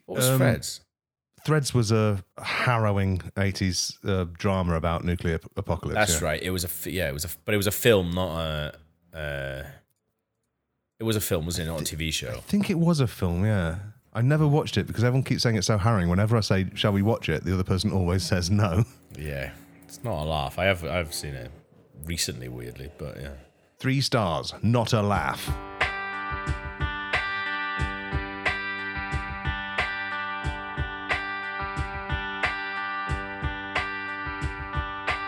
What 0.06 0.18
was 0.18 0.30
Um, 0.30 0.38
Threads? 0.38 0.82
Threads 1.46 1.74
was 1.76 1.92
a 1.92 2.24
harrowing 2.42 3.20
80s 3.36 3.98
uh, 4.04 4.26
drama 4.36 4.76
about 4.76 5.04
nuclear 5.04 5.36
ap- 5.36 5.46
apocalypse. 5.58 5.96
That's 5.96 6.22
yeah. 6.22 6.28
right. 6.28 6.42
It 6.42 6.50
was 6.50 6.64
a 6.64 6.68
f- 6.68 6.88
yeah. 6.88 7.08
It 7.08 7.14
was 7.14 7.26
a 7.26 7.30
but 7.46 7.54
it 7.54 7.58
was 7.58 7.68
a 7.68 7.72
film, 7.72 8.12
not 8.12 8.40
a. 8.40 8.78
Uh, 9.16 9.64
it 11.00 11.04
was 11.04 11.16
a 11.16 11.22
film, 11.22 11.46
wasn't 11.46 11.68
it? 11.68 11.72
Not 11.72 11.82
a 11.82 11.96
TV 11.96 12.12
show. 12.12 12.30
I 12.30 12.40
think 12.40 12.70
it 12.70 12.80
was 12.80 13.00
a 13.00 13.08
film, 13.08 13.46
yeah. 13.46 13.76
I 14.14 14.22
never 14.22 14.48
watched 14.48 14.78
it 14.78 14.88
because 14.88 15.04
everyone 15.04 15.24
keeps 15.24 15.44
saying 15.44 15.58
it's 15.58 15.68
so 15.68 15.78
harrowing. 15.78 16.08
Whenever 16.10 16.38
I 16.38 16.40
say, 16.40 16.68
shall 16.74 16.94
we 16.94 17.02
watch 17.02 17.28
it, 17.28 17.44
the 17.44 17.54
other 17.54 17.66
person 17.66 17.92
always 17.92 18.24
says 18.24 18.50
no. 18.50 18.86
Yeah, 19.18 19.52
it's 19.84 20.04
not 20.04 20.24
a 20.24 20.26
laugh. 20.26 20.60
I 20.60 20.66
have 20.66 20.84
I've 20.84 21.14
seen 21.14 21.36
it 21.36 21.52
recently, 22.06 22.50
weirdly, 22.50 22.92
but 22.98 23.18
yeah. 23.20 23.34
Three 23.80 24.02
stars, 24.02 24.54
not 24.62 24.94
a 24.94 25.02
laugh. 25.02 25.50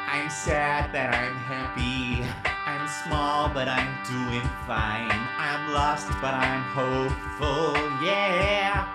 I'm 0.10 0.30
sad 0.30 0.92
that 0.94 1.14
I'm 1.14 1.36
happy. 1.36 2.26
I'm 2.66 2.88
small, 3.06 3.50
but 3.50 3.68
I'm 3.68 3.94
doing 4.06 4.48
fine. 4.66 5.12
I'm 5.38 5.74
lost, 5.74 6.08
but 6.22 6.34
I'm 6.34 6.64
hopeful, 6.76 7.74
yeah. 8.04 8.88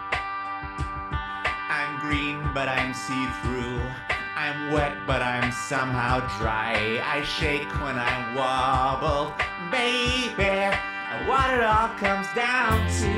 I'm 1.70 2.01
green, 2.01 2.53
but 2.53 2.68
I'm 2.68 2.93
see 2.93 3.26
through. 3.43 4.12
I'm 4.43 4.72
wet, 4.72 4.97
but 5.07 5.22
I'm 5.22 5.53
somehow 5.53 6.18
dry. 6.36 7.01
I 7.05 7.22
shake 7.22 7.70
when 7.80 7.97
I 7.97 8.34
wobble, 8.34 9.32
baby. 9.70 10.43
And 10.43 11.28
what 11.28 11.49
it 11.55 11.62
all 11.62 11.90
comes 12.03 12.26
down 12.34 12.74
to 12.99 13.14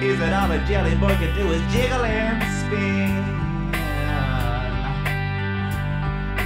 is 0.00 0.18
that 0.18 0.32
all 0.32 0.50
a 0.50 0.64
jelly 0.64 0.94
boy 0.96 1.14
can 1.20 1.36
do 1.36 1.52
is 1.52 1.60
jiggle 1.70 2.04
and 2.08 2.40
spin. 2.56 3.20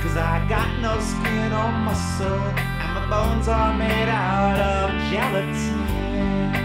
Cause 0.02 0.16
I 0.16 0.44
got 0.48 0.76
no 0.82 0.98
skin 0.98 1.52
or 1.52 1.70
muscle, 1.86 2.42
and 2.82 2.94
my 2.98 3.06
bones 3.06 3.46
are 3.46 3.78
made 3.78 4.08
out 4.08 4.58
of 4.58 4.90
gelatin. 5.08 6.59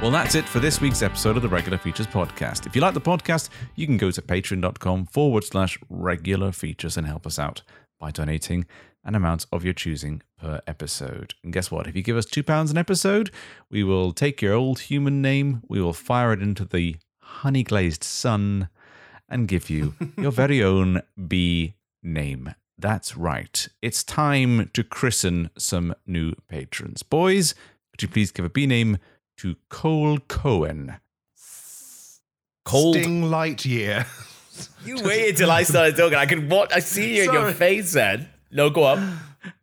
Well, 0.00 0.12
that's 0.12 0.36
it 0.36 0.44
for 0.44 0.60
this 0.60 0.80
week's 0.80 1.02
episode 1.02 1.36
of 1.36 1.42
the 1.42 1.48
Regular 1.48 1.76
Features 1.76 2.06
Podcast. 2.06 2.66
If 2.66 2.76
you 2.76 2.80
like 2.80 2.94
the 2.94 3.00
podcast, 3.00 3.48
you 3.74 3.84
can 3.84 3.96
go 3.96 4.12
to 4.12 4.22
patreon.com 4.22 5.06
forward 5.06 5.42
slash 5.42 5.76
regular 5.90 6.52
features 6.52 6.96
and 6.96 7.04
help 7.04 7.26
us 7.26 7.36
out 7.36 7.62
by 7.98 8.12
donating 8.12 8.64
an 9.04 9.16
amount 9.16 9.46
of 9.50 9.64
your 9.64 9.74
choosing 9.74 10.22
per 10.40 10.60
episode. 10.68 11.34
And 11.42 11.52
guess 11.52 11.72
what? 11.72 11.88
If 11.88 11.96
you 11.96 12.02
give 12.02 12.16
us 12.16 12.26
£2 12.26 12.70
an 12.70 12.78
episode, 12.78 13.32
we 13.70 13.82
will 13.82 14.12
take 14.12 14.40
your 14.40 14.54
old 14.54 14.78
human 14.78 15.20
name, 15.20 15.62
we 15.68 15.80
will 15.82 15.92
fire 15.92 16.32
it 16.32 16.42
into 16.42 16.64
the 16.64 16.94
honey 17.20 17.64
glazed 17.64 18.04
sun, 18.04 18.68
and 19.28 19.48
give 19.48 19.68
you 19.68 19.96
your 20.16 20.30
very 20.30 20.62
own 20.62 21.02
bee 21.26 21.74
name. 22.04 22.54
That's 22.78 23.16
right. 23.16 23.66
It's 23.82 24.04
time 24.04 24.70
to 24.74 24.84
christen 24.84 25.50
some 25.58 25.92
new 26.06 26.34
patrons. 26.48 27.02
Boys, 27.02 27.56
could 27.90 28.02
you 28.02 28.08
please 28.08 28.30
give 28.30 28.44
a 28.44 28.48
bee 28.48 28.68
name 28.68 28.98
to 29.38 29.56
Cole 29.68 30.18
Cohen? 30.28 30.96
Cold. 32.64 32.96
Sting 32.96 33.22
Light 33.30 33.64
Year. 33.64 34.06
You 34.84 34.96
waited 35.04 35.36
till 35.36 35.52
I 35.52 35.62
started 35.62 35.96
talking. 35.96 36.18
I 36.18 36.26
could 36.26 36.50
watch. 36.50 36.70
I 36.74 36.80
see 36.80 37.16
you 37.16 37.24
in 37.28 37.32
your 37.32 37.52
face. 37.52 37.92
Then 37.92 38.28
no, 38.50 38.70
go 38.70 38.82
on. 38.84 39.18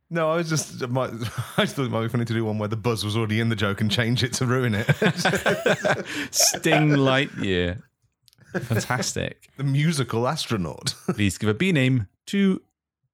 No, 0.10 0.32
I 0.32 0.38
was 0.38 0.48
just, 0.48 0.82
I 0.84 0.86
might- 0.86 1.10
I 1.58 1.64
just 1.66 1.76
thought 1.76 1.86
it 1.86 1.92
might 1.92 2.04
be 2.04 2.08
funny 2.08 2.24
to 2.24 2.34
do 2.34 2.46
one 2.46 2.60
where 2.60 2.70
the 2.70 2.78
buzz 2.78 3.04
was 3.04 3.18
already 3.18 3.42
in 3.42 3.50
the 3.50 3.56
joke 3.58 3.82
and 3.82 3.92
change 3.92 4.24
it 4.24 4.32
to 4.34 4.46
ruin 4.46 4.74
it. 4.74 4.86
Sting 6.32 6.92
Lightyear. 6.92 7.82
Fantastic. 8.54 9.50
the 9.58 9.64
musical 9.66 10.28
astronaut. 10.30 10.96
Please 11.10 11.38
give 11.38 11.50
a 11.50 11.54
bee 11.54 11.74
name 11.74 12.08
to 12.28 12.62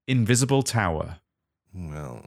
Invisible 0.07 0.61
Tower. 0.61 1.17
well, 1.73 2.25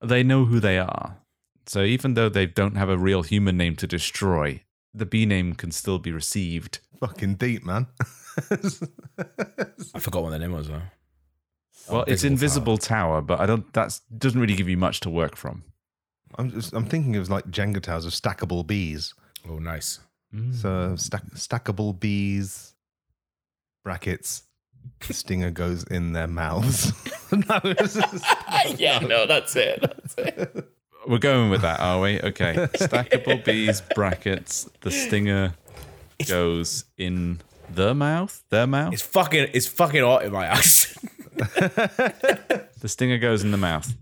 They 0.00 0.22
know 0.22 0.46
who 0.46 0.60
they 0.60 0.78
are. 0.78 1.18
So 1.66 1.82
even 1.82 2.14
though 2.14 2.28
they 2.28 2.46
don't 2.46 2.76
have 2.76 2.88
a 2.88 2.98
real 2.98 3.22
human 3.22 3.56
name 3.56 3.76
to 3.76 3.86
destroy, 3.86 4.62
the 4.92 5.06
bee 5.06 5.26
name 5.26 5.54
can 5.54 5.70
still 5.70 5.98
be 5.98 6.12
received. 6.12 6.80
fucking 7.00 7.34
deep, 7.36 7.64
man. 7.64 7.86
I 8.38 9.98
forgot 9.98 10.22
what 10.22 10.30
the 10.30 10.38
name 10.38 10.52
was. 10.52 10.68
Though. 10.68 10.82
Well, 11.88 12.00
Oh, 12.00 12.04
it's 12.06 12.24
Invisible 12.24 12.78
Tower, 12.78 13.20
but 13.22 13.40
I 13.40 13.46
don't. 13.46 13.70
That 13.74 13.98
doesn't 14.16 14.40
really 14.40 14.54
give 14.54 14.68
you 14.68 14.76
much 14.76 15.00
to 15.00 15.10
work 15.10 15.36
from. 15.36 15.64
I'm 16.36 16.50
just, 16.50 16.72
I'm 16.72 16.86
thinking 16.86 17.14
of 17.16 17.28
like 17.30 17.44
Jenga 17.50 17.80
towers 17.80 18.06
of 18.06 18.12
stackable 18.12 18.66
bees. 18.66 19.14
Oh, 19.48 19.58
nice. 19.58 20.00
So 20.60 20.96
stack, 20.96 21.22
stackable 21.36 21.98
bees, 21.98 22.74
brackets, 23.84 24.42
stinger 25.02 25.52
goes 25.52 25.84
in 25.84 26.12
their 26.12 26.26
mouths. 26.26 26.92
no, 27.32 27.60
just- 27.74 28.24
yeah, 28.80 28.98
no, 28.98 29.26
that's 29.26 29.54
it. 29.54 29.80
That's 29.80 30.14
it. 30.18 30.68
We're 31.06 31.18
going 31.18 31.50
with 31.50 31.62
that, 31.62 31.80
are 31.80 32.00
we? 32.00 32.20
Okay. 32.20 32.54
Stackable 32.74 33.44
bees 33.44 33.82
brackets. 33.94 34.68
The 34.80 34.90
stinger 34.90 35.54
goes 36.28 36.84
in 36.96 37.40
the 37.72 37.94
mouth. 37.94 38.42
Their 38.50 38.66
mouth. 38.66 38.92
It's 38.92 39.02
fucking. 39.02 39.48
It's 39.52 39.66
fucking 39.66 40.02
hot 40.02 40.24
in 40.24 40.32
my 40.32 40.46
ass. 40.46 40.96
The 41.36 42.88
stinger 42.88 43.18
goes 43.18 43.42
in 43.42 43.50
the 43.50 43.56
mouth. 43.56 43.94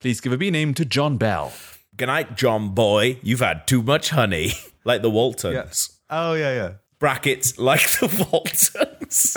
Please 0.00 0.20
give 0.20 0.32
a 0.32 0.36
bee 0.36 0.50
name 0.50 0.74
to 0.74 0.84
John 0.84 1.16
Bell. 1.16 1.52
Good 1.96 2.06
night, 2.06 2.36
John 2.36 2.74
Boy. 2.74 3.18
You've 3.22 3.40
had 3.40 3.66
too 3.66 3.82
much 3.82 4.10
honey, 4.10 4.52
like 4.84 5.02
the 5.02 5.10
Waltons. 5.10 5.98
oh 6.10 6.34
yeah, 6.34 6.54
yeah. 6.54 6.72
Brackets 6.98 7.58
like 7.58 7.80
the 7.80 8.28
Waltons. 8.30 9.36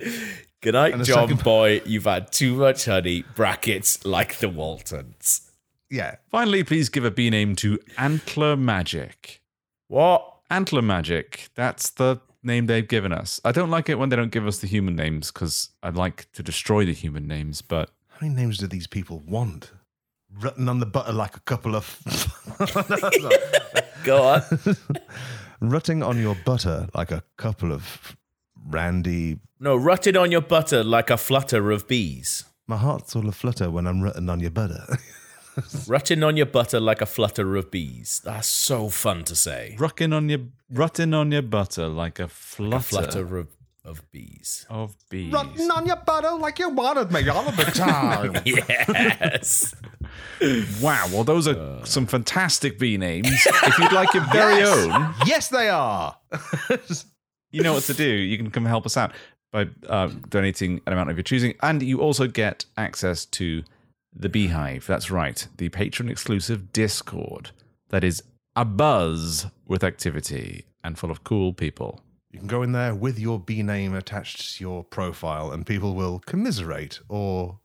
Good 0.62 0.74
night, 0.74 0.92
John 1.04 1.28
second- 1.28 1.42
Boy. 1.42 1.80
You've 1.86 2.04
had 2.04 2.32
too 2.32 2.54
much 2.56 2.84
honey. 2.84 3.24
Brackets 3.34 4.04
like 4.04 4.38
the 4.38 4.48
Waltons. 4.48 5.50
Yeah. 5.88 6.16
Finally, 6.30 6.64
please 6.64 6.88
give 6.88 7.04
a 7.04 7.10
B 7.10 7.30
name 7.30 7.56
to 7.56 7.78
Antler 7.96 8.56
Magic. 8.56 9.40
What? 9.88 10.26
Antler 10.50 10.82
Magic. 10.82 11.48
That's 11.54 11.90
the 11.90 12.20
name 12.42 12.66
they've 12.66 12.86
given 12.86 13.12
us. 13.12 13.40
I 13.44 13.52
don't 13.52 13.70
like 13.70 13.88
it 13.88 13.98
when 13.98 14.08
they 14.10 14.16
don't 14.16 14.30
give 14.32 14.46
us 14.46 14.58
the 14.58 14.66
human 14.66 14.94
names 14.96 15.30
because 15.30 15.70
I'd 15.82 15.96
like 15.96 16.30
to 16.32 16.42
destroy 16.42 16.84
the 16.84 16.92
human 16.92 17.26
names, 17.26 17.62
but 17.62 17.90
How 18.08 18.18
many 18.26 18.34
names 18.34 18.58
do 18.58 18.66
these 18.66 18.86
people 18.86 19.20
want? 19.26 19.72
Rutting 20.40 20.68
on 20.68 20.78
the 20.78 20.86
butter 20.86 21.12
like 21.12 21.36
a 21.36 21.40
couple 21.40 21.74
of. 21.74 21.98
Go 24.04 24.22
on. 24.22 24.42
Rutting 25.60 26.02
on 26.02 26.18
your 26.20 26.36
butter 26.44 26.88
like 26.94 27.10
a 27.10 27.22
couple 27.36 27.72
of 27.72 28.16
randy. 28.68 29.38
No, 29.62 29.76
rutted 29.76 30.16
on 30.16 30.30
your 30.32 30.40
butter 30.40 30.82
like 30.82 31.10
a 31.10 31.16
flutter 31.18 31.70
of 31.70 31.86
bees. 31.86 32.44
My 32.66 32.76
heart's 32.78 33.14
all 33.14 33.28
a 33.28 33.32
flutter 33.32 33.70
when 33.70 33.86
I'm 33.86 34.00
rutting 34.00 34.28
on 34.30 34.40
your 34.40 34.50
butter. 34.50 34.86
Rutting 35.88 36.22
on 36.22 36.36
your 36.38 36.46
butter 36.46 36.78
like 36.80 37.02
a 37.02 37.06
flutter 37.06 37.56
of 37.56 37.70
bees. 37.70 38.22
That's 38.24 38.46
so 38.46 38.88
fun 38.88 39.24
to 39.24 39.34
say. 39.36 39.74
rucking 39.78 40.14
on 40.14 40.28
your 40.30 40.38
rutting 40.72 41.12
on 41.12 41.32
your 41.32 41.42
butter 41.42 41.88
like 41.88 42.18
a 42.20 42.28
flutter, 42.28 42.76
A 42.76 42.80
flutter 42.80 43.36
of, 43.36 43.48
of 43.84 44.10
bees. 44.12 44.64
of 44.70 44.94
bees. 45.10 45.32
rutting 45.32 45.70
on 45.70 45.86
your 45.86 45.96
butter 45.96 46.30
like 46.36 46.60
you 46.60 46.70
wanted 46.70 47.10
me 47.12 47.28
all 47.28 47.50
the 47.50 47.64
time. 47.74 48.36
Yes. 48.46 49.74
Wow, 50.80 51.06
well 51.12 51.24
those 51.24 51.46
are 51.48 51.56
uh. 51.58 51.84
some 51.84 52.06
fantastic 52.06 52.78
bee 52.78 52.96
names. 52.96 53.26
if 53.30 53.78
you'd 53.78 53.92
like 53.92 54.14
your 54.14 54.24
very 54.32 54.58
Yes. 54.58 54.86
own, 54.86 55.14
yes, 55.26 55.48
they 55.48 55.68
are. 55.68 56.16
you 57.50 57.62
know 57.62 57.74
what 57.74 57.82
to 57.84 57.94
do. 57.94 58.06
You 58.08 58.38
can 58.38 58.50
come 58.50 58.64
help 58.64 58.86
us 58.86 58.96
out 58.96 59.12
by 59.52 59.68
uh, 59.88 60.08
donating 60.28 60.80
an 60.86 60.92
amount 60.92 61.10
of 61.10 61.16
your 61.16 61.24
choosing, 61.24 61.54
and 61.62 61.82
you 61.82 62.00
also 62.00 62.26
get 62.26 62.64
access 62.76 63.24
to 63.26 63.62
the 64.14 64.28
Beehive. 64.28 64.86
That's 64.86 65.10
right, 65.10 65.46
the 65.56 65.68
patron 65.68 66.08
exclusive 66.08 66.72
Discord 66.72 67.50
that 67.90 68.04
is 68.04 68.22
a 68.56 68.64
buzz 68.64 69.46
with 69.66 69.84
activity 69.84 70.64
and 70.82 70.98
full 70.98 71.10
of 71.10 71.24
cool 71.24 71.52
people. 71.52 72.00
You 72.30 72.38
can 72.38 72.48
go 72.48 72.62
in 72.62 72.72
there 72.72 72.94
with 72.94 73.18
your 73.18 73.40
B 73.40 73.62
name 73.62 73.94
attached 73.94 74.56
to 74.56 74.64
your 74.64 74.84
profile, 74.84 75.50
and 75.50 75.66
people 75.66 75.94
will 75.94 76.20
commiserate 76.20 77.00
or 77.08 77.58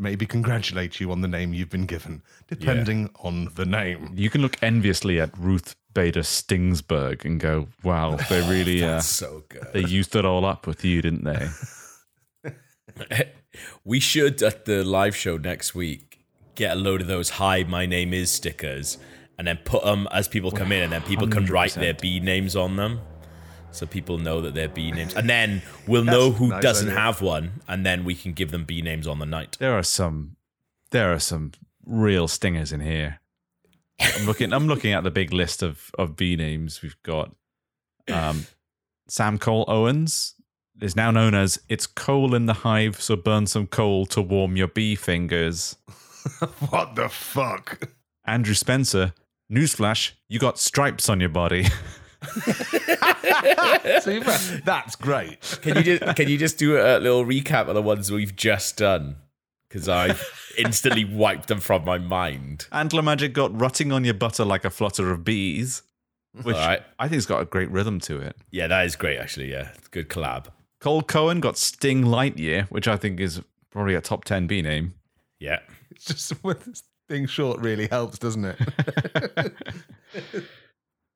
maybe 0.00 0.26
congratulate 0.26 0.98
you 0.98 1.12
on 1.12 1.20
the 1.20 1.28
name 1.28 1.52
you've 1.52 1.70
been 1.70 1.86
given, 1.86 2.22
depending 2.48 3.10
on 3.22 3.50
the 3.54 3.66
name. 3.66 4.12
You 4.16 4.30
can 4.30 4.40
look 4.40 4.56
enviously 4.62 5.20
at 5.20 5.36
Ruth 5.38 5.76
Bader 5.94 6.22
Stingsberg 6.22 7.24
and 7.24 7.38
go, 7.38 7.68
"Wow, 7.84 8.16
they 8.28 8.40
really 8.48 8.82
uh, 8.82 9.00
so 9.00 9.44
good. 9.48 9.68
they 9.72 9.84
used 9.84 10.16
it 10.16 10.24
all 10.24 10.44
up 10.44 10.66
with 10.66 10.84
you, 10.84 11.02
didn't 11.02 11.24
they?" 11.24 11.48
We 13.84 13.98
should 13.98 14.40
at 14.42 14.64
the 14.64 14.84
live 14.84 15.16
show 15.16 15.36
next 15.36 15.74
week 15.74 16.24
get 16.54 16.76
a 16.76 16.80
load 16.80 17.00
of 17.00 17.06
those 17.08 17.30
"Hi, 17.30 17.64
my 17.64 17.84
name 17.84 18.14
is" 18.14 18.30
stickers, 18.30 18.98
and 19.38 19.46
then 19.46 19.58
put 19.64 19.84
them 19.84 20.08
as 20.12 20.28
people 20.28 20.50
come 20.50 20.72
in, 20.72 20.82
and 20.82 20.92
then 20.92 21.02
people 21.02 21.26
can 21.26 21.46
write 21.46 21.74
their 21.74 21.94
B 21.94 22.20
names 22.20 22.54
on 22.54 22.76
them, 22.76 23.00
so 23.72 23.86
people 23.86 24.18
know 24.18 24.40
that 24.40 24.54
they're 24.54 24.68
B 24.68 24.90
names, 24.90 25.14
and 25.14 25.28
then 25.28 25.62
we'll 25.86 26.04
know 26.04 26.30
who 26.30 26.48
nice 26.48 26.62
doesn't 26.62 26.88
idea. 26.88 27.00
have 27.00 27.20
one, 27.22 27.52
and 27.68 27.84
then 27.86 28.04
we 28.04 28.14
can 28.14 28.32
give 28.32 28.50
them 28.50 28.64
B 28.64 28.82
names 28.82 29.06
on 29.06 29.18
the 29.18 29.26
night. 29.26 29.56
There 29.58 29.76
are 29.76 29.82
some, 29.82 30.36
there 30.90 31.12
are 31.12 31.18
some 31.18 31.52
real 31.84 32.28
stingers 32.28 32.72
in 32.72 32.80
here. 32.80 33.20
I'm 34.00 34.26
looking. 34.26 34.52
I'm 34.52 34.66
looking 34.66 34.92
at 34.92 35.04
the 35.04 35.10
big 35.10 35.32
list 35.32 35.62
of 35.62 35.90
of 35.98 36.16
B 36.16 36.36
names 36.36 36.82
we've 36.82 37.00
got. 37.02 37.34
Um, 38.08 38.46
Sam 39.08 39.38
Cole 39.38 39.64
Owens 39.68 40.34
is 40.80 40.96
now 40.96 41.10
known 41.10 41.34
as 41.34 41.60
"It's 41.68 41.86
coal 41.86 42.34
in 42.34 42.46
the 42.46 42.54
hive, 42.54 43.00
so 43.00 43.14
burn 43.16 43.46
some 43.46 43.66
coal 43.66 44.06
to 44.06 44.22
warm 44.22 44.56
your 44.56 44.68
bee 44.68 44.94
fingers." 44.94 45.76
What 46.68 46.96
the 46.96 47.08
fuck? 47.08 47.88
Andrew 48.26 48.54
Spencer, 48.54 49.14
newsflash: 49.50 50.12
you 50.28 50.38
got 50.38 50.58
stripes 50.58 51.08
on 51.08 51.18
your 51.20 51.30
body. 51.30 51.66
See, 54.02 54.18
that's 54.64 54.96
great. 54.96 55.58
Can 55.62 55.76
you 55.76 55.82
just 55.82 56.16
can 56.16 56.28
you 56.28 56.38
just 56.38 56.58
do 56.58 56.76
a 56.76 56.98
little 56.98 57.24
recap 57.24 57.68
of 57.68 57.74
the 57.74 57.82
ones 57.82 58.10
we've 58.12 58.34
just 58.36 58.76
done? 58.76 59.16
Because 59.68 59.88
I 59.88 60.16
instantly 60.58 61.04
wiped 61.04 61.48
them 61.48 61.60
from 61.60 61.84
my 61.84 61.98
mind. 61.98 62.66
Antler 62.72 63.02
Magic 63.02 63.32
got 63.32 63.58
rutting 63.58 63.92
on 63.92 64.04
your 64.04 64.14
butter 64.14 64.44
like 64.44 64.64
a 64.64 64.70
flutter 64.70 65.12
of 65.12 65.24
bees, 65.24 65.82
which 66.42 66.56
All 66.56 66.66
right. 66.66 66.82
I 66.98 67.04
think 67.04 67.14
has 67.14 67.26
got 67.26 67.40
a 67.40 67.44
great 67.44 67.70
rhythm 67.70 68.00
to 68.00 68.20
it. 68.20 68.36
Yeah, 68.50 68.66
that 68.66 68.84
is 68.84 68.96
great. 68.96 69.18
Actually, 69.18 69.52
yeah, 69.52 69.70
it's 69.76 69.86
a 69.86 69.90
good 69.90 70.08
collab. 70.08 70.46
Cole 70.80 71.02
Cohen 71.02 71.40
got 71.40 71.56
Sting 71.56 72.04
Lightyear, 72.04 72.66
which 72.68 72.88
I 72.88 72.96
think 72.96 73.20
is 73.20 73.40
probably 73.70 73.94
a 73.94 74.00
top 74.00 74.24
10 74.24 74.46
B 74.46 74.60
name. 74.62 74.94
Yeah. 75.38 75.60
It's 75.90 76.06
just 76.06 76.32
when 76.44 76.56
this 76.66 76.82
thing 77.08 77.26
short 77.26 77.60
really 77.60 77.86
helps, 77.86 78.18
doesn't 78.18 78.44
it? 78.44 79.54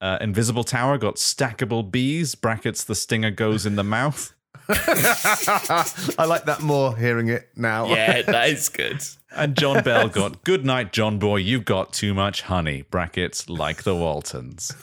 Uh, 0.04 0.18
Invisible 0.20 0.64
Tower 0.64 0.98
got 0.98 1.14
Stackable 1.16 1.90
Bees, 1.90 2.34
brackets 2.34 2.84
the 2.84 2.94
stinger 2.94 3.30
goes 3.30 3.64
in 3.64 3.76
the 3.76 3.82
mouth. 3.82 4.34
I 4.68 6.26
like 6.26 6.44
that 6.44 6.58
more 6.60 6.94
hearing 6.94 7.28
it 7.28 7.48
now. 7.56 7.86
Yeah, 7.86 8.20
that 8.20 8.50
is 8.50 8.68
good. 8.68 9.02
And 9.34 9.56
John 9.56 9.82
Bell 9.82 10.10
got 10.10 10.44
Good 10.44 10.66
night, 10.66 10.92
John 10.92 11.18
Boy, 11.18 11.36
you've 11.36 11.64
got 11.64 11.94
too 11.94 12.12
much 12.12 12.42
honey, 12.42 12.82
brackets 12.82 13.48
like 13.48 13.84
the 13.84 13.94
Waltons. 13.94 14.76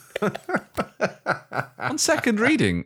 On 1.77 1.99
second 1.99 2.39
reading, 2.39 2.85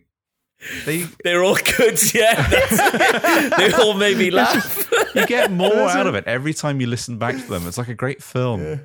they 0.85 1.05
They're 1.23 1.41
all 1.41 1.55
good. 1.77 2.13
Yeah, 2.13 2.49
they 3.57 3.71
all 3.71 3.93
made 3.93 4.17
me 4.17 4.29
laugh. 4.29 4.91
you 5.15 5.25
get 5.25 5.51
more 5.53 5.71
out 5.71 6.05
of 6.05 6.15
it 6.15 6.25
every 6.27 6.53
time 6.53 6.81
you 6.81 6.87
listen 6.87 7.17
back 7.17 7.35
to 7.35 7.47
them. 7.47 7.65
It's 7.65 7.77
like 7.77 7.87
a 7.87 7.93
great 7.93 8.21
film. 8.21 8.81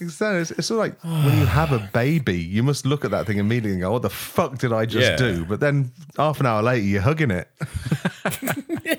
Exactly. 0.00 0.40
It's, 0.40 0.50
it's 0.52 0.66
sort 0.68 0.78
like 0.78 1.02
when 1.04 1.38
you 1.38 1.46
have 1.46 1.72
a 1.72 1.78
baby, 1.92 2.38
you 2.38 2.62
must 2.62 2.86
look 2.86 3.04
at 3.04 3.10
that 3.10 3.26
thing 3.26 3.38
immediately 3.38 3.72
and 3.72 3.80
go, 3.80 3.90
"What 3.92 4.02
the 4.02 4.10
fuck 4.10 4.58
did 4.58 4.72
I 4.72 4.86
just 4.86 5.10
Yeah. 5.10 5.16
do?" 5.16 5.44
But 5.44 5.60
then 5.60 5.90
half 6.16 6.38
an 6.40 6.46
hour 6.46 6.62
later, 6.62 6.84
you're 6.86 7.02
hugging 7.02 7.30
it. 7.30 7.48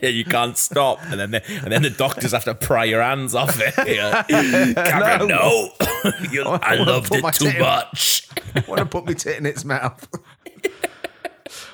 Yeah, 0.01 0.09
you 0.09 0.23
can't 0.23 0.55
stop, 0.57 0.99
and 1.05 1.19
then 1.19 1.31
the, 1.31 1.43
and 1.63 1.71
then 1.71 1.81
the 1.81 1.89
doctors 1.89 2.31
have 2.31 2.43
to 2.45 2.53
pry 2.55 2.85
your 2.85 3.01
hands 3.01 3.33
off 3.35 3.59
it. 3.59 3.73
Yeah. 3.87 4.23
Cameron, 4.23 5.27
no, 5.29 5.71
You- 6.31 6.43
I, 6.43 6.77
wanna 6.77 6.91
loved 6.91 7.09
put 7.09 7.21
my 7.23 7.29
it 7.29 7.35
too 7.35 7.45
tit 7.45 7.55
in- 7.55 7.61
much. 7.61 8.27
I 8.55 8.63
want 8.67 8.79
to 8.79 8.85
put 8.85 9.05
my 9.05 9.13
tit 9.13 9.37
in 9.37 9.45
its 9.45 9.65
mouth. 9.65 10.07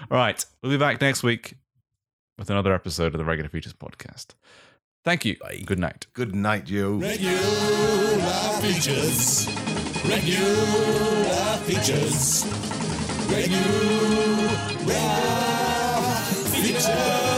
All 0.09 0.17
right, 0.17 0.43
we'll 0.61 0.71
be 0.71 0.78
back 0.78 1.01
next 1.01 1.23
week 1.23 1.55
with 2.38 2.49
another 2.49 2.73
episode 2.73 3.13
of 3.13 3.17
the 3.17 3.26
Regular 3.26 3.49
Features 3.49 3.73
podcast. 3.73 4.28
Thank 5.05 5.23
you. 5.23 5.35
Good 5.63 5.77
night. 5.77 6.07
Good 6.15 6.33
night, 6.33 6.67
you. 6.67 6.97
Regular 6.97 7.37
features. 8.59 9.47
Regular 10.03 11.57
features. 11.67 12.43
Regular 13.29 14.49
features. 16.49 17.34